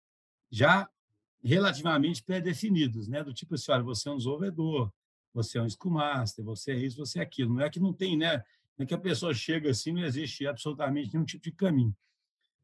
já 0.50 0.87
relativamente 1.42 2.22
pré-definidos, 2.22 3.09
né? 3.09 3.24
do 3.24 3.33
tipo 3.33 3.54
assim, 3.54 3.72
olha, 3.72 3.83
você 3.83 4.11
é 4.11 4.12
um 4.12 4.18
desenvolvedor, 4.18 4.92
você 5.33 5.59
é 5.59 5.62
um 5.62 5.69
Scrum 5.69 5.93
Master, 5.93 6.45
você 6.45 6.73
é 6.73 6.77
isso, 6.77 6.97
você 6.97 7.21
é 7.21 7.23
aquilo. 7.23 7.55
Não 7.55 7.62
é 7.62 7.71
que 7.71 7.81
não 7.81 7.93
tem, 7.93 8.17
né? 8.17 8.38
Não 8.77 8.85
é 8.85 8.87
que 8.87 8.95
a 8.95 8.99
pessoa 8.99 9.35
chega 9.35 9.71
assim, 9.71 9.93
não 9.93 10.05
existe 10.05 10.47
absolutamente 10.47 11.12
nenhum 11.12 11.25
tipo 11.25 11.45
de 11.45 11.53
caminho. 11.53 11.95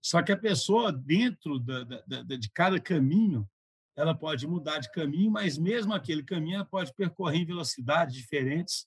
Só 0.03 0.23
que 0.23 0.33
a 0.33 0.37
pessoa, 0.37 0.93
dentro 0.93 1.59
da, 1.59 1.83
da, 1.85 2.23
da, 2.23 2.37
de 2.37 2.51
cada 2.51 2.79
caminho, 2.79 3.49
ela 3.97 4.15
pode 4.15 4.47
mudar 4.47 4.79
de 4.79 4.91
caminho, 4.91 5.31
mas 5.31 5.57
mesmo 5.57 5.95
aquele 5.95 6.23
caminho 6.23 6.57
ela 6.57 6.65
pode 6.65 6.93
percorrer 6.95 7.41
em 7.41 7.47
velocidades 7.47 8.15
diferentes 8.15 8.87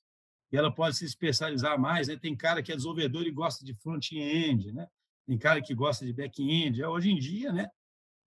e 0.51 0.57
ela 0.57 0.71
pode 0.71 0.97
se 0.97 1.05
especializar 1.05 1.79
mais. 1.79 2.07
Né? 2.07 2.17
Tem 2.17 2.35
cara 2.35 2.61
que 2.61 2.71
é 2.71 2.75
desenvolvedor 2.75 3.25
e 3.25 3.31
gosta 3.31 3.65
de 3.65 3.73
front-end, 3.73 4.71
né? 4.71 4.87
tem 5.25 5.37
cara 5.37 5.61
que 5.61 5.73
gosta 5.73 6.05
de 6.05 6.13
back-end. 6.13 6.83
Hoje 6.83 7.09
em 7.09 7.17
dia, 7.17 7.51
né? 7.51 7.69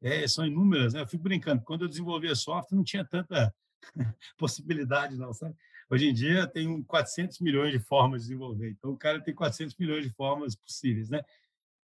É, 0.02 0.26
são 0.26 0.46
inúmeras. 0.46 0.94
Né? 0.94 1.00
Eu 1.00 1.06
fico 1.06 1.22
brincando, 1.22 1.62
quando 1.62 1.82
eu 1.82 1.88
desenvolvia 1.88 2.34
software 2.34 2.76
não 2.76 2.84
tinha 2.84 3.04
tanta 3.04 3.54
possibilidade, 4.38 5.16
não, 5.16 5.32
sabe? 5.32 5.54
Hoje 5.90 6.08
em 6.08 6.14
dia 6.14 6.46
tem 6.46 6.82
400 6.84 7.40
milhões 7.40 7.72
de 7.72 7.80
formas 7.80 8.22
de 8.22 8.28
desenvolver, 8.28 8.70
então 8.70 8.92
o 8.92 8.96
cara 8.96 9.20
tem 9.20 9.34
400 9.34 9.76
milhões 9.76 10.04
de 10.04 10.10
formas 10.10 10.54
possíveis, 10.54 11.08
né? 11.08 11.22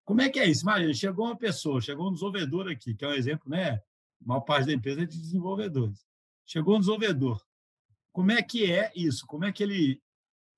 Como 0.04 0.20
é 0.20 0.28
que 0.28 0.38
é 0.38 0.46
isso? 0.46 0.62
Imagina, 0.62 0.94
chegou 0.94 1.26
uma 1.26 1.36
pessoa, 1.36 1.80
chegou 1.80 2.08
um 2.08 2.12
desenvolvedor 2.12 2.70
aqui, 2.70 2.94
que 2.94 3.04
é 3.04 3.08
um 3.08 3.12
exemplo, 3.12 3.50
né? 3.50 3.72
A 3.72 3.80
maior 4.24 4.40
parte 4.42 4.66
da 4.66 4.72
empresa 4.72 5.02
é 5.02 5.06
de 5.06 5.18
desenvolvedores. 5.18 6.06
Chegou 6.46 6.76
um 6.76 6.78
desenvolvedor. 6.78 7.44
Como 8.12 8.30
é 8.30 8.40
que 8.40 8.70
é 8.70 8.92
isso? 8.94 9.26
Como 9.26 9.44
é 9.44 9.52
que 9.52 9.64
ele, 9.64 10.00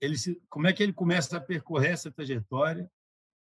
ele 0.01 0.19
se, 0.19 0.41
como 0.51 0.67
é 0.67 0.73
que 0.73 0.83
ele 0.83 0.93
começa 0.93 1.39
a 1.39 1.41
percorrer 1.41 1.93
essa 1.93 2.13
trajetória? 2.13 2.91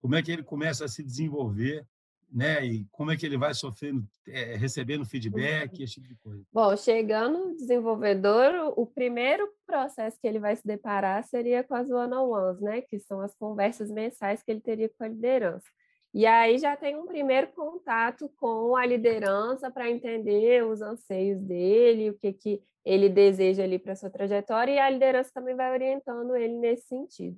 Como 0.00 0.14
é 0.14 0.22
que 0.22 0.30
ele 0.30 0.44
começa 0.44 0.84
a 0.84 0.88
se 0.88 1.02
desenvolver? 1.02 1.84
Né? 2.32 2.64
E 2.64 2.86
como 2.90 3.10
é 3.10 3.16
que 3.16 3.24
ele 3.24 3.38
vai 3.38 3.54
sofrendo, 3.54 4.04
é, 4.28 4.56
recebendo 4.56 5.04
feedback, 5.04 5.82
esse 5.82 5.94
tipo 5.94 6.08
de 6.08 6.16
coisa. 6.16 6.42
Bom, 6.52 6.76
chegando 6.76 7.46
no 7.46 7.56
desenvolvedor, 7.56 8.72
o 8.76 8.86
primeiro 8.86 9.48
processo 9.66 10.18
que 10.20 10.26
ele 10.26 10.38
vai 10.38 10.56
se 10.56 10.66
deparar 10.66 11.24
seria 11.24 11.62
com 11.62 11.74
as 11.74 11.90
one-on-ones, 11.90 12.60
né? 12.60 12.80
Que 12.82 12.98
são 12.98 13.20
as 13.20 13.34
conversas 13.34 13.90
mensais 13.90 14.42
que 14.42 14.50
ele 14.50 14.60
teria 14.60 14.88
com 14.88 15.04
a 15.04 15.08
liderança. 15.08 15.66
E 16.12 16.24
aí 16.24 16.58
já 16.58 16.74
tem 16.76 16.96
um 16.96 17.06
primeiro 17.06 17.48
contato 17.48 18.30
com 18.36 18.74
a 18.74 18.86
liderança 18.86 19.70
para 19.70 19.90
entender 19.90 20.64
os 20.64 20.80
anseios 20.80 21.40
dele, 21.42 22.10
o 22.10 22.18
que, 22.18 22.32
que 22.32 22.62
ele 22.84 23.08
deseja 23.08 23.64
ali 23.64 23.78
para 23.78 23.96
sua 23.96 24.08
trajetória, 24.08 24.72
e 24.72 24.78
a 24.78 24.88
liderança 24.88 25.30
também 25.34 25.54
vai 25.54 25.72
orientando 25.72 26.34
ele 26.36 26.54
nesse 26.54 26.86
sentido. 26.86 27.36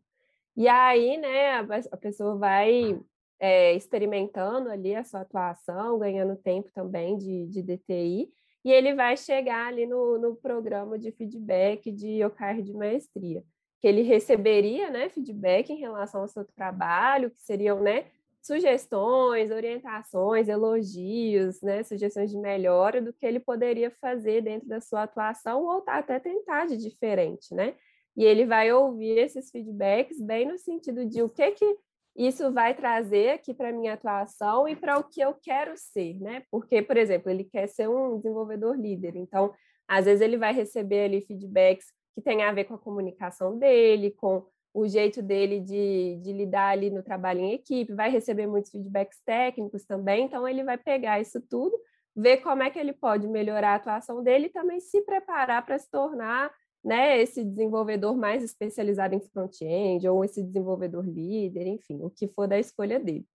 E 0.56 0.68
aí, 0.68 1.16
né, 1.16 1.54
a 1.90 1.96
pessoa 1.96 2.36
vai 2.36 3.00
é, 3.40 3.74
experimentando 3.74 4.68
ali 4.68 4.94
a 4.94 5.04
sua 5.04 5.20
atuação, 5.20 5.98
ganhando 5.98 6.36
tempo 6.36 6.70
também 6.72 7.16
de, 7.16 7.46
de 7.46 7.62
DTI, 7.62 8.30
e 8.64 8.72
ele 8.72 8.94
vai 8.94 9.16
chegar 9.16 9.68
ali 9.68 9.86
no, 9.86 10.18
no 10.18 10.36
programa 10.36 10.98
de 10.98 11.12
feedback 11.12 11.90
de 11.90 12.24
OKR 12.24 12.60
de 12.62 12.72
maestria, 12.72 13.42
que 13.80 13.86
ele 13.86 14.02
receberia 14.02 14.90
né, 14.90 15.08
feedback 15.08 15.70
em 15.70 15.78
relação 15.78 16.22
ao 16.22 16.28
seu 16.28 16.44
trabalho, 16.44 17.30
que 17.30 17.40
seriam 17.40 17.80
né, 17.80 18.06
sugestões, 18.42 19.50
orientações, 19.50 20.48
elogios, 20.48 21.60
né, 21.62 21.82
sugestões 21.82 22.30
de 22.30 22.38
melhora 22.38 23.00
do 23.00 23.12
que 23.12 23.24
ele 23.24 23.38
poderia 23.38 23.90
fazer 24.00 24.42
dentro 24.42 24.68
da 24.68 24.80
sua 24.80 25.04
atuação 25.04 25.62
ou 25.64 25.84
até 25.86 26.18
tentar 26.18 26.66
de 26.66 26.76
diferente, 26.76 27.54
né? 27.54 27.74
E 28.16 28.24
ele 28.24 28.44
vai 28.44 28.72
ouvir 28.72 29.16
esses 29.18 29.50
feedbacks 29.50 30.20
bem 30.20 30.46
no 30.48 30.58
sentido 30.58 31.06
de 31.06 31.22
o 31.22 31.28
que 31.28 31.52
que 31.52 31.76
isso 32.18 32.52
vai 32.52 32.74
trazer 32.74 33.30
aqui 33.30 33.54
para 33.54 33.68
a 33.68 33.72
minha 33.72 33.94
atuação 33.94 34.66
e 34.66 34.74
para 34.74 34.98
o 34.98 35.04
que 35.04 35.20
eu 35.20 35.34
quero 35.34 35.72
ser, 35.76 36.18
né? 36.20 36.42
Porque, 36.50 36.82
por 36.82 36.96
exemplo, 36.96 37.30
ele 37.30 37.44
quer 37.44 37.68
ser 37.68 37.88
um 37.88 38.16
desenvolvedor 38.16 38.76
líder, 38.76 39.14
então, 39.14 39.54
às 39.86 40.04
vezes 40.04 40.20
ele 40.20 40.36
vai 40.36 40.52
receber 40.52 41.04
ali 41.04 41.20
feedbacks 41.20 41.86
que 42.14 42.20
tem 42.20 42.42
a 42.42 42.50
ver 42.50 42.64
com 42.64 42.74
a 42.74 42.78
comunicação 42.78 43.56
dele, 43.56 44.10
com 44.10 44.44
o 44.74 44.88
jeito 44.88 45.22
dele 45.22 45.60
de, 45.60 46.16
de 46.20 46.32
lidar 46.32 46.70
ali 46.70 46.90
no 46.90 47.04
trabalho 47.04 47.40
em 47.40 47.52
equipe, 47.52 47.94
vai 47.94 48.10
receber 48.10 48.48
muitos 48.48 48.72
feedbacks 48.72 49.20
técnicos 49.24 49.84
também, 49.84 50.24
então 50.24 50.46
ele 50.46 50.64
vai 50.64 50.76
pegar 50.76 51.20
isso 51.20 51.40
tudo, 51.40 51.78
ver 52.16 52.38
como 52.38 52.64
é 52.64 52.70
que 52.70 52.78
ele 52.78 52.92
pode 52.92 53.28
melhorar 53.28 53.72
a 53.72 53.74
atuação 53.76 54.24
dele 54.24 54.46
e 54.46 54.52
também 54.52 54.80
se 54.80 55.02
preparar 55.02 55.64
para 55.64 55.78
se 55.78 55.88
tornar 55.88 56.50
né, 56.84 57.20
esse 57.20 57.44
desenvolvedor 57.44 58.16
mais 58.16 58.42
especializado 58.42 59.14
em 59.14 59.20
front-end 59.20 60.06
ou 60.08 60.24
esse 60.24 60.42
desenvolvedor 60.42 61.04
líder, 61.04 61.66
enfim, 61.66 62.02
o 62.02 62.10
que 62.10 62.28
for 62.28 62.46
da 62.46 62.58
escolha 62.58 62.98
dele. 62.98 63.26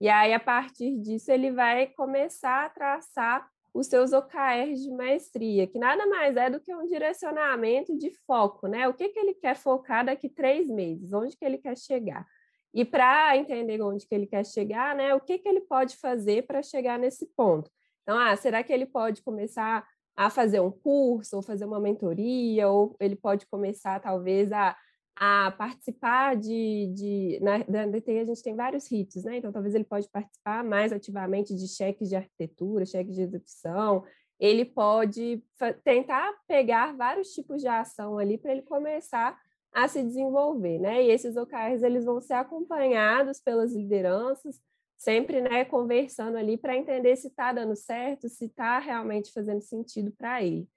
E 0.00 0.08
aí, 0.08 0.32
a 0.32 0.40
partir 0.40 0.96
disso, 0.98 1.30
ele 1.30 1.50
vai 1.50 1.86
começar 1.86 2.66
a 2.66 2.68
traçar 2.68 3.48
os 3.72 3.86
seus 3.86 4.12
OKRs 4.12 4.82
de 4.82 4.90
maestria, 4.90 5.66
que 5.66 5.78
nada 5.78 6.06
mais 6.06 6.36
é 6.36 6.48
do 6.48 6.60
que 6.60 6.74
um 6.74 6.86
direcionamento 6.86 7.96
de 7.96 8.10
foco, 8.26 8.66
né? 8.66 8.88
O 8.88 8.94
que, 8.94 9.08
que 9.10 9.18
ele 9.18 9.34
quer 9.34 9.56
focar 9.56 10.04
daqui 10.04 10.28
três 10.28 10.68
meses, 10.68 11.12
onde 11.12 11.36
que 11.36 11.44
ele 11.44 11.58
quer 11.58 11.76
chegar. 11.76 12.26
E 12.72 12.84
para 12.84 13.36
entender 13.36 13.80
onde 13.82 14.06
que 14.06 14.14
ele 14.14 14.26
quer 14.26 14.44
chegar, 14.44 14.94
né, 14.94 15.14
o 15.14 15.20
que, 15.20 15.38
que 15.38 15.48
ele 15.48 15.62
pode 15.62 15.96
fazer 15.96 16.46
para 16.46 16.62
chegar 16.62 16.98
nesse 16.98 17.26
ponto. 17.34 17.70
Então, 18.02 18.18
ah, 18.18 18.36
será 18.36 18.62
que 18.62 18.72
ele 18.72 18.86
pode 18.86 19.22
começar 19.22 19.86
a 20.16 20.30
fazer 20.30 20.60
um 20.60 20.70
curso, 20.70 21.36
ou 21.36 21.42
fazer 21.42 21.64
uma 21.64 21.78
mentoria, 21.78 22.68
ou 22.68 22.96
ele 22.98 23.14
pode 23.14 23.46
começar, 23.46 24.00
talvez, 24.00 24.50
a, 24.50 24.76
a 25.14 25.50
participar 25.52 26.36
de, 26.36 26.92
de... 26.94 27.38
Na, 27.42 27.58
na 27.68 27.86
DTI 27.86 28.20
a 28.20 28.24
gente 28.24 28.42
tem 28.42 28.54
vários 28.54 28.90
ritos, 28.90 29.24
né? 29.24 29.36
Então, 29.36 29.52
talvez 29.52 29.74
ele 29.74 29.84
pode 29.84 30.08
participar 30.08 30.64
mais 30.64 30.92
ativamente 30.92 31.54
de 31.54 31.68
cheques 31.68 32.08
de 32.08 32.16
arquitetura, 32.16 32.86
cheques 32.86 33.14
de 33.14 33.22
execução, 33.22 34.04
ele 34.38 34.64
pode 34.64 35.42
tentar 35.84 36.32
pegar 36.46 36.94
vários 36.96 37.32
tipos 37.32 37.60
de 37.60 37.68
ação 37.68 38.18
ali 38.18 38.36
para 38.36 38.52
ele 38.52 38.62
começar 38.62 39.38
a 39.72 39.88
se 39.88 40.02
desenvolver, 40.02 40.78
né? 40.78 41.04
E 41.04 41.10
esses 41.10 41.36
OKRs 41.36 41.82
eles 41.82 42.04
vão 42.04 42.20
ser 42.20 42.34
acompanhados 42.34 43.40
pelas 43.40 43.74
lideranças, 43.74 44.60
sempre 44.96 45.40
né, 45.40 45.64
conversando 45.64 46.36
ali 46.36 46.56
para 46.56 46.76
entender 46.76 47.16
se 47.16 47.28
está 47.28 47.52
dando 47.52 47.76
certo, 47.76 48.28
se 48.28 48.46
está 48.46 48.78
realmente 48.78 49.32
fazendo 49.32 49.60
sentido 49.60 50.12
para 50.12 50.42
ele. 50.42 50.68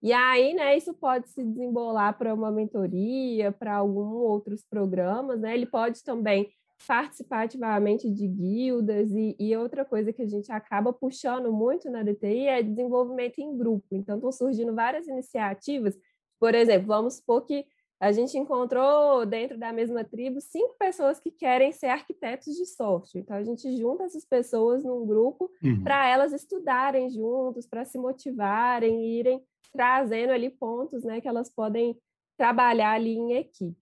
E 0.00 0.12
aí, 0.12 0.54
né, 0.54 0.76
isso 0.76 0.94
pode 0.94 1.28
se 1.28 1.42
desembolar 1.42 2.16
para 2.16 2.32
uma 2.32 2.52
mentoria, 2.52 3.50
para 3.50 3.76
alguns 3.76 4.12
outros 4.14 4.62
programas, 4.62 5.40
né? 5.40 5.54
Ele 5.54 5.66
pode 5.66 6.04
também 6.04 6.48
participar 6.86 7.42
ativamente 7.42 8.08
de 8.08 8.28
guildas 8.28 9.10
e, 9.10 9.34
e, 9.38 9.56
outra 9.56 9.84
coisa 9.84 10.12
que 10.12 10.22
a 10.22 10.26
gente 10.26 10.52
acaba 10.52 10.92
puxando 10.92 11.52
muito 11.52 11.90
na 11.90 12.04
DTI 12.04 12.46
é 12.46 12.62
desenvolvimento 12.62 13.40
em 13.40 13.56
grupo. 13.56 13.86
Então, 13.90 14.16
estão 14.16 14.30
surgindo 14.30 14.72
várias 14.72 15.08
iniciativas. 15.08 15.98
Por 16.38 16.54
exemplo, 16.54 16.86
vamos 16.86 17.14
supor 17.14 17.44
que 17.44 17.66
a 18.00 18.12
gente 18.12 18.38
encontrou 18.38 19.26
dentro 19.26 19.58
da 19.58 19.72
mesma 19.72 20.04
tribo 20.04 20.40
cinco 20.40 20.74
pessoas 20.78 21.18
que 21.18 21.30
querem 21.30 21.72
ser 21.72 21.88
arquitetos 21.88 22.54
de 22.54 22.64
software. 22.64 23.20
Então 23.20 23.36
a 23.36 23.42
gente 23.42 23.76
junta 23.76 24.04
essas 24.04 24.24
pessoas 24.24 24.84
num 24.84 25.04
grupo 25.04 25.50
uhum. 25.62 25.82
para 25.82 26.08
elas 26.08 26.32
estudarem 26.32 27.10
juntos, 27.10 27.66
para 27.66 27.84
se 27.84 27.98
motivarem, 27.98 29.04
irem 29.18 29.42
trazendo 29.72 30.32
ali 30.32 30.48
pontos, 30.48 31.04
né, 31.04 31.20
que 31.20 31.28
elas 31.28 31.50
podem 31.50 31.98
trabalhar 32.36 32.92
ali 32.92 33.16
em 33.16 33.32
equipe. 33.32 33.76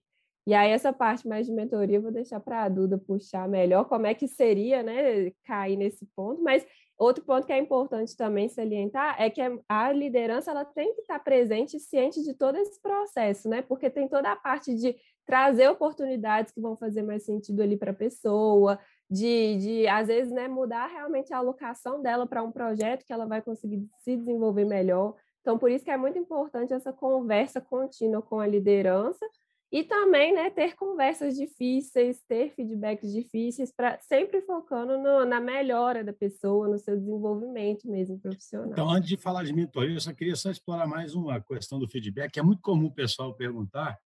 E 0.46 0.54
aí 0.54 0.70
essa 0.70 0.92
parte 0.92 1.26
mais 1.26 1.46
de 1.46 1.52
mentoria 1.52 1.96
eu 1.96 2.02
vou 2.02 2.12
deixar 2.12 2.40
para 2.40 2.62
a 2.62 2.68
Duda 2.68 2.96
puxar 2.96 3.48
melhor 3.48 3.84
como 3.84 4.06
é 4.06 4.14
que 4.14 4.28
seria, 4.28 4.82
né, 4.82 5.30
cair 5.44 5.76
nesse 5.76 6.06
ponto, 6.16 6.42
mas 6.42 6.64
Outro 6.98 7.22
ponto 7.24 7.46
que 7.46 7.52
é 7.52 7.58
importante 7.58 8.16
também 8.16 8.48
salientar 8.48 9.20
é 9.20 9.28
que 9.28 9.40
a 9.68 9.92
liderança 9.92 10.50
ela 10.50 10.64
tem 10.64 10.94
que 10.94 11.02
estar 11.02 11.18
presente 11.18 11.76
e 11.76 11.80
ciente 11.80 12.22
de 12.22 12.32
todo 12.32 12.56
esse 12.56 12.80
processo, 12.80 13.48
né? 13.48 13.60
Porque 13.60 13.90
tem 13.90 14.08
toda 14.08 14.32
a 14.32 14.36
parte 14.36 14.74
de 14.74 14.96
trazer 15.26 15.68
oportunidades 15.68 16.52
que 16.52 16.60
vão 16.60 16.76
fazer 16.76 17.02
mais 17.02 17.24
sentido 17.24 17.60
ali 17.60 17.76
para 17.76 17.90
a 17.90 17.94
pessoa, 17.94 18.78
de, 19.10 19.56
de, 19.56 19.88
às 19.88 20.06
vezes, 20.08 20.32
né, 20.32 20.48
mudar 20.48 20.86
realmente 20.86 21.34
a 21.34 21.38
alocação 21.38 22.00
dela 22.00 22.26
para 22.26 22.42
um 22.42 22.52
projeto 22.52 23.04
que 23.04 23.12
ela 23.12 23.26
vai 23.26 23.42
conseguir 23.42 23.86
se 23.98 24.16
desenvolver 24.16 24.64
melhor. 24.64 25.14
Então, 25.40 25.58
por 25.58 25.70
isso 25.70 25.84
que 25.84 25.90
é 25.90 25.96
muito 25.96 26.18
importante 26.18 26.72
essa 26.72 26.92
conversa 26.92 27.60
contínua 27.60 28.22
com 28.22 28.40
a 28.40 28.46
liderança, 28.46 29.24
e 29.70 29.82
também, 29.82 30.32
né, 30.32 30.48
ter 30.48 30.76
conversas 30.76 31.34
difíceis, 31.34 32.22
ter 32.22 32.54
feedbacks 32.54 33.12
difíceis, 33.12 33.72
para 33.72 33.98
sempre 33.98 34.40
focando 34.42 34.96
no, 34.96 35.24
na 35.24 35.40
melhora 35.40 36.04
da 36.04 36.12
pessoa, 36.12 36.68
no 36.68 36.78
seu 36.78 36.96
desenvolvimento 36.96 37.88
mesmo 37.88 38.18
profissional. 38.18 38.70
Então, 38.70 38.88
antes 38.88 39.08
de 39.08 39.16
falar 39.16 39.42
de 39.42 39.52
mentoria, 39.52 39.96
eu 39.96 40.00
só 40.00 40.12
queria 40.12 40.36
só 40.36 40.50
explorar 40.50 40.86
mais 40.86 41.14
uma 41.14 41.40
questão 41.40 41.80
do 41.80 41.88
feedback, 41.88 42.32
que 42.32 42.40
é 42.40 42.42
muito 42.42 42.62
comum 42.62 42.86
o 42.86 42.94
pessoal 42.94 43.34
perguntar. 43.34 43.98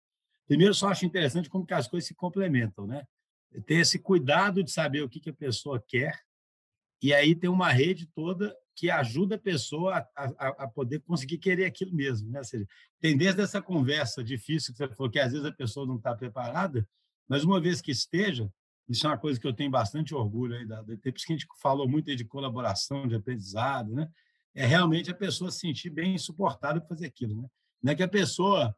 Primeiro, 0.48 0.74
só 0.74 0.88
acho 0.88 1.06
interessante 1.06 1.50
como 1.50 1.66
que 1.66 1.74
as 1.74 1.88
coisas 1.88 2.08
se 2.08 2.16
complementam, 2.16 2.88
né? 2.88 3.04
Ter 3.66 3.76
esse 3.76 4.00
cuidado 4.00 4.64
de 4.64 4.72
saber 4.72 5.02
o 5.02 5.10
que, 5.10 5.20
que 5.20 5.32
a 5.32 5.34
pessoa 5.34 5.84
quer, 5.86 6.18
e 7.02 7.14
aí 7.14 7.36
tem 7.36 7.50
uma 7.50 7.70
rede 7.70 8.08
toda 8.16 8.56
que 8.80 8.90
ajuda 8.90 9.36
a 9.36 9.40
pessoa 9.40 10.08
a, 10.16 10.24
a, 10.26 10.48
a, 10.64 10.68
poder 10.70 11.02
conseguir 11.02 11.38
querer 11.38 11.66
aquilo 11.66 11.94
mesmo. 11.94 12.32
Né? 12.32 12.42
Seja, 12.44 12.66
tem 13.02 13.18
desde 13.18 13.42
essa 13.42 13.62
conversa 13.62 14.24
difícil 14.24 14.72
que 14.72 14.78
você 14.78 14.88
falou, 14.96 15.12
que 15.12 15.20
às 15.20 15.34
vezes 15.34 15.46
a 15.46 15.52
pessoa 15.52 15.86
não 15.86 15.98
está 15.98 16.16
preparada, 16.16 16.88
mas 17.28 17.44
uma 17.44 17.60
vez 17.60 17.82
que 17.82 17.92
esteja, 17.92 18.50
isso 18.88 19.06
é 19.06 19.10
uma 19.10 19.18
coisa 19.18 19.38
que 19.38 19.46
eu 19.46 19.52
tenho 19.52 19.70
bastante 19.70 20.16
orgulho 20.16 20.56
aí 20.56 20.66
da 20.66 20.82
DT, 20.82 21.12
porque 21.12 21.34
a 21.34 21.36
gente 21.36 21.46
falou 21.62 21.90
muito 21.90 22.16
de 22.16 22.24
colaboração, 22.24 23.06
de 23.06 23.16
aprendizado, 23.16 23.94
né? 23.94 24.10
É 24.56 24.66
realmente 24.66 25.12
a 25.12 25.16
pessoa 25.16 25.52
se 25.52 25.60
sentir 25.60 25.90
bem 25.90 26.18
suportada 26.18 26.80
para 26.80 26.88
fazer 26.88 27.08
aquilo, 27.08 27.42
né? 27.42 27.48
Não 27.84 27.92
é 27.92 27.96
que 27.96 28.04
a 28.04 28.08
pessoa 28.08 28.74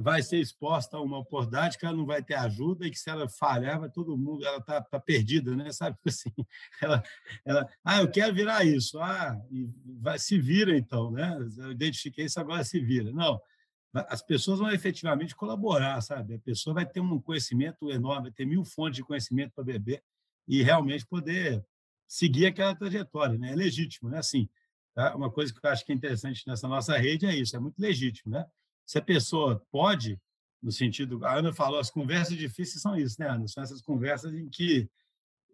vai 0.00 0.22
ser 0.22 0.38
exposta 0.38 0.96
a 0.96 1.00
uma 1.02 1.18
oportunidade 1.18 1.76
que 1.76 1.84
ela 1.84 1.94
não 1.94 2.06
vai 2.06 2.22
ter 2.22 2.34
ajuda 2.34 2.86
e 2.86 2.90
que 2.90 2.98
se 2.98 3.10
ela 3.10 3.28
falhar, 3.28 3.78
vai 3.78 3.90
todo 3.90 4.16
mundo, 4.16 4.46
ela 4.46 4.56
está 4.56 4.80
tá 4.80 4.98
perdida, 4.98 5.54
né? 5.54 5.70
Sabe 5.72 5.96
tipo 5.96 6.08
assim? 6.08 6.30
Ela, 6.82 7.02
ela, 7.44 7.68
ah, 7.84 8.00
eu 8.00 8.10
quero 8.10 8.34
virar 8.34 8.64
isso, 8.64 8.98
ah, 8.98 9.38
e 9.50 9.68
vai, 10.00 10.18
se 10.18 10.38
vira 10.38 10.74
então, 10.76 11.10
né? 11.10 11.36
Eu 11.58 11.72
identifiquei 11.72 12.24
isso, 12.24 12.40
agora 12.40 12.64
se 12.64 12.80
vira. 12.80 13.12
Não, 13.12 13.38
as 13.92 14.22
pessoas 14.22 14.58
vão 14.58 14.70
efetivamente 14.72 15.36
colaborar, 15.36 16.00
sabe? 16.00 16.34
A 16.34 16.38
pessoa 16.38 16.72
vai 16.72 16.86
ter 16.86 17.00
um 17.00 17.20
conhecimento 17.20 17.90
enorme, 17.90 18.28
vai 18.28 18.32
ter 18.32 18.46
mil 18.46 18.64
fontes 18.64 18.96
de 18.96 19.04
conhecimento 19.04 19.52
para 19.54 19.64
beber 19.64 20.02
e 20.48 20.62
realmente 20.62 21.06
poder 21.06 21.62
seguir 22.08 22.46
aquela 22.46 22.74
trajetória, 22.74 23.36
né? 23.36 23.52
É 23.52 23.54
legítimo, 23.54 24.08
né? 24.08 24.18
Assim, 24.18 24.48
tá? 24.94 25.14
uma 25.14 25.30
coisa 25.30 25.52
que 25.52 25.60
eu 25.62 25.70
acho 25.70 25.84
que 25.84 25.92
é 25.92 25.94
interessante 25.94 26.42
nessa 26.46 26.66
nossa 26.66 26.96
rede 26.96 27.26
é 27.26 27.36
isso, 27.36 27.54
é 27.54 27.60
muito 27.60 27.78
legítimo, 27.78 28.32
né? 28.32 28.46
Se 28.90 28.98
a 28.98 29.02
pessoa 29.02 29.64
pode, 29.70 30.20
no 30.60 30.72
sentido, 30.72 31.24
a 31.24 31.36
Ana 31.36 31.52
falou, 31.52 31.78
as 31.78 31.92
conversas 31.92 32.36
difíceis 32.36 32.82
são 32.82 32.96
isso, 32.96 33.20
né, 33.20 33.28
Ana? 33.28 33.46
São 33.46 33.62
essas 33.62 33.80
conversas 33.80 34.34
em 34.34 34.48
que, 34.48 34.90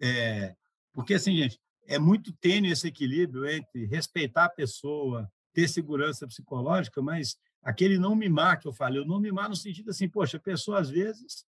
é, 0.00 0.56
porque 0.90 1.12
assim, 1.12 1.36
gente, 1.36 1.60
é 1.86 1.98
muito 1.98 2.32
tênue 2.32 2.70
esse 2.70 2.88
equilíbrio 2.88 3.46
entre 3.46 3.84
respeitar 3.84 4.46
a 4.46 4.48
pessoa, 4.48 5.30
ter 5.52 5.68
segurança 5.68 6.26
psicológica, 6.26 7.02
mas 7.02 7.36
aquele 7.62 7.98
não 7.98 8.16
mimar 8.16 8.58
que 8.58 8.66
eu 8.66 8.72
falei, 8.72 9.02
o 9.02 9.04
não 9.04 9.20
mimar 9.20 9.50
no 9.50 9.56
sentido 9.56 9.90
assim, 9.90 10.08
poxa, 10.08 10.38
a 10.38 10.40
pessoa 10.40 10.80
às 10.80 10.88
vezes 10.88 11.44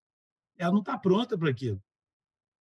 ela 0.58 0.72
não 0.72 0.80
está 0.80 0.98
pronta 0.98 1.38
para 1.38 1.48
aquilo. 1.48 1.82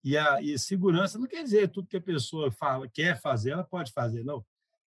E 0.04 0.16
a 0.16 0.40
e 0.40 0.56
segurança 0.60 1.18
não 1.18 1.26
quer 1.26 1.42
dizer 1.42 1.70
tudo 1.70 1.88
que 1.88 1.98
a 1.98 2.02
pessoa 2.02 2.52
fala, 2.52 2.88
quer 2.88 3.20
fazer, 3.20 3.54
ela 3.54 3.64
pode 3.64 3.92
fazer, 3.92 4.24
não. 4.24 4.46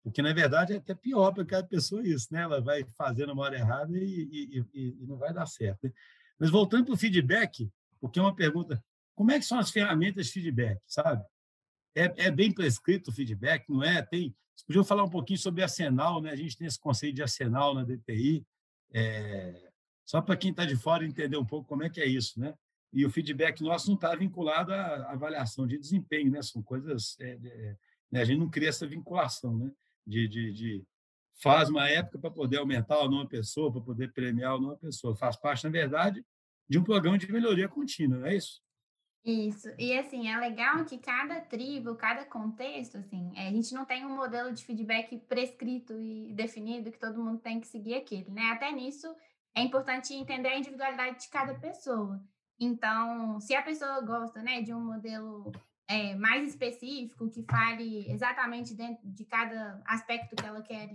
Porque, 0.05 0.21
na 0.21 0.35
verdade, 0.35 0.75
é 0.75 0.77
até 0.77 0.95
pior 0.95 1.33
para 1.33 1.47
cada 1.47 1.67
pessoa 1.67 2.07
isso, 2.07 2.29
né? 2.31 2.43
Ela 2.43 2.61
vai 2.61 2.85
fazer 2.85 3.27
na 3.27 3.33
hora 3.33 3.57
errada 3.57 3.97
e, 3.97 4.05
e, 4.05 4.65
e, 4.75 4.97
e 5.01 5.07
não 5.07 5.17
vai 5.17 5.33
dar 5.33 5.47
certo. 5.47 5.85
Né? 5.85 5.93
Mas 6.39 6.51
voltando 6.51 6.85
para 6.85 6.95
o 6.95 6.99
feedback, 6.99 7.73
porque 7.99 8.19
é 8.19 8.23
uma 8.23 8.37
pergunta, 8.37 8.85
como 9.15 9.31
é 9.33 9.39
que 9.39 9.47
são 9.47 9.59
as 9.59 9.71
ferramentas 9.71 10.27
de 10.27 10.33
feedback, 10.33 10.79
sabe? 10.87 11.25
É, 11.95 12.27
é 12.27 12.31
bem 12.31 12.53
prescrito 12.53 13.11
o 13.11 13.15
feedback, 13.15 13.67
não 13.71 13.83
é? 13.83 14.03
Tem, 14.03 14.37
vocês 14.55 14.87
falar 14.87 15.05
um 15.05 15.11
pouquinho 15.11 15.39
sobre 15.39 15.63
arsenal, 15.63 16.21
né? 16.21 16.33
A 16.33 16.37
gente 16.37 16.59
tem 16.59 16.67
esse 16.67 16.79
conceito 16.79 17.15
de 17.15 17.23
arsenal 17.23 17.75
na 17.75 17.83
DTI, 17.83 18.45
é, 18.93 19.71
só 20.05 20.21
para 20.21 20.37
quem 20.37 20.51
está 20.51 20.67
de 20.67 20.77
fora 20.77 21.07
entender 21.07 21.39
um 21.39 21.47
pouco 21.47 21.67
como 21.67 21.83
é 21.83 21.89
que 21.89 22.01
é 22.01 22.07
isso, 22.07 22.39
né? 22.39 22.53
E 22.93 23.07
o 23.07 23.11
feedback 23.11 23.63
nosso 23.63 23.89
não 23.89 23.95
está 23.95 24.15
vinculado 24.15 24.71
à 24.73 25.13
avaliação 25.13 25.67
de 25.67 25.79
desempenho, 25.79 26.31
né? 26.31 26.43
São 26.43 26.63
coisas... 26.63 27.17
É, 27.21 27.39
é, 27.43 27.77
né? 28.13 28.21
A 28.21 28.25
gente 28.25 28.39
não 28.39 28.51
cria 28.51 28.69
essa 28.69 28.87
vinculação, 28.87 29.57
né? 29.57 29.73
De, 30.07 30.29
de, 30.29 30.53
de 30.53 30.85
faz 31.43 31.69
uma 31.69 31.89
época 31.89 32.19
para 32.19 32.31
poder 32.31 32.59
aumentar 32.59 32.99
o 33.01 33.09
nome 33.09 33.25
da 33.25 33.31
pessoa, 33.31 33.73
para 33.73 33.81
poder 33.81 34.13
premiar 34.13 34.57
o 34.57 34.61
nome 34.61 34.75
da 34.75 34.81
pessoa. 34.81 35.17
Faz 35.17 35.37
parte, 35.37 35.65
na 35.65 35.71
verdade, 35.71 36.25
de 36.69 36.79
um 36.79 36.85
programa 36.85 37.19
de 37.19 37.31
melhoria 37.31 37.69
contínua, 37.69 38.19
não 38.19 38.27
é 38.27 38.37
isso? 38.37 38.63
Isso. 39.25 39.69
E 39.79 39.99
assim, 39.99 40.29
é 40.29 40.39
legal 40.39 40.85
que 40.85 40.99
cada 40.99 41.41
tribo, 41.41 41.95
cada 41.95 42.27
contexto, 42.27 42.99
assim, 42.99 43.33
é, 43.35 43.49
a 43.49 43.51
gente 43.51 43.73
não 43.73 43.87
tem 43.87 44.05
um 44.05 44.15
modelo 44.15 44.53
de 44.53 44.63
feedback 44.63 45.17
prescrito 45.21 45.99
e 45.99 46.31
definido 46.35 46.93
que 46.93 46.99
todo 46.99 47.23
mundo 47.23 47.41
tem 47.41 47.59
que 47.59 47.67
seguir 47.67 47.95
aquele, 47.95 48.31
né? 48.31 48.51
Até 48.53 48.71
nisso 48.71 49.07
é 49.55 49.63
importante 49.63 50.13
entender 50.13 50.49
a 50.49 50.59
individualidade 50.59 51.23
de 51.23 51.29
cada 51.29 51.55
pessoa. 51.55 52.23
Então, 52.61 53.41
se 53.41 53.55
a 53.55 53.63
pessoa 53.63 54.01
gosta, 54.03 54.43
né, 54.43 54.61
de 54.61 54.75
um 54.75 54.81
modelo 54.81 55.51
é, 55.89 56.15
mais 56.15 56.49
específico 56.49 57.29
que 57.29 57.43
fale 57.43 58.11
exatamente 58.11 58.75
dentro 58.75 59.07
de 59.07 59.25
cada 59.25 59.83
aspecto 59.87 60.35
que 60.35 60.47
ela 60.47 60.63
quer 60.63 60.89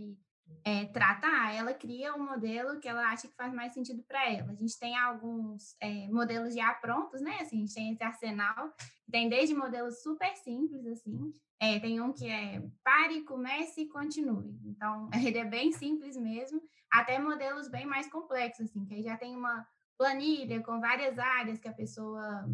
é, 0.64 0.86
tratar, 0.86 1.54
ela 1.56 1.74
cria 1.74 2.16
um 2.16 2.26
modelo 2.26 2.80
que 2.80 2.88
ela 2.88 3.08
acha 3.12 3.28
que 3.28 3.36
faz 3.36 3.54
mais 3.54 3.74
sentido 3.74 4.04
para 4.04 4.30
ela. 4.30 4.52
A 4.52 4.56
gente 4.56 4.78
tem 4.80 4.98
alguns 4.98 5.76
é, 5.80 6.08
modelos 6.08 6.54
já 6.54 6.74
prontos, 6.74 7.22
né? 7.22 7.38
Assim, 7.42 7.58
a 7.58 7.60
gente 7.60 7.74
tem 7.74 7.92
esse 7.92 8.04
arsenal, 8.04 8.74
tem 9.12 9.30
desde 9.30 9.54
modelos 9.54 10.02
super 10.02 10.36
simples, 10.38 10.86
assim, 10.88 11.32
é, 11.60 11.80
tem 11.80 12.02
um 12.02 12.12
que 12.12 12.28
é 12.28 12.64
pare, 12.84 13.22
comece 13.22 13.82
e 13.82 13.90
continue. 13.90 14.60
Então, 14.66 15.10
ele 15.24 15.38
é 15.38 15.46
bem 15.46 15.72
simples 15.72 16.18
mesmo, 16.18 16.62
até 16.92 17.20
modelos 17.20 17.70
bem 17.70 17.86
mais 17.86 18.10
complexos, 18.10 18.66
assim, 18.66 18.86
que 18.86 18.96
aí 18.96 19.04
já 19.04 19.18
tem 19.18 19.36
uma 19.36 19.68
planilha 19.98 20.62
com 20.62 20.80
várias 20.80 21.20
áreas 21.20 21.60
que 21.60 21.68
a 21.68 21.74
pessoa 21.74 22.48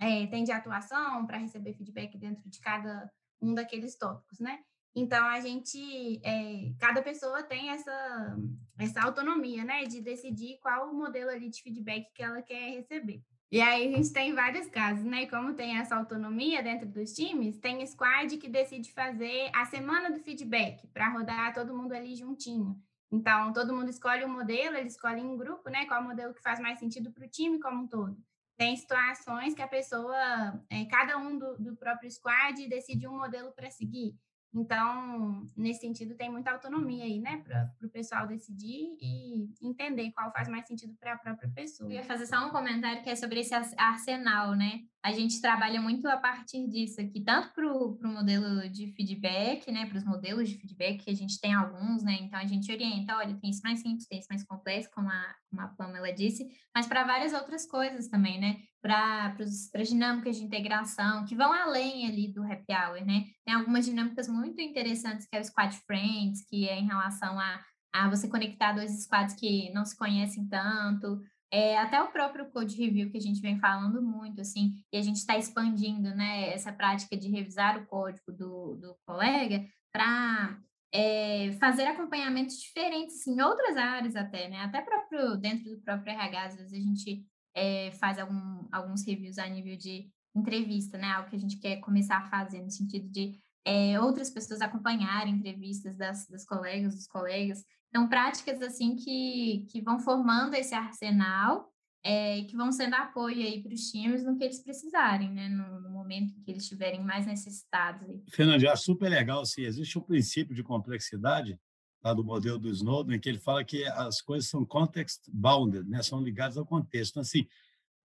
é, 0.00 0.26
tem 0.26 0.44
de 0.44 0.52
atuação 0.52 1.26
para 1.26 1.38
receber 1.38 1.74
feedback 1.74 2.16
dentro 2.18 2.48
de 2.48 2.60
cada 2.60 3.10
um 3.40 3.54
daqueles 3.54 3.96
tópicos, 3.96 4.38
né? 4.40 4.60
Então, 4.96 5.26
a 5.26 5.40
gente, 5.40 6.20
é, 6.24 6.72
cada 6.78 7.02
pessoa 7.02 7.42
tem 7.42 7.70
essa, 7.70 8.36
essa 8.78 9.02
autonomia, 9.02 9.64
né, 9.64 9.84
de 9.84 10.00
decidir 10.00 10.58
qual 10.60 10.88
o 10.88 10.94
modelo 10.94 11.30
ali 11.30 11.48
de 11.48 11.62
feedback 11.62 12.12
que 12.14 12.22
ela 12.22 12.40
quer 12.40 12.76
receber. 12.76 13.20
E 13.50 13.60
aí, 13.60 13.88
a 13.88 13.96
gente 13.96 14.12
tem 14.12 14.32
vários 14.32 14.68
casos, 14.68 15.04
né, 15.04 15.26
como 15.26 15.54
tem 15.54 15.78
essa 15.78 15.96
autonomia 15.96 16.62
dentro 16.62 16.88
dos 16.88 17.12
times, 17.12 17.58
tem 17.58 17.84
squad 17.86 18.36
que 18.36 18.48
decide 18.48 18.92
fazer 18.92 19.50
a 19.52 19.64
semana 19.64 20.12
do 20.12 20.20
feedback, 20.20 20.86
para 20.88 21.08
rodar 21.08 21.52
todo 21.52 21.76
mundo 21.76 21.92
ali 21.92 22.14
juntinho. 22.14 22.80
Então, 23.10 23.52
todo 23.52 23.74
mundo 23.74 23.90
escolhe 23.90 24.24
um 24.24 24.32
modelo, 24.32 24.76
eles 24.76 24.94
escolhem 24.94 25.26
um 25.26 25.36
grupo, 25.36 25.68
né, 25.70 25.86
qual 25.86 26.02
modelo 26.04 26.32
que 26.32 26.42
faz 26.42 26.60
mais 26.60 26.78
sentido 26.78 27.10
para 27.10 27.24
o 27.24 27.28
time 27.28 27.58
como 27.58 27.82
um 27.82 27.86
todo. 27.88 28.16
Tem 28.56 28.76
situações 28.76 29.54
que 29.54 29.62
a 29.62 29.68
pessoa, 29.68 30.62
é, 30.70 30.84
cada 30.86 31.18
um 31.18 31.36
do, 31.36 31.56
do 31.58 31.76
próprio 31.76 32.10
squad 32.10 32.68
decide 32.68 33.08
um 33.08 33.16
modelo 33.16 33.52
para 33.52 33.70
seguir. 33.70 34.16
Então, 34.54 35.44
nesse 35.56 35.80
sentido, 35.80 36.14
tem 36.14 36.30
muita 36.30 36.52
autonomia 36.52 37.04
aí, 37.04 37.18
né, 37.18 37.38
para 37.38 37.68
o 37.82 37.88
pessoal 37.90 38.26
decidir 38.26 38.96
e 39.00 39.50
entender 39.60 40.12
qual 40.12 40.32
faz 40.32 40.48
mais 40.48 40.66
sentido 40.66 40.94
para 41.00 41.14
a 41.14 41.18
própria 41.18 41.50
pessoa. 41.50 41.90
Eu 41.90 41.96
ia 41.96 42.04
fazer 42.04 42.26
só 42.26 42.46
um 42.46 42.50
comentário 42.50 43.02
que 43.02 43.10
é 43.10 43.16
sobre 43.16 43.40
esse 43.40 43.52
arsenal, 43.76 44.54
né? 44.54 44.82
A 45.02 45.12
gente 45.12 45.40
trabalha 45.40 45.80
muito 45.80 46.06
a 46.06 46.16
partir 46.16 46.66
disso 46.68 47.00
aqui, 47.00 47.20
tanto 47.20 47.52
para 47.52 47.66
o 47.66 47.98
modelo 48.02 48.68
de 48.70 48.86
feedback, 48.92 49.70
né, 49.70 49.86
para 49.86 49.98
os 49.98 50.04
modelos 50.04 50.48
de 50.48 50.56
feedback, 50.56 51.04
que 51.04 51.10
a 51.10 51.14
gente 51.14 51.38
tem 51.40 51.52
alguns, 51.52 52.02
né, 52.02 52.16
então 52.20 52.38
a 52.38 52.46
gente 52.46 52.72
orienta, 52.72 53.16
olha, 53.16 53.34
tem 53.34 53.50
isso 53.50 53.60
mais 53.62 53.80
simples, 53.80 54.06
tem 54.06 54.18
isso 54.18 54.28
mais 54.30 54.44
complexo, 54.44 54.90
como 54.94 55.10
a, 55.10 55.34
como 55.50 55.60
a 55.60 55.68
Pamela 55.68 56.10
disse, 56.10 56.48
mas 56.74 56.86
para 56.86 57.04
várias 57.04 57.34
outras 57.34 57.66
coisas 57.66 58.08
também, 58.08 58.40
né, 58.40 58.56
para 58.84 59.34
as 59.38 59.88
dinâmicas 59.88 60.36
de 60.36 60.44
integração, 60.44 61.24
que 61.24 61.34
vão 61.34 61.50
além 61.50 62.06
ali 62.06 62.28
do 62.28 62.42
happy 62.42 62.70
hour, 62.70 63.02
né? 63.06 63.24
Tem 63.42 63.54
algumas 63.54 63.86
dinâmicas 63.86 64.28
muito 64.28 64.60
interessantes, 64.60 65.26
que 65.26 65.34
é 65.34 65.40
o 65.40 65.44
Squad 65.44 65.74
Friends, 65.86 66.46
que 66.46 66.68
é 66.68 66.78
em 66.78 66.86
relação 66.86 67.40
a, 67.40 67.64
a 67.94 68.10
você 68.10 68.28
conectar 68.28 68.74
dois 68.74 68.90
squads 69.04 69.34
que 69.36 69.72
não 69.72 69.86
se 69.86 69.96
conhecem 69.96 70.46
tanto, 70.48 71.18
é, 71.50 71.78
até 71.78 72.02
o 72.02 72.12
próprio 72.12 72.50
Code 72.50 72.76
Review, 72.76 73.10
que 73.10 73.16
a 73.16 73.20
gente 73.22 73.40
vem 73.40 73.58
falando 73.58 74.02
muito, 74.02 74.42
assim, 74.42 74.74
e 74.92 74.98
a 74.98 75.02
gente 75.02 75.16
está 75.16 75.38
expandindo, 75.38 76.14
né, 76.14 76.52
essa 76.52 76.70
prática 76.70 77.16
de 77.16 77.30
revisar 77.30 77.78
o 77.78 77.86
código 77.86 78.32
do, 78.32 78.74
do 78.74 78.96
colega 79.06 79.64
para 79.90 80.58
é, 80.92 81.52
fazer 81.58 81.86
acompanhamentos 81.86 82.60
diferentes 82.60 83.26
em 83.26 83.40
outras 83.40 83.78
áreas 83.78 84.14
até, 84.14 84.46
né, 84.46 84.58
até 84.58 84.82
próprio, 84.82 85.38
dentro 85.38 85.70
do 85.70 85.80
próprio 85.80 86.12
RH, 86.12 86.44
às 86.44 86.56
vezes 86.56 86.72
a 86.74 86.76
gente 86.76 87.24
é, 87.54 87.90
faz 87.92 88.18
algum, 88.18 88.66
alguns 88.72 89.06
reviews 89.06 89.38
a 89.38 89.46
nível 89.46 89.76
de 89.76 90.10
entrevista, 90.34 90.98
né? 90.98 91.08
Algo 91.08 91.30
que 91.30 91.36
a 91.36 91.38
gente 91.38 91.58
quer 91.58 91.76
começar 91.76 92.18
a 92.18 92.28
fazer 92.28 92.62
no 92.62 92.70
sentido 92.70 93.08
de 93.08 93.38
é, 93.64 93.98
outras 94.00 94.30
pessoas 94.30 94.60
acompanharem 94.60 95.34
entrevistas 95.34 95.96
das, 95.96 96.26
das 96.28 96.44
colegas, 96.44 96.94
dos 96.94 97.06
colegas. 97.06 97.64
Então, 97.88 98.08
práticas 98.08 98.60
assim 98.60 98.96
que, 98.96 99.66
que 99.70 99.80
vão 99.80 99.98
formando 99.98 100.54
esse 100.54 100.74
arsenal 100.74 101.72
é, 102.04 102.42
que 102.42 102.56
vão 102.56 102.70
sendo 102.70 102.94
apoio 102.94 103.38
aí 103.38 103.62
para 103.62 103.72
os 103.72 103.90
times 103.90 104.22
no 104.22 104.36
que 104.36 104.44
eles 104.44 104.62
precisarem, 104.62 105.30
né? 105.30 105.48
No, 105.48 105.80
no 105.80 105.90
momento 105.90 106.34
que 106.44 106.50
eles 106.50 106.64
estiverem 106.64 107.02
mais 107.02 107.26
necessitados. 107.26 108.06
Fernando, 108.30 108.68
acho 108.68 108.84
super 108.84 109.08
legal 109.08 109.46
se 109.46 109.62
existe 109.62 109.98
um 109.98 110.02
princípio 110.02 110.54
de 110.54 110.62
complexidade 110.62 111.58
lá 112.04 112.12
do 112.12 112.22
modelo 112.22 112.58
do 112.58 112.68
Snowden, 112.68 113.18
que 113.18 113.28
ele 113.28 113.38
fala 113.38 113.64
que 113.64 113.84
as 113.84 114.20
coisas 114.20 114.50
são 114.50 114.64
context 114.64 115.22
bounded, 115.32 115.88
né? 115.88 116.02
são 116.02 116.20
ligadas 116.20 116.58
ao 116.58 116.66
contexto. 116.66 117.12
Então, 117.12 117.22
assim, 117.22 117.44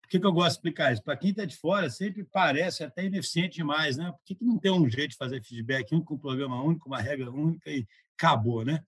por 0.02 0.10
que, 0.10 0.20
que 0.20 0.26
eu 0.26 0.32
gosto 0.32 0.52
de 0.52 0.54
explicar 0.54 0.94
isso? 0.94 1.04
Para 1.04 1.18
quem 1.18 1.32
está 1.32 1.44
de 1.44 1.58
fora, 1.58 1.90
sempre 1.90 2.24
parece 2.24 2.84
até 2.84 3.06
ineficiente 3.06 3.58
demais, 3.58 3.98
né? 3.98 4.12
Por 4.12 4.22
que, 4.24 4.36
que 4.36 4.46
não 4.46 4.58
tem 4.58 4.72
um 4.72 4.90
jeito 4.90 5.12
de 5.12 5.18
fazer 5.18 5.44
feedback 5.44 5.94
único, 5.94 6.16
um 6.16 6.18
programa 6.18 6.64
único, 6.64 6.88
uma 6.88 7.02
regra 7.02 7.30
única 7.30 7.70
e 7.70 7.86
acabou, 8.18 8.64
né? 8.64 8.84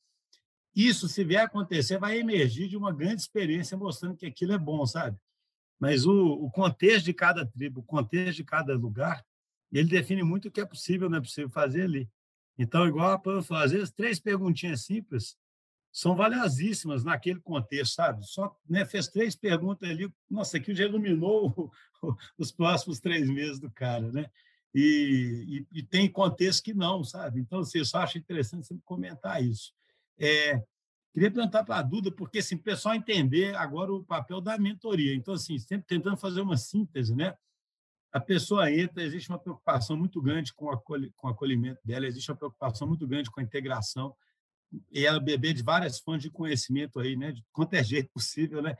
Isso, 0.73 1.09
se 1.09 1.23
vier 1.23 1.43
acontecer, 1.43 1.99
vai 1.99 2.17
emergir 2.17 2.69
de 2.69 2.77
uma 2.77 2.93
grande 2.93 3.21
experiência 3.21 3.77
mostrando 3.77 4.15
que 4.15 4.25
aquilo 4.25 4.53
é 4.53 4.57
bom, 4.57 4.85
sabe? 4.85 5.17
Mas 5.77 6.05
o, 6.05 6.15
o 6.15 6.49
contexto 6.49 7.05
de 7.05 7.13
cada 7.13 7.45
tribo, 7.45 7.81
o 7.81 7.83
contexto 7.83 8.37
de 8.37 8.43
cada 8.45 8.73
lugar, 8.73 9.23
ele 9.71 9.89
define 9.89 10.23
muito 10.23 10.47
o 10.47 10.51
que 10.51 10.61
é 10.61 10.65
possível 10.65 11.09
não 11.09 11.17
é 11.17 11.21
possível 11.21 11.49
fazer 11.49 11.83
ali. 11.83 12.09
Então, 12.61 12.87
igual 12.87 13.11
a 13.11 13.17
Pamela 13.17 13.41
falou, 13.41 13.63
às 13.63 13.71
vezes 13.71 13.89
três 13.89 14.19
perguntinhas 14.19 14.81
simples 14.81 15.35
são 15.91 16.15
valiosíssimas 16.15 17.03
naquele 17.03 17.39
contexto, 17.39 17.95
sabe? 17.95 18.23
Só 18.25 18.55
né, 18.69 18.85
fez 18.85 19.07
três 19.07 19.35
perguntas 19.35 19.89
ali, 19.89 20.13
nossa, 20.29 20.57
aquilo 20.57 20.77
já 20.77 20.85
iluminou 20.85 21.71
os 22.37 22.51
próximos 22.51 22.99
três 22.99 23.27
meses 23.27 23.59
do 23.59 23.69
cara, 23.71 24.11
né? 24.11 24.29
E, 24.75 25.65
e, 25.73 25.79
e, 25.79 25.83
tem 25.83 26.09
contexto 26.09 26.63
que 26.63 26.73
não, 26.73 27.03
sabe? 27.03 27.41
Então, 27.41 27.59
assim, 27.59 27.79
eu 27.79 27.85
só 27.85 27.97
acho 27.97 28.19
interessante 28.19 28.67
você 28.67 28.77
comentar 28.85 29.43
isso. 29.43 29.73
É, 30.17 30.63
queria 31.13 31.31
perguntar 31.31 31.63
para 31.63 31.77
a 31.77 31.81
Duda, 31.81 32.11
porque 32.11 32.37
assim, 32.37 32.55
o 32.55 32.59
pessoal 32.59 32.93
entender 32.93 33.55
agora 33.55 33.91
o 33.91 34.03
papel 34.03 34.39
da 34.39 34.57
mentoria. 34.57 35.15
Então, 35.15 35.33
assim, 35.33 35.57
sempre 35.57 35.87
tentando 35.87 36.15
fazer 36.15 36.41
uma 36.41 36.55
síntese, 36.55 37.13
né? 37.13 37.35
A 38.11 38.19
pessoa 38.19 38.71
entra, 38.71 39.03
existe 39.03 39.29
uma 39.29 39.39
preocupação 39.39 39.95
muito 39.95 40.21
grande 40.21 40.53
com, 40.53 40.65
com 40.77 41.27
o 41.27 41.29
acolhimento 41.29 41.79
dela, 41.85 42.05
existe 42.05 42.29
uma 42.29 42.37
preocupação 42.37 42.87
muito 42.87 43.07
grande 43.07 43.31
com 43.31 43.39
a 43.39 43.43
integração, 43.43 44.15
e 44.91 45.05
ela 45.05 45.19
beber 45.19 45.53
de 45.53 45.63
várias 45.63 45.99
fontes 45.99 46.23
de 46.23 46.29
conhecimento 46.29 46.99
aí, 46.99 47.15
né? 47.15 47.31
De 47.31 47.43
quanto 47.51 47.73
é 47.73 47.83
jeito 47.83 48.09
possível, 48.13 48.61
né? 48.61 48.75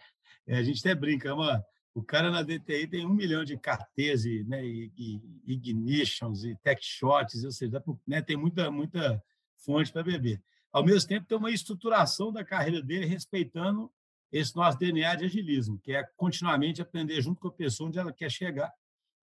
É, 0.47 0.57
a 0.57 0.63
gente 0.63 0.79
até 0.79 0.95
brinca, 0.95 1.35
mano 1.35 1.61
o 1.93 2.01
cara 2.01 2.31
na 2.31 2.41
DTI 2.41 2.87
tem 2.87 3.05
um 3.05 3.13
milhão 3.13 3.43
de 3.43 3.57
KTs 3.57 4.25
e, 4.25 4.43
né, 4.45 4.65
e, 4.65 4.91
e 4.97 5.53
ignitions 5.53 6.43
e 6.43 6.55
tech 6.63 6.81
shots, 6.81 7.43
ou 7.43 7.51
seja, 7.51 7.83
né, 8.07 8.21
tem 8.21 8.37
muita, 8.37 8.71
muita 8.71 9.21
fonte 9.57 9.91
para 9.91 10.03
beber. 10.03 10.41
Ao 10.71 10.85
mesmo 10.85 11.07
tempo, 11.07 11.27
tem 11.27 11.37
uma 11.37 11.51
estruturação 11.51 12.31
da 12.31 12.45
carreira 12.45 12.81
dele 12.81 13.05
respeitando 13.05 13.91
esse 14.31 14.55
nosso 14.55 14.77
DNA 14.77 15.15
de 15.15 15.25
agilismo, 15.25 15.77
que 15.79 15.91
é 15.91 16.03
continuamente 16.15 16.81
aprender 16.81 17.21
junto 17.21 17.41
com 17.41 17.49
a 17.49 17.53
pessoa 17.53 17.89
onde 17.89 17.99
ela 17.99 18.13
quer 18.13 18.31
chegar 18.31 18.71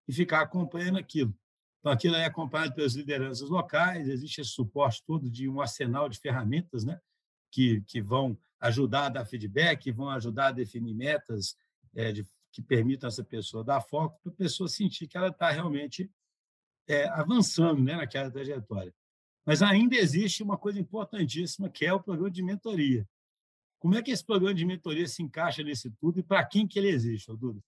e 0.09 0.13
ficar 0.13 0.41
acompanhando 0.41 0.99
aquilo. 0.99 1.35
Então, 1.79 1.93
aquilo 1.93 2.17
é 2.17 2.25
acompanhado 2.25 2.75
pelas 2.75 2.95
lideranças 2.95 3.49
locais, 3.49 4.09
existe 4.09 4.41
esse 4.41 4.51
suporte 4.51 5.03
todo 5.07 5.31
de 5.31 5.49
um 5.49 5.61
arsenal 5.61 6.09
de 6.09 6.19
ferramentas 6.19 6.85
né, 6.85 6.99
que, 7.53 7.83
que 7.83 8.01
vão 8.01 8.37
ajudar 8.61 9.07
a 9.07 9.09
dar 9.11 9.25
feedback, 9.25 9.93
vão 9.93 10.09
ajudar 10.11 10.49
a 10.49 10.53
definir 10.53 10.95
metas 10.95 11.57
é, 11.95 12.11
de 12.11 12.27
que 12.51 12.63
permitam 12.63 13.07
essa 13.07 13.23
pessoa 13.23 13.63
dar 13.63 13.81
foco 13.81 14.19
para 14.23 14.33
a 14.33 14.37
pessoa 14.37 14.69
sentir 14.69 15.07
que 15.07 15.17
ela 15.17 15.29
está 15.29 15.51
realmente 15.51 16.11
é, 16.89 17.07
avançando 17.09 17.83
né, 17.83 17.95
naquela 17.95 18.31
trajetória. 18.31 18.93
Mas 19.47 19.63
ainda 19.63 19.97
existe 19.97 20.43
uma 20.43 20.59
coisa 20.59 20.81
importantíssima, 20.81 21.69
que 21.69 21.87
é 21.87 21.93
o 21.93 22.03
programa 22.03 22.31
de 22.31 22.43
mentoria. 22.43 23.09
Como 23.79 23.95
é 23.95 24.03
que 24.03 24.11
esse 24.11 24.25
programa 24.25 24.55
de 24.55 24.65
mentoria 24.65 25.07
se 25.07 25.23
encaixa 25.23 25.63
nesse 25.63 25.91
tudo 25.93 26.19
e 26.19 26.23
para 26.23 26.45
quem 26.45 26.67
que 26.67 26.79
ele 26.79 26.89
existe, 26.89 27.35
Duda? 27.37 27.61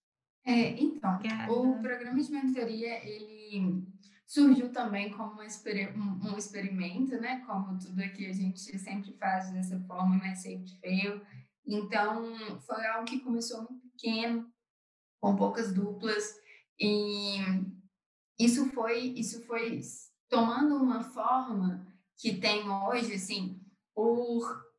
É, 0.44 0.80
então, 0.80 1.18
o 1.48 1.80
programa 1.80 2.20
de 2.20 2.32
mentoria, 2.32 3.04
ele 3.06 3.86
surgiu 4.26 4.72
também 4.72 5.10
como 5.10 5.40
um, 5.40 6.30
um, 6.30 6.36
experimento, 6.36 7.20
né? 7.20 7.44
Como 7.46 7.78
tudo 7.78 8.00
aqui 8.00 8.26
a 8.26 8.32
gente 8.32 8.60
sempre 8.78 9.12
faz 9.14 9.50
dessa 9.50 9.78
forma, 9.80 10.16
mas 10.16 10.40
sempre 10.40 10.70
feio. 10.80 11.20
Então, 11.66 12.34
foi 12.60 12.86
algo 12.86 13.04
que 13.04 13.20
começou 13.20 13.58
muito 13.58 13.88
pequeno, 13.90 14.50
com 15.20 15.36
poucas 15.36 15.72
duplas 15.72 16.34
e 16.78 17.36
isso 18.38 18.70
foi 18.70 18.98
isso 18.98 19.44
foi 19.44 19.80
tomando 20.28 20.76
uma 20.76 21.02
forma 21.02 21.86
que 22.16 22.38
tem 22.38 22.68
hoje 22.68 23.14
assim 23.14 23.60
por 23.94 24.70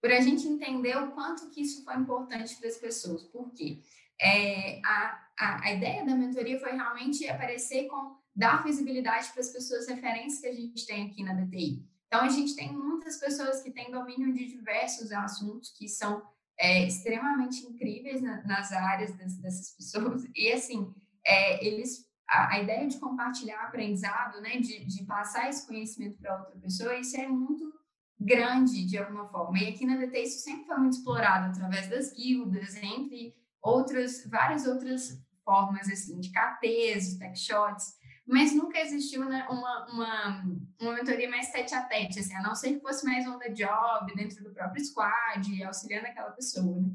por 0.00 0.10
a 0.10 0.20
gente 0.20 0.48
entender 0.48 0.96
o 0.96 1.12
quanto 1.12 1.48
que 1.50 1.62
isso 1.62 1.84
foi 1.84 1.94
importante 1.94 2.56
para 2.56 2.68
as 2.68 2.76
pessoas 2.76 3.22
porque 3.22 3.80
é, 4.22 4.80
a, 4.84 5.26
a, 5.38 5.64
a 5.64 5.72
ideia 5.72 6.04
da 6.04 6.14
mentoria 6.14 6.58
foi 6.60 6.72
realmente 6.72 7.28
aparecer 7.28 7.88
com 7.88 8.16
dar 8.34 8.62
visibilidade 8.62 9.30
para 9.32 9.40
as 9.40 9.50
pessoas 9.50 9.88
referências 9.88 10.40
que 10.40 10.46
a 10.46 10.54
gente 10.54 10.86
tem 10.86 11.06
aqui 11.06 11.22
na 11.22 11.34
DTI. 11.34 11.84
Então, 12.06 12.22
a 12.22 12.28
gente 12.28 12.54
tem 12.54 12.72
muitas 12.72 13.18
pessoas 13.18 13.62
que 13.62 13.70
têm 13.70 13.90
domínio 13.90 14.32
de 14.32 14.46
diversos 14.46 15.10
assuntos 15.12 15.70
que 15.70 15.88
são 15.88 16.22
é, 16.58 16.86
extremamente 16.86 17.66
incríveis 17.66 18.22
na, 18.22 18.42
nas 18.44 18.70
áreas 18.72 19.16
das, 19.16 19.36
dessas 19.38 19.74
pessoas. 19.74 20.24
E, 20.34 20.52
assim, 20.52 20.94
é, 21.26 21.66
eles 21.66 22.06
a, 22.28 22.54
a, 22.54 22.60
ideia 22.60 22.86
de 22.86 22.98
compartilhar 22.98 23.64
aprendizado, 23.64 24.40
né, 24.40 24.58
de, 24.58 24.84
de 24.84 25.04
passar 25.04 25.50
esse 25.50 25.66
conhecimento 25.66 26.18
para 26.18 26.38
outra 26.38 26.58
pessoa, 26.58 26.96
isso 26.96 27.16
é 27.18 27.26
muito 27.28 27.72
grande 28.18 28.86
de 28.86 28.96
alguma 28.96 29.28
forma. 29.28 29.58
E 29.58 29.68
aqui 29.68 29.84
na 29.84 29.96
DT 29.96 30.22
isso 30.22 30.42
sempre 30.42 30.64
foi 30.66 30.76
muito 30.78 30.96
explorado 30.96 31.50
através 31.50 31.88
das 31.88 32.12
guildas, 32.12 32.76
entre 32.76 33.34
outras, 33.62 34.26
várias 34.26 34.66
outras 34.66 35.22
formas, 35.44 35.88
assim, 35.88 36.20
de 36.20 36.30
KTs, 36.30 37.18
tech 37.18 37.38
shots 37.38 38.02
mas 38.26 38.54
nunca 38.54 38.78
existiu 38.78 39.24
né, 39.24 39.46
uma, 39.50 39.86
uma, 39.92 40.44
uma 40.80 40.92
mentoria 40.94 41.28
mais 41.28 41.50
tete 41.50 41.74
a 41.74 41.82
tete, 41.82 42.20
assim, 42.20 42.34
a 42.34 42.42
não 42.42 42.54
ser 42.54 42.74
que 42.74 42.80
fosse 42.80 43.04
mais 43.04 43.26
on 43.26 43.38
the 43.38 43.50
job, 43.50 44.14
dentro 44.14 44.44
do 44.44 44.54
próprio 44.54 44.84
squad, 44.84 45.64
auxiliando 45.64 46.06
aquela 46.06 46.30
pessoa, 46.30 46.80
né? 46.80 46.90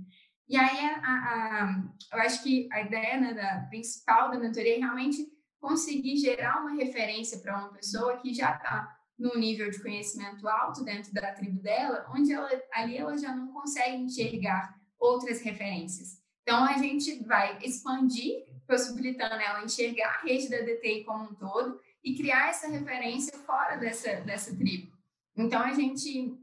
E 0.49 0.55
aí, 0.55 0.80
a, 0.80 1.11
a, 1.13 1.84
eu 2.13 2.22
acho 2.22 2.41
que 2.41 2.70
a 2.72 2.82
ideia 2.82 3.20
né, 3.20 3.34
da, 3.34 3.68
principal 3.68 4.32
da 4.32 4.39
mentoria 4.39 4.78
é 4.78 4.80
realmente 4.80 5.28
conseguir 5.59 6.15
gerar 6.15 6.61
uma 6.61 6.74
referência 6.74 7.39
para 7.39 7.57
uma 7.57 7.74
pessoa 7.74 8.18
que 8.18 8.34
já 8.34 8.55
está 8.55 8.95
no 9.20 9.38
nível 9.38 9.70
de 9.70 9.82
conhecimento 9.82 10.47
alto 10.47 10.86
dentro 10.86 11.11
da 11.11 11.34
tribo 11.34 11.61
dela, 11.61 12.05
onde 12.15 12.32
ela, 12.32 12.49
ali 12.74 12.95
ela 12.95 13.18
já 13.18 13.36
não 13.36 13.51
consegue 13.51 13.97
enxergar 13.97 14.74
outras 14.97 15.41
referências. 15.41 16.22
Então, 16.48 16.64
a 16.64 16.78
gente 16.78 17.22
vai 17.26 17.60
expandir 17.62 18.45
possibilitando 18.66 19.36
ela 19.36 19.66
enxergar 19.66 20.08
a 20.08 20.26
rede 20.26 20.48
da 20.48 20.62
DTI 20.62 21.04
como 21.04 21.26
um 21.26 21.36
todo 21.36 21.78
e 22.02 22.16
criar 22.16 22.48
essa 22.48 22.70
referência 22.70 23.38
fora 23.39 23.76
dessa, 23.76 24.22
dessa 24.22 24.56
tribo. 24.56 24.89
Então, 25.36 25.62
a 25.62 25.74
gente, 25.74 26.41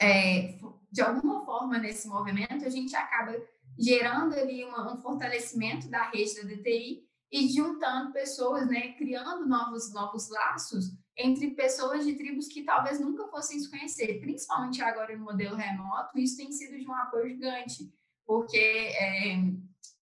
é, 0.00 0.56
de 0.88 1.02
alguma 1.02 1.44
forma, 1.44 1.78
nesse 1.78 2.06
movimento, 2.06 2.64
a 2.64 2.68
gente 2.68 2.94
acaba 2.94 3.36
gerando 3.76 4.36
ali 4.36 4.64
uma, 4.64 4.94
um 4.94 5.02
fortalecimento 5.02 5.88
da 5.88 6.10
rede 6.10 6.36
da 6.36 6.54
DTI 6.54 7.04
e 7.32 7.48
juntando 7.48 8.12
pessoas, 8.12 8.68
né, 8.68 8.92
criando 8.92 9.48
novos, 9.48 9.92
novos 9.92 10.30
laços 10.30 10.96
entre 11.18 11.50
pessoas 11.56 12.06
de 12.06 12.14
tribos 12.14 12.46
que 12.46 12.62
talvez 12.62 13.00
nunca 13.00 13.26
fossem 13.26 13.58
se 13.58 13.68
conhecer, 13.68 14.20
principalmente 14.20 14.80
agora 14.80 15.16
no 15.16 15.24
modelo 15.24 15.56
remoto, 15.56 16.16
isso 16.20 16.36
tem 16.36 16.52
sido 16.52 16.78
de 16.78 16.88
um 16.88 16.94
apoio 16.94 17.30
gigante, 17.30 17.92
porque 18.26 18.56
é, 18.56 19.36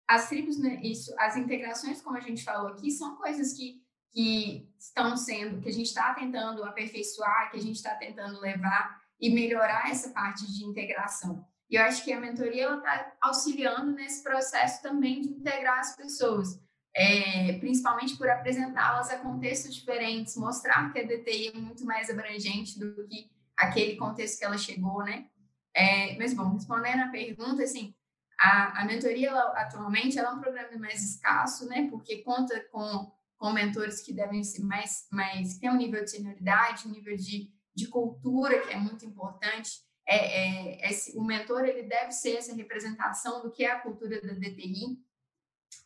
as 0.08 0.28
tribos, 0.28 0.58
né, 0.60 0.80
isso, 0.84 1.14
as 1.18 1.38
integrações, 1.38 2.02
como 2.02 2.18
a 2.18 2.22
gente 2.22 2.44
falou 2.44 2.68
aqui, 2.68 2.92
são 2.92 3.16
coisas 3.16 3.54
que, 3.54 3.82
que 4.12 4.70
estão 4.78 5.16
sendo, 5.16 5.62
que 5.62 5.70
a 5.70 5.74
gente 5.74 5.88
está 5.88 6.14
tentando 6.14 6.64
aperfeiçoar, 6.64 7.50
que 7.50 7.58
a 7.58 7.62
gente 7.62 7.78
está 7.78 7.96
tentando 7.96 8.40
levar 8.40 9.02
e 9.20 9.30
melhorar 9.30 9.90
essa 9.90 10.10
parte 10.10 10.46
de 10.52 10.66
integração. 10.66 11.46
E 11.70 11.76
eu 11.76 11.84
acho 11.84 12.04
que 12.04 12.12
a 12.12 12.20
mentoria 12.20 12.76
está 12.76 13.14
auxiliando 13.22 13.94
nesse 13.94 14.22
processo 14.22 14.82
também 14.82 15.22
de 15.22 15.30
integrar 15.30 15.80
as 15.80 15.96
pessoas, 15.96 16.60
é, 16.94 17.54
principalmente 17.60 18.18
por 18.18 18.30
apresentá-las 18.30 19.10
a 19.10 19.20
contextos 19.20 19.74
diferentes, 19.74 20.36
mostrar 20.36 20.92
que 20.92 21.00
a 21.00 21.04
DTI 21.04 21.48
é 21.48 21.54
muito 21.54 21.86
mais 21.86 22.10
abrangente 22.10 22.78
do 22.78 23.08
que 23.08 23.32
aquele 23.56 23.96
contexto 23.96 24.40
que 24.40 24.44
ela 24.44 24.58
chegou, 24.58 25.04
né? 25.06 25.28
É, 25.74 26.18
mas, 26.18 26.34
bom, 26.34 26.50
respondendo 26.50 27.04
a 27.04 27.08
pergunta, 27.08 27.64
assim, 27.64 27.96
a, 28.42 28.82
a 28.82 28.86
mentoria, 28.86 29.30
ela, 29.30 29.54
atualmente, 29.62 30.18
ela 30.18 30.30
é 30.30 30.34
um 30.34 30.40
programa 30.40 30.76
mais 30.80 31.04
escasso, 31.04 31.68
né? 31.68 31.88
Porque 31.92 32.24
conta 32.24 32.60
com, 32.72 33.12
com 33.38 33.54
mentores 33.54 34.02
que 34.02 34.12
devem 34.12 34.44
ser 34.44 34.64
mais, 34.64 35.08
mais... 35.12 35.60
Tem 35.60 35.70
um 35.70 35.78
nível 35.78 36.04
de 36.04 36.10
senioridade, 36.10 36.88
um 36.88 36.92
nível 36.92 37.16
de, 37.16 37.54
de 37.76 37.88
cultura, 37.88 38.60
que 38.62 38.74
é 38.74 38.78
muito 38.78 39.06
importante. 39.06 39.70
É, 40.08 40.16
é, 40.16 40.90
esse, 40.90 41.16
o 41.16 41.24
mentor, 41.24 41.66
ele 41.66 41.84
deve 41.84 42.12
ser 42.14 42.38
essa 42.38 42.56
representação 42.56 43.44
do 43.44 43.52
que 43.52 43.64
é 43.64 43.72
a 43.72 43.80
cultura 43.80 44.20
da 44.20 44.34
DTI. 44.34 45.00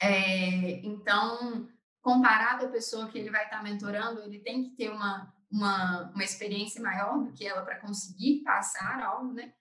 É, 0.02 0.80
então, 0.86 1.68
comparado 2.02 2.68
à 2.68 2.70
pessoa 2.70 3.10
que 3.10 3.18
ele 3.18 3.32
vai 3.32 3.44
estar 3.44 3.62
mentorando, 3.62 4.22
ele 4.22 4.40
tem 4.40 4.64
que 4.64 4.78
ter 4.78 4.90
uma, 4.90 5.34
uma, 5.52 6.10
uma 6.12 6.24
experiência 6.24 6.82
maior 6.82 7.22
do 7.22 7.34
que 7.34 7.46
ela 7.46 7.64
para 7.64 7.82
conseguir 7.82 8.44
passar 8.44 9.04
algo, 9.04 9.34
né? 9.34 9.54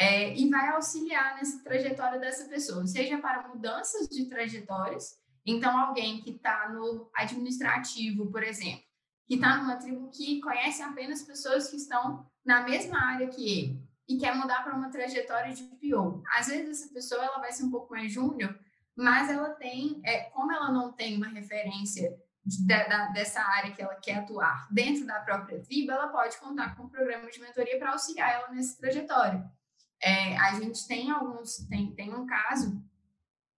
É, 0.00 0.34
e 0.34 0.48
vai 0.48 0.68
auxiliar 0.70 1.36
nessa 1.36 1.62
trajetória 1.62 2.18
dessa 2.18 2.48
pessoa, 2.48 2.86
seja 2.86 3.18
para 3.18 3.46
mudanças 3.48 4.08
de 4.08 4.24
trajetórias, 4.30 5.20
então 5.44 5.78
alguém 5.78 6.22
que 6.22 6.30
está 6.30 6.70
no 6.70 7.10
administrativo, 7.14 8.30
por 8.30 8.42
exemplo, 8.42 8.82
que 9.26 9.34
está 9.34 9.58
numa 9.58 9.76
tribo 9.76 10.10
que 10.10 10.40
conhece 10.40 10.82
apenas 10.82 11.22
pessoas 11.22 11.68
que 11.68 11.76
estão 11.76 12.26
na 12.42 12.62
mesma 12.62 12.98
área 12.98 13.28
que 13.28 13.46
ele 13.46 13.90
e 14.08 14.16
quer 14.16 14.34
mudar 14.34 14.64
para 14.64 14.74
uma 14.74 14.90
trajetória 14.90 15.52
de 15.52 15.64
PO. 15.64 16.22
Às 16.34 16.46
vezes 16.46 16.80
essa 16.80 16.94
pessoa 16.94 17.22
ela 17.22 17.38
vai 17.38 17.52
ser 17.52 17.64
um 17.64 17.70
pouco 17.70 17.92
mais 17.92 18.10
júnior, 18.10 18.58
mas 18.96 19.28
ela 19.28 19.50
tem, 19.50 20.00
é, 20.02 20.30
como 20.30 20.50
ela 20.50 20.72
não 20.72 20.92
tem 20.92 21.18
uma 21.18 21.28
referência 21.28 22.10
de, 22.42 22.66
dessa 23.12 23.42
área 23.42 23.70
que 23.72 23.82
ela 23.82 23.96
quer 23.96 24.20
atuar 24.20 24.66
dentro 24.70 25.06
da 25.06 25.20
própria 25.20 25.60
tribo, 25.60 25.92
ela 25.92 26.08
pode 26.08 26.38
contar 26.38 26.74
com 26.74 26.84
um 26.84 26.88
programa 26.88 27.30
de 27.30 27.38
mentoria 27.38 27.78
para 27.78 27.92
auxiliar 27.92 28.32
ela 28.32 28.48
nessa 28.50 28.80
trajetória. 28.80 29.59
É, 30.02 30.36
a 30.38 30.58
gente 30.58 30.86
tem 30.86 31.10
alguns, 31.10 31.58
tem, 31.68 31.92
tem 31.92 32.14
um 32.14 32.26
caso 32.26 32.82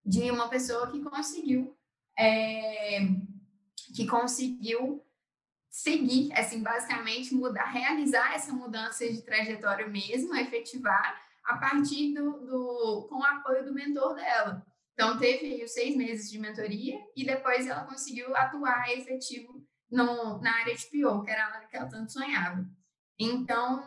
de 0.04 0.30
uma 0.30 0.48
pessoa 0.48 0.90
que 0.90 1.00
conseguiu, 1.00 1.76
é, 2.18 3.00
que 3.94 4.06
conseguiu 4.06 5.04
seguir, 5.70 6.32
assim, 6.34 6.62
basicamente 6.62 7.34
mudar, 7.34 7.64
realizar 7.64 8.34
essa 8.34 8.52
mudança 8.52 9.08
de 9.08 9.22
trajetória 9.22 9.86
mesmo, 9.86 10.34
efetivar 10.34 11.20
a 11.44 11.56
partir 11.56 12.12
do, 12.12 12.32
do 12.46 13.06
com 13.08 13.16
o 13.16 13.24
apoio 13.24 13.64
do 13.64 13.72
mentor 13.72 14.14
dela. 14.14 14.64
Então, 14.92 15.18
teve 15.18 15.64
os 15.64 15.72
seis 15.72 15.96
meses 15.96 16.30
de 16.30 16.38
mentoria 16.38 16.98
e 17.16 17.24
depois 17.24 17.66
ela 17.66 17.84
conseguiu 17.84 18.36
atuar 18.36 18.90
efetivo 18.90 19.66
no, 19.90 20.40
na 20.40 20.54
área 20.58 20.74
de 20.74 20.84
PO, 20.86 21.22
que 21.22 21.30
era 21.30 21.46
a 21.46 21.54
área 21.54 21.68
que 21.68 21.76
ela 21.76 21.88
tanto 21.88 22.12
sonhava. 22.12 22.68
Então, 23.18 23.84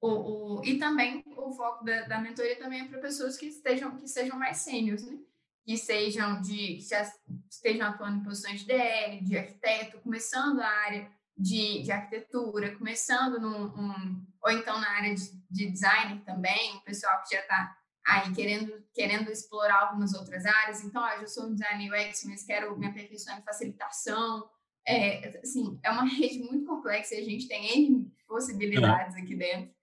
o, 0.00 0.58
o, 0.58 0.64
e 0.64 0.78
também 0.78 1.22
o 1.26 1.52
foco 1.52 1.84
da, 1.84 2.02
da 2.02 2.20
mentoria 2.20 2.58
também 2.58 2.82
é 2.82 2.88
para 2.88 3.00
pessoas 3.00 3.36
que 3.36 3.46
estejam 3.46 3.96
que 3.96 4.08
sejam 4.08 4.38
mais 4.38 4.58
sêniores, 4.58 5.04
né? 5.06 5.18
Que 5.64 5.76
sejam 5.76 6.40
de 6.40 6.76
que 6.76 6.88
já 6.88 7.10
estejam 7.50 7.88
atuando 7.88 8.18
em 8.18 8.22
posições 8.22 8.60
de 8.60 8.66
DL, 8.66 9.24
de 9.24 9.36
arquiteto, 9.36 9.98
começando 10.00 10.60
a 10.60 10.68
área 10.68 11.10
de, 11.36 11.82
de 11.82 11.90
arquitetura, 11.90 12.76
começando 12.76 13.40
num 13.40 13.66
um, 13.66 14.26
ou 14.42 14.50
então 14.50 14.78
na 14.80 14.88
área 14.90 15.14
de, 15.14 15.32
de 15.50 15.70
designer 15.70 16.22
também, 16.24 16.76
o 16.76 16.80
pessoal 16.82 17.20
que 17.22 17.34
já 17.34 17.40
está 17.40 17.76
aí 18.06 18.32
querendo 18.32 18.84
querendo 18.94 19.30
explorar 19.30 19.88
algumas 19.88 20.14
outras 20.14 20.46
áreas. 20.46 20.84
Então, 20.84 21.02
ó, 21.02 21.08
eu 21.20 21.26
sou 21.26 21.46
um 21.46 21.54
designer 21.54 21.90
UX, 21.90 22.24
mas 22.24 22.44
quero 22.44 22.78
me 22.78 22.86
aperfeiçoar 22.86 23.38
em 23.38 23.42
facilitação. 23.42 24.48
É, 24.86 25.40
assim, 25.42 25.78
é 25.82 25.90
uma 25.90 26.04
rede 26.04 26.38
muito 26.38 26.64
complexa 26.64 27.14
e 27.14 27.20
a 27.20 27.24
gente 27.24 27.48
tem 27.48 27.86
N 27.86 28.12
possibilidades 28.26 29.16
aqui 29.16 29.34
dentro. 29.34 29.75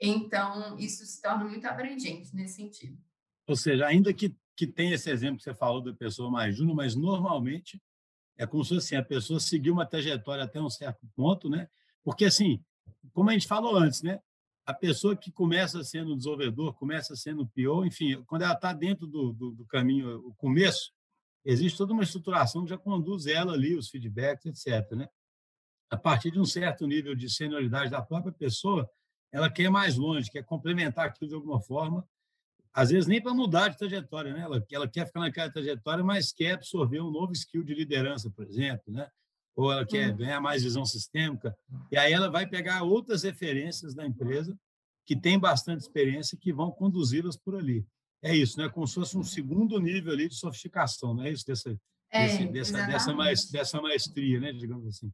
Então, 0.00 0.78
isso 0.78 1.04
se 1.04 1.20
torna 1.20 1.44
muito 1.44 1.66
abrangente 1.66 2.34
nesse 2.34 2.54
sentido. 2.56 2.98
Ou 3.46 3.54
seja, 3.54 3.86
ainda 3.86 4.14
que, 4.14 4.34
que 4.56 4.66
tenha 4.66 4.94
esse 4.94 5.10
exemplo 5.10 5.36
que 5.36 5.42
você 5.42 5.54
falou 5.54 5.82
da 5.82 5.92
pessoa 5.92 6.30
mais 6.30 6.56
júnior, 6.56 6.76
mas 6.76 6.94
normalmente 6.94 7.80
é 8.38 8.46
como 8.46 8.64
se 8.64 8.74
assim, 8.74 8.96
a 8.96 9.04
pessoa 9.04 9.38
seguir 9.38 9.70
uma 9.70 9.84
trajetória 9.84 10.44
até 10.44 10.58
um 10.58 10.70
certo 10.70 11.06
ponto, 11.14 11.50
né? 11.50 11.68
Porque, 12.02 12.24
assim, 12.24 12.64
como 13.12 13.28
a 13.28 13.34
gente 13.34 13.46
falou 13.46 13.76
antes, 13.76 14.02
né? 14.02 14.18
A 14.64 14.72
pessoa 14.72 15.14
que 15.14 15.30
começa 15.30 15.84
sendo 15.84 16.16
desenvolvedor, 16.16 16.72
começa 16.74 17.14
sendo 17.14 17.46
PO, 17.48 17.84
enfim, 17.84 18.22
quando 18.24 18.42
ela 18.42 18.54
está 18.54 18.72
dentro 18.72 19.06
do, 19.06 19.32
do, 19.32 19.50
do, 19.50 19.66
caminho, 19.66 20.26
o 20.26 20.34
começo, 20.36 20.92
existe 21.44 21.76
toda 21.76 21.92
uma 21.92 22.02
estruturação 22.02 22.64
que 22.64 22.70
já 22.70 22.78
conduz 22.78 23.26
ela 23.26 23.52
ali, 23.52 23.76
os 23.76 23.90
feedbacks, 23.90 24.46
etc. 24.46 24.90
Né? 24.92 25.08
A 25.90 25.96
partir 25.96 26.30
de 26.30 26.40
um 26.40 26.44
certo 26.46 26.86
nível 26.86 27.14
de 27.14 27.28
senioridade 27.28 27.90
da 27.90 28.00
própria 28.00 28.32
pessoa, 28.32 28.88
ela 29.32 29.50
quer 29.50 29.64
ir 29.64 29.70
mais 29.70 29.96
longe, 29.96 30.30
quer 30.30 30.44
complementar 30.44 31.06
aquilo 31.06 31.28
de 31.28 31.34
alguma 31.34 31.60
forma, 31.60 32.06
às 32.72 32.90
vezes 32.90 33.06
nem 33.06 33.20
para 33.20 33.34
mudar 33.34 33.68
de 33.68 33.78
trajetória, 33.78 34.32
né? 34.32 34.40
Ela, 34.40 34.64
ela 34.70 34.88
quer 34.88 35.06
ficar 35.06 35.20
naquela 35.20 35.50
trajetória, 35.50 36.04
mas 36.04 36.32
quer 36.32 36.52
absorver 36.52 37.00
um 37.00 37.10
novo 37.10 37.32
skill 37.32 37.64
de 37.64 37.74
liderança, 37.74 38.30
por 38.30 38.46
exemplo, 38.46 38.92
né? 38.92 39.08
Ou 39.56 39.72
ela 39.72 39.84
quer 39.84 40.12
ganhar 40.12 40.40
mais 40.40 40.62
visão 40.62 40.84
sistêmica, 40.84 41.56
e 41.90 41.96
aí 41.96 42.12
ela 42.12 42.30
vai 42.30 42.46
pegar 42.46 42.82
outras 42.82 43.24
referências 43.24 43.94
da 43.94 44.06
empresa 44.06 44.56
que 45.04 45.16
tem 45.16 45.38
bastante 45.38 45.80
experiência 45.80 46.38
que 46.40 46.52
vão 46.52 46.70
conduzi-las 46.70 47.36
por 47.36 47.56
ali. 47.56 47.84
É 48.22 48.34
isso, 48.34 48.58
né? 48.58 48.68
Como 48.68 48.86
se 48.86 48.94
fosse 48.94 49.18
um 49.18 49.24
segundo 49.24 49.78
nível 49.80 50.12
ali 50.12 50.28
de 50.28 50.36
sofisticação, 50.36 51.14
não 51.14 51.24
é 51.24 51.30
isso? 51.30 51.44
Dessa, 51.44 51.76
é, 52.10 52.26
desse, 52.26 52.46
dessa, 52.46 52.86
dessa, 52.86 53.52
dessa 53.52 53.82
maestria, 53.82 54.38
né? 54.38 54.52
Digamos 54.52 54.86
assim. 54.86 55.10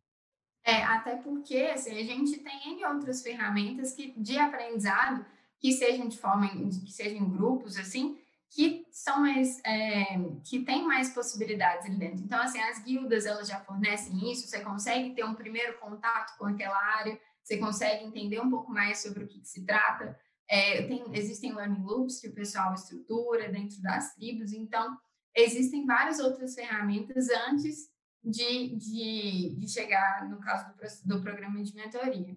É, 0.66 0.82
até 0.82 1.14
porque 1.14 1.58
assim, 1.72 1.96
a 1.96 2.02
gente 2.02 2.38
tem 2.38 2.84
outras 2.84 3.22
ferramentas 3.22 3.92
que, 3.92 4.12
de 4.20 4.36
aprendizado 4.36 5.24
que 5.60 5.70
sejam 5.70 6.08
de 6.08 6.18
forma, 6.18 6.48
que 6.48 6.92
sejam 6.92 7.30
grupos, 7.30 7.76
assim, 7.76 8.18
que 8.50 8.84
são 8.90 9.20
mais, 9.20 9.60
é, 9.64 10.04
que 10.44 10.64
tem 10.64 10.84
mais 10.84 11.10
possibilidades 11.10 11.86
ali 11.86 11.96
dentro. 11.96 12.24
Então, 12.24 12.40
assim, 12.40 12.60
as 12.60 12.82
guildas, 12.82 13.26
elas 13.26 13.46
já 13.46 13.60
fornecem 13.60 14.30
isso, 14.30 14.48
você 14.48 14.60
consegue 14.60 15.14
ter 15.14 15.24
um 15.24 15.34
primeiro 15.34 15.78
contato 15.78 16.36
com 16.36 16.46
aquela 16.46 16.76
área, 16.98 17.18
você 17.44 17.58
consegue 17.58 18.04
entender 18.04 18.40
um 18.40 18.50
pouco 18.50 18.72
mais 18.72 18.98
sobre 18.98 19.22
o 19.22 19.28
que, 19.28 19.40
que 19.40 19.48
se 19.48 19.64
trata. 19.64 20.18
É, 20.48 20.82
tem, 20.82 21.04
existem 21.12 21.54
learning 21.54 21.84
loops 21.84 22.20
que 22.20 22.28
o 22.28 22.34
pessoal 22.34 22.74
estrutura 22.74 23.48
dentro 23.48 23.80
das 23.82 24.14
tribos, 24.14 24.52
então, 24.52 24.96
existem 25.34 25.86
várias 25.86 26.18
outras 26.18 26.54
ferramentas 26.54 27.28
antes 27.48 27.88
de, 28.26 28.76
de, 28.76 29.54
de 29.56 29.68
chegar, 29.68 30.28
no 30.28 30.38
caso 30.40 30.66
do, 30.74 31.16
do 31.16 31.22
programa 31.22 31.62
de 31.62 31.74
mentoria. 31.74 32.36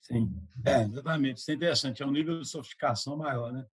Sim, 0.00 0.32
é, 0.64 0.82
exatamente. 0.82 1.38
Isso 1.38 1.50
é 1.50 1.54
interessante, 1.54 2.02
é 2.02 2.06
um 2.06 2.12
nível 2.12 2.40
de 2.40 2.48
sofisticação 2.48 3.16
maior, 3.16 3.52
né? 3.52 3.66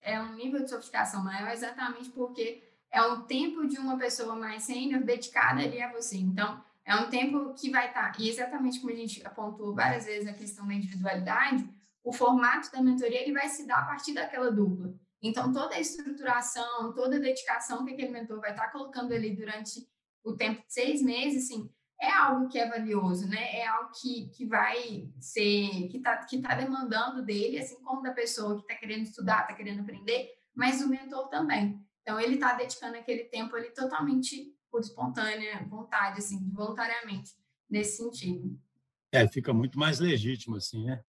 É 0.00 0.20
um 0.20 0.34
nível 0.34 0.62
de 0.62 0.70
sofisticação 0.70 1.22
maior 1.22 1.50
exatamente 1.52 2.10
porque 2.10 2.64
é 2.90 3.00
o 3.02 3.22
tempo 3.22 3.66
de 3.68 3.78
uma 3.78 3.96
pessoa 3.96 4.34
mais 4.34 4.64
sênior 4.64 5.02
dedicada 5.04 5.62
ali 5.62 5.80
a 5.80 5.92
você. 5.92 6.16
Então, 6.16 6.62
é 6.84 6.96
um 6.96 7.08
tempo 7.08 7.54
que 7.54 7.70
vai 7.70 7.88
estar, 7.88 8.12
tá, 8.12 8.18
e 8.18 8.28
exatamente 8.28 8.80
como 8.80 8.92
a 8.92 8.96
gente 8.96 9.24
apontou 9.24 9.74
várias 9.74 10.06
vezes 10.06 10.28
a 10.28 10.32
questão 10.32 10.66
da 10.66 10.74
individualidade, 10.74 11.68
o 12.02 12.12
formato 12.12 12.72
da 12.72 12.82
mentoria 12.82 13.20
ele 13.20 13.32
vai 13.32 13.48
se 13.48 13.66
dar 13.66 13.80
a 13.80 13.86
partir 13.86 14.14
daquela 14.14 14.50
dupla. 14.50 14.94
Então, 15.22 15.52
toda 15.52 15.74
a 15.74 15.80
estruturação, 15.80 16.94
toda 16.94 17.16
a 17.16 17.20
dedicação 17.20 17.84
que 17.84 17.92
aquele 17.92 18.10
mentor 18.10 18.40
vai 18.40 18.52
estar 18.52 18.68
colocando 18.68 19.12
ali 19.12 19.36
durante 19.36 19.86
o 20.24 20.34
tempo 20.36 20.60
de 20.66 20.72
seis 20.72 21.02
meses, 21.02 21.44
assim, 21.44 21.70
é 22.00 22.10
algo 22.10 22.48
que 22.48 22.58
é 22.58 22.68
valioso, 22.68 23.28
né? 23.28 23.56
É 23.56 23.66
algo 23.66 23.90
que, 24.00 24.28
que 24.28 24.46
vai 24.46 25.10
ser, 25.20 25.88
que 25.88 25.96
está 25.96 26.16
que 26.18 26.40
tá 26.40 26.54
demandando 26.54 27.24
dele, 27.24 27.58
assim 27.58 27.82
como 27.82 28.02
da 28.02 28.12
pessoa 28.12 28.54
que 28.56 28.62
está 28.62 28.74
querendo 28.76 29.02
estudar, 29.02 29.42
está 29.42 29.54
querendo 29.54 29.80
aprender, 29.80 30.30
mas 30.54 30.80
o 30.80 30.88
mentor 30.88 31.28
também. 31.28 31.80
Então, 32.02 32.20
ele 32.20 32.34
está 32.34 32.54
dedicando 32.54 32.96
aquele 32.96 33.24
tempo 33.24 33.54
ali 33.56 33.70
totalmente 33.70 34.54
por 34.70 34.80
espontânea 34.80 35.66
vontade, 35.68 36.18
assim, 36.18 36.50
voluntariamente, 36.52 37.32
nesse 37.68 37.96
sentido. 37.96 38.58
É, 39.10 39.26
fica 39.26 39.52
muito 39.52 39.78
mais 39.78 39.98
legítimo, 39.98 40.56
assim, 40.56 40.84
né? 40.84 41.02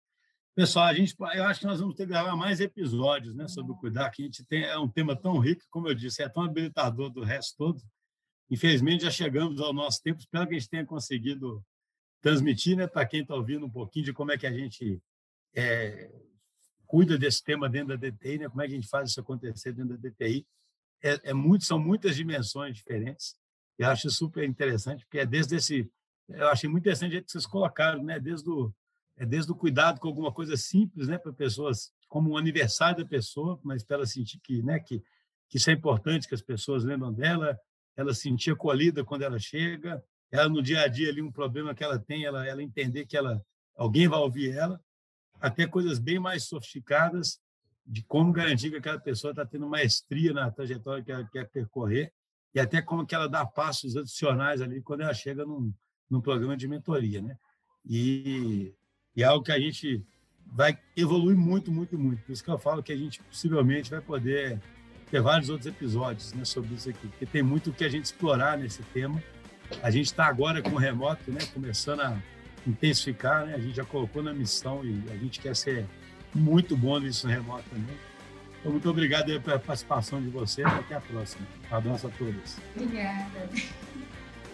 Pessoal, 0.54 0.86
a 0.86 0.94
gente, 0.94 1.14
eu 1.34 1.44
acho 1.44 1.60
que 1.60 1.66
nós 1.66 1.78
vamos 1.78 1.94
ter 1.94 2.04
que 2.04 2.10
gravar 2.10 2.34
mais 2.34 2.60
episódios, 2.60 3.32
né, 3.32 3.46
sobre 3.46 3.70
o 3.70 3.76
cuidar, 3.76 4.10
que 4.10 4.22
a 4.22 4.24
gente 4.24 4.44
tem, 4.44 4.64
é 4.64 4.76
um 4.76 4.88
tema 4.88 5.14
tão 5.14 5.38
rico, 5.38 5.62
como 5.70 5.86
eu 5.86 5.94
disse, 5.94 6.20
é 6.20 6.28
tão 6.28 6.42
habilitador 6.42 7.10
do 7.10 7.22
resto 7.22 7.56
todo, 7.56 7.80
Infelizmente, 8.50 9.04
já 9.04 9.10
chegamos 9.10 9.60
ao 9.60 9.72
nosso 9.72 10.02
tempo. 10.02 10.20
Espero 10.20 10.46
que 10.46 10.54
a 10.54 10.58
gente 10.58 10.70
tenha 10.70 10.86
conseguido 10.86 11.64
transmitir 12.20 12.76
né, 12.76 12.86
para 12.86 13.06
quem 13.06 13.22
está 13.22 13.34
ouvindo 13.34 13.66
um 13.66 13.70
pouquinho 13.70 14.06
de 14.06 14.12
como 14.12 14.32
é 14.32 14.38
que 14.38 14.46
a 14.46 14.52
gente 14.52 15.00
é, 15.54 16.10
cuida 16.86 17.18
desse 17.18 17.42
tema 17.44 17.68
dentro 17.68 17.88
da 17.88 17.96
DTI, 17.96 18.38
né, 18.38 18.48
como 18.48 18.62
é 18.62 18.66
que 18.66 18.72
a 18.72 18.76
gente 18.76 18.88
faz 18.88 19.10
isso 19.10 19.20
acontecer 19.20 19.72
dentro 19.72 19.96
da 19.96 20.08
DTI. 20.08 20.46
É, 21.02 21.30
é 21.30 21.32
muito, 21.32 21.64
são 21.64 21.78
muitas 21.78 22.16
dimensões 22.16 22.76
diferentes. 22.76 23.36
E 23.78 23.84
acho 23.84 24.10
super 24.10 24.42
interessante, 24.42 25.04
porque 25.04 25.20
é 25.20 25.26
desde 25.26 25.56
esse. 25.56 25.88
Eu 26.28 26.48
achei 26.48 26.68
muito 26.68 26.82
interessante 26.82 27.10
o 27.10 27.12
jeito 27.12 27.26
que 27.26 27.32
vocês 27.32 27.46
colocaram, 27.46 28.02
né? 28.02 28.18
desde, 28.18 28.50
o, 28.50 28.74
é 29.16 29.24
desde 29.24 29.52
o 29.52 29.54
cuidado 29.54 30.00
com 30.00 30.08
alguma 30.08 30.32
coisa 30.32 30.56
simples 30.56 31.06
né, 31.06 31.16
para 31.16 31.32
pessoas, 31.32 31.92
como 32.08 32.32
um 32.32 32.36
aniversário 32.36 33.04
da 33.04 33.08
pessoa, 33.08 33.58
mas 33.62 33.84
para 33.84 33.98
ela 33.98 34.06
sentir 34.06 34.40
que, 34.40 34.62
né, 34.62 34.80
que, 34.80 35.02
que 35.48 35.58
isso 35.58 35.70
é 35.70 35.72
importante, 35.72 36.26
que 36.26 36.34
as 36.34 36.42
pessoas 36.42 36.84
lembram 36.84 37.12
dela, 37.12 37.58
ela 37.98 38.14
se 38.14 38.22
sentir 38.22 38.52
acolhida 38.52 39.04
quando 39.04 39.22
ela 39.22 39.40
chega, 39.40 40.02
ela 40.30 40.48
no 40.48 40.62
dia 40.62 40.82
a 40.82 40.86
dia 40.86 41.10
ali 41.10 41.20
um 41.20 41.32
problema 41.32 41.74
que 41.74 41.82
ela 41.82 41.98
tem, 41.98 42.24
ela, 42.24 42.46
ela 42.46 42.62
entender 42.62 43.04
que 43.04 43.16
ela 43.16 43.44
alguém 43.76 44.06
vai 44.06 44.20
ouvir 44.20 44.56
ela, 44.56 44.80
até 45.40 45.66
coisas 45.66 45.98
bem 45.98 46.18
mais 46.20 46.44
sofisticadas 46.44 47.40
de 47.84 48.04
como 48.04 48.32
garantir 48.32 48.70
que 48.70 48.76
aquela 48.76 49.00
pessoa 49.00 49.32
está 49.32 49.44
tendo 49.44 49.68
maestria 49.68 50.32
na 50.32 50.48
trajetória 50.48 51.02
que 51.02 51.10
ela 51.10 51.24
quer 51.24 51.48
percorrer 51.50 52.12
e 52.54 52.60
até 52.60 52.80
como 52.80 53.04
que 53.04 53.16
ela 53.16 53.28
dá 53.28 53.44
passos 53.44 53.96
adicionais 53.96 54.60
ali 54.62 54.80
quando 54.80 55.00
ela 55.00 55.14
chega 55.14 55.44
num, 55.44 55.74
num 56.08 56.20
programa 56.20 56.56
de 56.56 56.68
mentoria, 56.68 57.20
né? 57.20 57.36
E, 57.84 58.74
e 59.16 59.22
é 59.24 59.26
algo 59.26 59.44
que 59.44 59.52
a 59.52 59.58
gente 59.58 60.04
vai 60.46 60.78
evoluir 60.96 61.36
muito, 61.36 61.72
muito, 61.72 61.98
muito. 61.98 62.22
Por 62.22 62.32
isso 62.32 62.44
que 62.44 62.50
eu 62.50 62.58
falo 62.58 62.82
que 62.82 62.92
a 62.92 62.96
gente 62.96 63.22
possivelmente 63.24 63.90
vai 63.90 64.00
poder 64.00 64.60
ter 65.10 65.20
vários 65.20 65.48
outros 65.48 65.66
episódios 65.66 66.32
né, 66.32 66.44
sobre 66.44 66.74
isso 66.74 66.88
aqui, 66.88 67.06
porque 67.08 67.26
tem 67.26 67.42
muito 67.42 67.72
que 67.72 67.84
a 67.84 67.88
gente 67.88 68.04
explorar 68.04 68.58
nesse 68.58 68.82
tema. 68.82 69.22
A 69.82 69.90
gente 69.90 70.06
está 70.06 70.26
agora 70.26 70.62
com 70.62 70.70
o 70.70 70.78
remoto, 70.78 71.30
né, 71.30 71.40
começando 71.52 72.00
a 72.00 72.16
intensificar, 72.66 73.46
né? 73.46 73.54
A 73.54 73.58
gente 73.58 73.76
já 73.76 73.84
colocou 73.84 74.22
na 74.22 74.32
missão 74.32 74.84
e 74.84 75.02
a 75.10 75.16
gente 75.16 75.40
quer 75.40 75.54
ser 75.54 75.86
muito 76.34 76.76
bom 76.76 76.98
nisso 76.98 77.26
no 77.26 77.32
remoto 77.32 77.64
também. 77.70 77.96
Então, 78.60 78.72
muito 78.72 78.90
obrigado 78.90 79.40
pela 79.40 79.58
participação 79.58 80.20
de 80.20 80.28
vocês. 80.28 80.66
Até 80.66 80.96
a 80.96 81.00
próxima. 81.00 81.46
Abraço 81.70 82.06
a 82.06 82.10
todos. 82.10 82.56
Obrigada. 82.74 83.48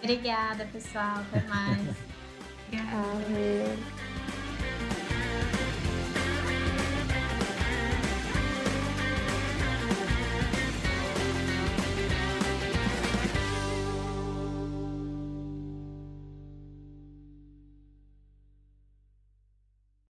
Obrigada, 0.02 0.64
pessoal. 0.66 1.16
Até 1.32 1.40
mais. 1.48 1.80
Obrigada. 2.68 4.13